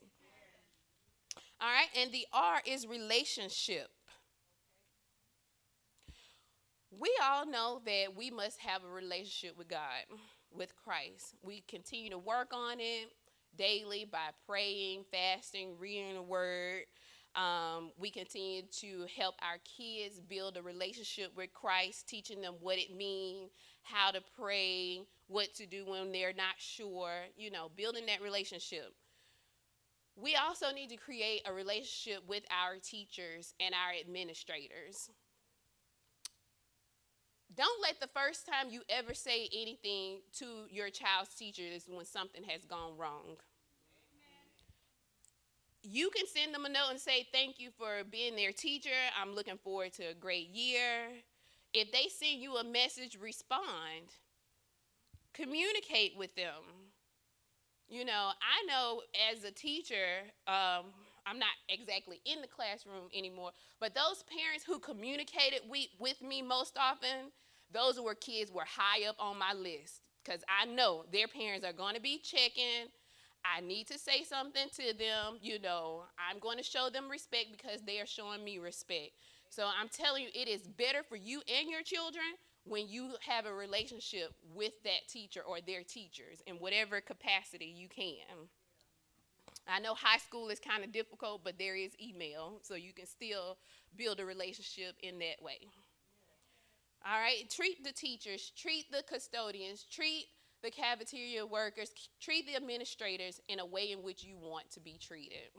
All 1.61 1.68
right, 1.68 1.89
and 2.01 2.12
the 2.12 2.27
R 2.33 2.61
is 2.66 2.87
relationship. 2.87 3.89
We 6.91 7.11
all 7.23 7.47
know 7.47 7.81
that 7.87 8.16
we 8.16 8.31
must 8.31 8.59
have 8.61 8.85
a 8.85 8.89
relationship 8.89 9.57
with 9.57 9.68
God, 9.68 10.05
with 10.55 10.75
Christ. 10.77 11.35
We 11.43 11.62
continue 11.66 12.11
to 12.11 12.18
work 12.18 12.53
on 12.53 12.81
it 12.81 13.12
daily 13.57 14.07
by 14.11 14.30
praying, 14.46 15.05
fasting, 15.11 15.76
reading 15.78 16.14
the 16.14 16.22
word. 16.22 16.82
Um, 17.34 17.92
we 17.98 18.11
continue 18.11 18.62
to 18.80 19.07
help 19.16 19.36
our 19.40 19.59
kids 19.64 20.20
build 20.20 20.57
a 20.57 20.62
relationship 20.62 21.32
with 21.34 21.53
Christ, 21.55 22.07
teaching 22.07 22.42
them 22.42 22.55
what 22.61 22.78
it 22.78 22.94
means, 22.94 23.50
how 23.82 24.11
to 24.11 24.20
pray, 24.38 25.00
what 25.28 25.55
to 25.55 25.66
do 25.66 25.86
when 25.86 26.12
they're 26.12 26.34
not 26.34 26.57
sure, 26.59 27.12
you 27.36 27.50
know, 27.50 27.70
building 27.74 28.07
that 28.07 28.22
relationship. 28.22 28.94
We 30.14 30.36
also 30.36 30.70
need 30.72 30.90
to 30.90 30.96
create 30.96 31.40
a 31.46 31.55
relationship 31.55 32.22
with 32.28 32.42
our 32.50 32.76
teachers 32.76 33.55
and 33.59 33.74
our 33.74 33.98
administrators. 33.98 35.09
Don't 37.55 37.82
let 37.82 38.00
the 38.00 38.07
first 38.07 38.46
time 38.46 38.70
you 38.70 38.82
ever 38.88 39.14
say 39.14 39.48
anything 39.53 40.20
to 40.38 40.46
your 40.70 40.88
child's 40.88 41.34
teacher 41.34 41.62
is 41.62 41.84
when 41.88 42.07
something 42.07 42.42
has 42.44 42.64
gone 42.64 42.96
wrong. 42.96 43.36
You 45.82 46.11
can 46.11 46.26
send 46.26 46.55
them 46.55 46.64
a 46.64 46.68
note 46.68 46.90
and 46.90 47.00
say, 47.00 47.26
Thank 47.32 47.59
you 47.59 47.70
for 47.76 48.05
being 48.11 48.36
their 48.36 48.53
teacher. 48.53 48.90
I'm 49.20 49.34
looking 49.34 49.59
forward 49.59 49.92
to 49.94 50.05
a 50.05 50.14
great 50.14 50.48
year. 50.48 51.09
If 51.74 51.90
they 51.90 52.09
send 52.09 52.40
you 52.40 52.57
a 52.57 52.64
message, 52.64 53.18
respond. 53.20 54.14
Communicate 55.34 56.16
with 56.16 56.34
them. 56.36 56.62
You 57.88 58.05
know, 58.05 58.30
I 58.40 58.66
know 58.66 59.03
as 59.30 59.44
a 59.44 59.50
teacher, 59.50 60.22
um, 60.46 60.92
I'm 61.26 61.38
not 61.38 61.50
exactly 61.68 62.20
in 62.24 62.40
the 62.40 62.46
classroom 62.46 63.09
anymore, 63.14 63.50
but 63.80 63.94
those 63.94 64.22
parents 64.22 64.64
who 64.64 64.78
communicated 64.78 65.61
we, 65.68 65.90
with 65.98 66.22
me 66.22 66.42
most 66.42 66.76
often, 66.78 67.32
those 67.73 67.97
who 67.97 68.05
were 68.05 68.14
kids 68.14 68.51
were 68.51 68.64
high 68.66 69.09
up 69.09 69.16
on 69.18 69.39
my 69.39 69.53
list 69.53 70.01
because 70.25 70.43
I 70.49 70.66
know 70.66 71.05
their 71.12 71.29
parents 71.29 71.64
are 71.64 71.73
going 71.73 71.95
to 71.95 72.01
be 72.01 72.18
checking. 72.18 72.89
I 73.45 73.61
need 73.61 73.89
to 73.89 73.99
say 73.99 74.23
something 74.23 74.68
to 74.77 74.97
them. 74.97 75.39
You 75.41 75.59
know, 75.59 76.05
I'm 76.18 76.39
going 76.39 76.59
to 76.59 76.62
show 76.62 76.91
them 76.91 77.11
respect 77.11 77.49
because 77.51 77.81
they 77.83 77.99
are 77.99 78.07
showing 78.07 78.45
me 78.45 78.59
respect. 78.59 79.12
So 79.51 79.66
I'm 79.66 79.89
telling 79.89 80.23
you, 80.23 80.29
it 80.35 80.49
is 80.49 80.62
better 80.62 81.03
for 81.03 81.16
you 81.16 81.43
and 81.59 81.68
your 81.68 81.83
children 81.83 82.25
when 82.64 82.89
you 82.89 83.11
have 83.27 83.47
a 83.47 83.53
relationship 83.53 84.33
with 84.55 84.73
that 84.85 85.09
teacher 85.09 85.43
or 85.43 85.59
their 85.61 85.83
teachers 85.83 86.41
in 86.47 86.57
whatever 86.57 87.01
capacity 87.01 87.66
you 87.66 87.89
can. 87.89 88.49
I 89.68 89.81
know 89.81 89.95
high 89.95 90.18
school 90.18 90.49
is 90.49 90.59
kind 90.59 90.85
of 90.85 90.93
difficult, 90.93 91.43
but 91.45 91.59
there 91.59 91.77
is 91.77 91.93
email, 92.01 92.61
so 92.62 92.75
you 92.75 92.93
can 92.93 93.07
still 93.07 93.59
build 93.97 94.20
a 94.20 94.25
relationship 94.25 94.95
in 95.03 95.18
that 95.18 95.43
way. 95.43 95.68
All 97.05 97.18
right, 97.18 97.48
treat 97.50 97.82
the 97.82 97.92
teachers, 97.92 98.53
treat 98.57 98.90
the 98.92 99.03
custodians, 99.03 99.84
treat 99.90 100.26
the 100.62 100.70
cafeteria 100.70 101.44
workers, 101.44 101.90
treat 102.20 102.46
the 102.46 102.55
administrators 102.55 103.40
in 103.48 103.59
a 103.59 103.66
way 103.66 103.90
in 103.90 104.03
which 104.03 104.22
you 104.22 104.36
want 104.40 104.70
to 104.70 104.80
be 104.80 104.98
treated. 105.00 105.50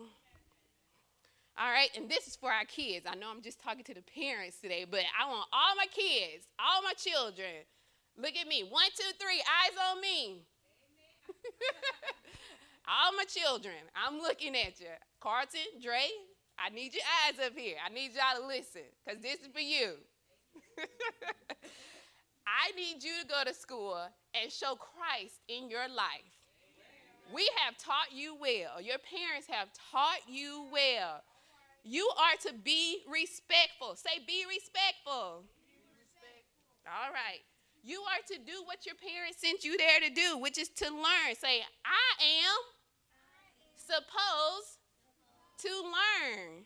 All 1.57 1.69
right, 1.69 1.89
and 1.95 2.09
this 2.09 2.27
is 2.27 2.35
for 2.35 2.51
our 2.51 2.65
kids. 2.65 3.05
I 3.07 3.15
know 3.15 3.29
I'm 3.29 3.41
just 3.41 3.61
talking 3.61 3.83
to 3.83 3.93
the 3.93 4.01
parents 4.01 4.57
today, 4.59 4.85
but 4.89 5.01
I 5.19 5.29
want 5.29 5.47
all 5.51 5.75
my 5.75 5.85
kids, 5.91 6.47
all 6.57 6.81
my 6.81 6.93
children. 6.93 7.67
Look 8.17 8.35
at 8.39 8.47
me. 8.47 8.63
One, 8.67 8.89
two, 8.95 9.11
three, 9.19 9.41
eyes 9.41 9.75
on 9.91 10.01
me. 10.01 10.41
all 12.87 13.11
my 13.17 13.25
children, 13.25 13.75
I'm 13.95 14.19
looking 14.19 14.55
at 14.55 14.79
you. 14.79 14.87
Carlton, 15.19 15.81
Dre, 15.81 16.07
I 16.57 16.69
need 16.69 16.93
your 16.93 17.03
eyes 17.27 17.45
up 17.45 17.57
here. 17.57 17.77
I 17.85 17.93
need 17.93 18.11
y'all 18.13 18.41
to 18.41 18.47
listen 18.47 18.83
because 19.05 19.21
this 19.21 19.41
is 19.41 19.47
for 19.53 19.59
you. 19.59 19.97
I 22.47 22.71
need 22.75 23.03
you 23.03 23.11
to 23.21 23.27
go 23.27 23.43
to 23.45 23.53
school 23.53 23.97
and 24.33 24.51
show 24.51 24.75
Christ 24.75 25.35
in 25.47 25.69
your 25.69 25.87
life. 25.87 26.29
We 27.33 27.49
have 27.63 27.77
taught 27.77 28.11
you 28.13 28.35
well. 28.39 28.81
Your 28.81 28.97
parents 28.99 29.47
have 29.49 29.69
taught 29.91 30.27
you 30.27 30.65
well. 30.71 31.23
You 31.83 32.09
are 32.17 32.37
to 32.47 32.53
be 32.63 33.03
respectful. 33.11 33.95
Say, 33.95 34.23
be 34.25 34.45
respectful. 34.47 35.43
All 36.87 37.11
right. 37.11 37.43
You 37.83 37.99
are 37.99 38.23
to 38.31 38.37
do 38.39 38.63
what 38.63 38.85
your 38.85 38.95
parents 38.95 39.39
sent 39.41 39.63
you 39.63 39.77
there 39.77 39.99
to 39.99 40.09
do, 40.09 40.37
which 40.37 40.57
is 40.57 40.69
to 40.69 40.85
learn. 40.85 41.35
Say, 41.35 41.63
I 41.83 42.23
am 42.23 42.59
supposed 43.75 44.79
to 45.59 45.69
learn. 45.83 46.63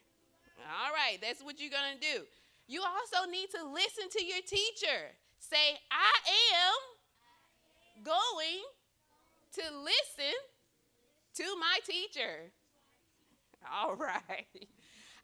All 0.61 0.93
right, 0.93 1.17
that's 1.21 1.41
what 1.41 1.59
you're 1.59 1.71
going 1.71 1.97
to 1.97 2.01
do. 2.01 2.23
You 2.67 2.83
also 2.83 3.29
need 3.29 3.49
to 3.51 3.63
listen 3.65 4.09
to 4.09 4.23
your 4.23 4.41
teacher. 4.41 5.15
Say, 5.39 5.79
I 5.89 6.13
am 6.55 8.03
going 8.03 8.63
to 9.53 9.61
listen 9.83 10.35
to 11.35 11.43
my 11.59 11.79
teacher. 11.85 12.51
All 13.71 13.95
right. 13.95 14.47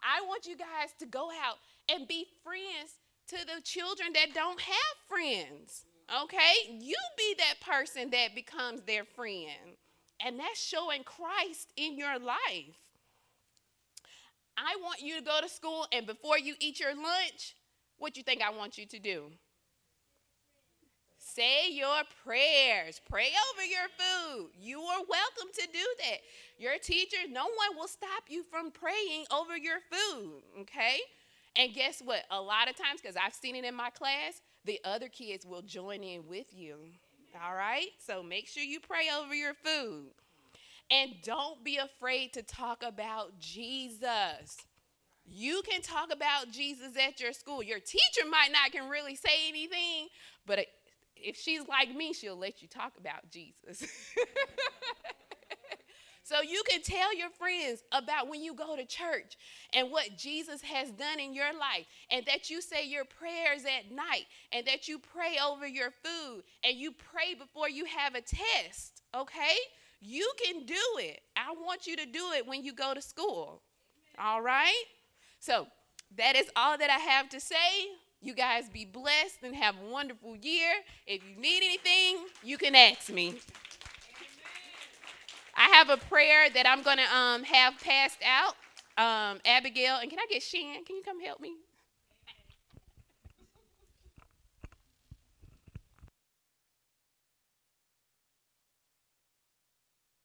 I 0.02 0.26
want 0.26 0.46
you 0.46 0.58
guys 0.58 0.92
to 1.00 1.06
go 1.06 1.30
out 1.44 1.58
and 1.90 2.08
be 2.08 2.28
friends 2.44 3.00
to 3.28 3.38
the 3.46 3.62
children 3.62 4.10
that 4.14 4.34
don't 4.34 4.60
have 4.60 4.96
friends. 5.08 5.86
Okay? 6.24 6.54
You 6.70 6.96
be 7.18 7.36
that 7.40 7.62
person 7.62 8.10
that 8.12 8.36
becomes 8.36 8.82
their 8.82 9.06
friend. 9.06 9.78
And 10.26 10.40
that's 10.40 10.62
showing 10.62 11.04
Christ 11.04 11.74
in 11.76 11.98
your 11.98 12.20
life. 12.20 12.83
I 14.66 14.78
want 14.82 15.02
you 15.02 15.18
to 15.18 15.24
go 15.24 15.40
to 15.42 15.50
school 15.50 15.86
and 15.92 16.06
before 16.06 16.38
you 16.38 16.56
eat 16.60 16.80
your 16.80 16.96
lunch, 16.96 17.56
what 17.98 18.14
do 18.14 18.20
you 18.20 18.24
think 18.24 18.42
I 18.42 18.50
want 18.50 18.78
you 18.78 18.86
to 18.86 19.00
do? 19.00 19.26
Say 21.18 21.72
your 21.72 22.02
prayers. 22.24 23.02
Pray 23.10 23.30
over 23.52 23.64
your 23.64 23.88
food. 23.98 24.50
You 24.60 24.82
are 24.82 25.00
welcome 25.00 25.52
to 25.54 25.68
do 25.72 25.86
that. 26.00 26.18
Your 26.58 26.78
teacher, 26.78 27.18
no 27.30 27.44
one 27.44 27.78
will 27.78 27.88
stop 27.88 28.24
you 28.28 28.44
from 28.44 28.72
praying 28.72 29.26
over 29.32 29.58
your 29.58 29.78
food, 29.90 30.42
okay? 30.62 31.00
And 31.56 31.74
guess 31.74 32.02
what? 32.04 32.24
A 32.30 32.42
lot 32.42 32.70
of 32.70 32.76
times, 32.76 33.02
because 33.02 33.16
I've 33.16 33.34
seen 33.34 33.56
it 33.56 33.64
in 33.64 33.74
my 33.74 33.90
class, 33.90 34.42
the 34.66 34.80
other 34.84 35.08
kids 35.08 35.46
will 35.46 35.62
join 35.62 36.04
in 36.04 36.28
with 36.28 36.48
you. 36.52 36.78
All 37.44 37.56
right? 37.56 37.88
So 38.06 38.22
make 38.22 38.48
sure 38.48 38.64
you 38.64 38.80
pray 38.80 39.08
over 39.18 39.34
your 39.34 39.54
food. 39.54 40.12
And 40.92 41.12
don't 41.24 41.64
be 41.64 41.78
afraid 41.78 42.34
to 42.34 42.44
talk 42.44 42.84
about 42.84 43.40
Jesus. 43.40 44.58
You 45.26 45.62
can 45.68 45.82
talk 45.82 46.12
about 46.12 46.52
Jesus 46.52 46.98
at 46.98 47.20
your 47.20 47.34
school. 47.34 47.64
Your 47.64 47.80
teacher 47.80 48.28
might 48.30 48.50
not 48.52 48.72
can 48.72 48.90
really 48.90 49.16
say 49.16 49.48
anything, 49.48 50.10
but 50.46 50.68
if 51.16 51.38
she's 51.38 51.68
like 51.68 51.96
me, 51.96 52.14
she'll 52.14 52.38
let 52.38 52.62
you 52.62 52.68
talk 52.68 52.94
about 53.00 53.30
Jesus. 53.32 53.88
so 56.24 56.42
you 56.42 56.62
can 56.70 56.82
tell 56.82 57.16
your 57.16 57.30
friends 57.30 57.84
about 57.92 58.28
when 58.28 58.44
you 58.44 58.54
go 58.54 58.76
to 58.76 58.86
church 58.86 59.38
and 59.74 59.90
what 59.90 60.18
Jesus 60.18 60.62
has 60.62 60.92
done 60.92 61.20
in 61.20 61.34
your 61.34 61.54
life, 61.54 61.86
and 62.12 62.26
that 62.26 62.50
you 62.50 62.62
say 62.62 62.86
your 62.86 63.06
prayers 63.06 63.64
at 63.64 63.92
night, 63.92 64.26
and 64.52 64.68
that 64.68 64.88
you 64.90 65.00
pray 65.00 65.38
over 65.44 65.66
your 65.66 65.92
food, 65.92 66.44
and 66.64 66.76
you 66.76 66.92
pray 66.92 67.34
before 67.34 67.70
you 67.70 67.86
have 67.86 68.16
a 68.16 68.22
test, 68.22 69.02
okay? 69.16 69.56
You 70.06 70.30
can 70.44 70.66
do 70.66 70.76
it. 70.98 71.22
I 71.38 71.54
want 71.54 71.88
you 71.88 71.96
to 71.96 72.06
do 72.06 72.32
it 72.36 72.46
when 72.46 72.64
you 72.64 72.74
go 72.74 72.94
to 72.94 73.02
school. 73.02 73.62
All 74.20 74.42
right? 74.42 74.84
So, 75.40 75.68
that 76.18 76.36
is 76.36 76.48
all 76.56 76.78
that 76.78 76.90
I 76.90 77.00
have 77.00 77.30
to 77.30 77.40
say. 77.40 77.56
You 78.22 78.34
guys 78.34 78.70
be 78.70 78.86
blessed 78.86 79.40
and 79.44 79.56
have 79.56 79.76
a 79.82 79.90
wonderful 79.90 80.36
year. 80.36 80.72
If 81.08 81.22
you 81.24 81.42
need 81.42 81.64
anything, 81.64 82.26
you 82.44 82.58
can 82.58 82.76
ask 82.76 83.10
me. 83.10 83.36
I 85.56 85.70
have 85.70 85.90
a 85.90 85.98
prayer 85.98 86.50
that 86.50 86.68
I'm 86.68 86.84
going 86.84 86.98
to 86.98 87.16
um, 87.16 87.44
have 87.44 87.80
passed 87.80 88.20
out. 88.26 88.56
Um, 88.96 89.40
Abigail, 89.46 89.98
and 90.02 90.10
can 90.10 90.20
I 90.20 90.26
get 90.30 90.44
Shan? 90.44 90.84
Can 90.86 90.96
you 90.98 91.04
come 91.04 91.20
help 91.20 91.40
me? 91.40 91.54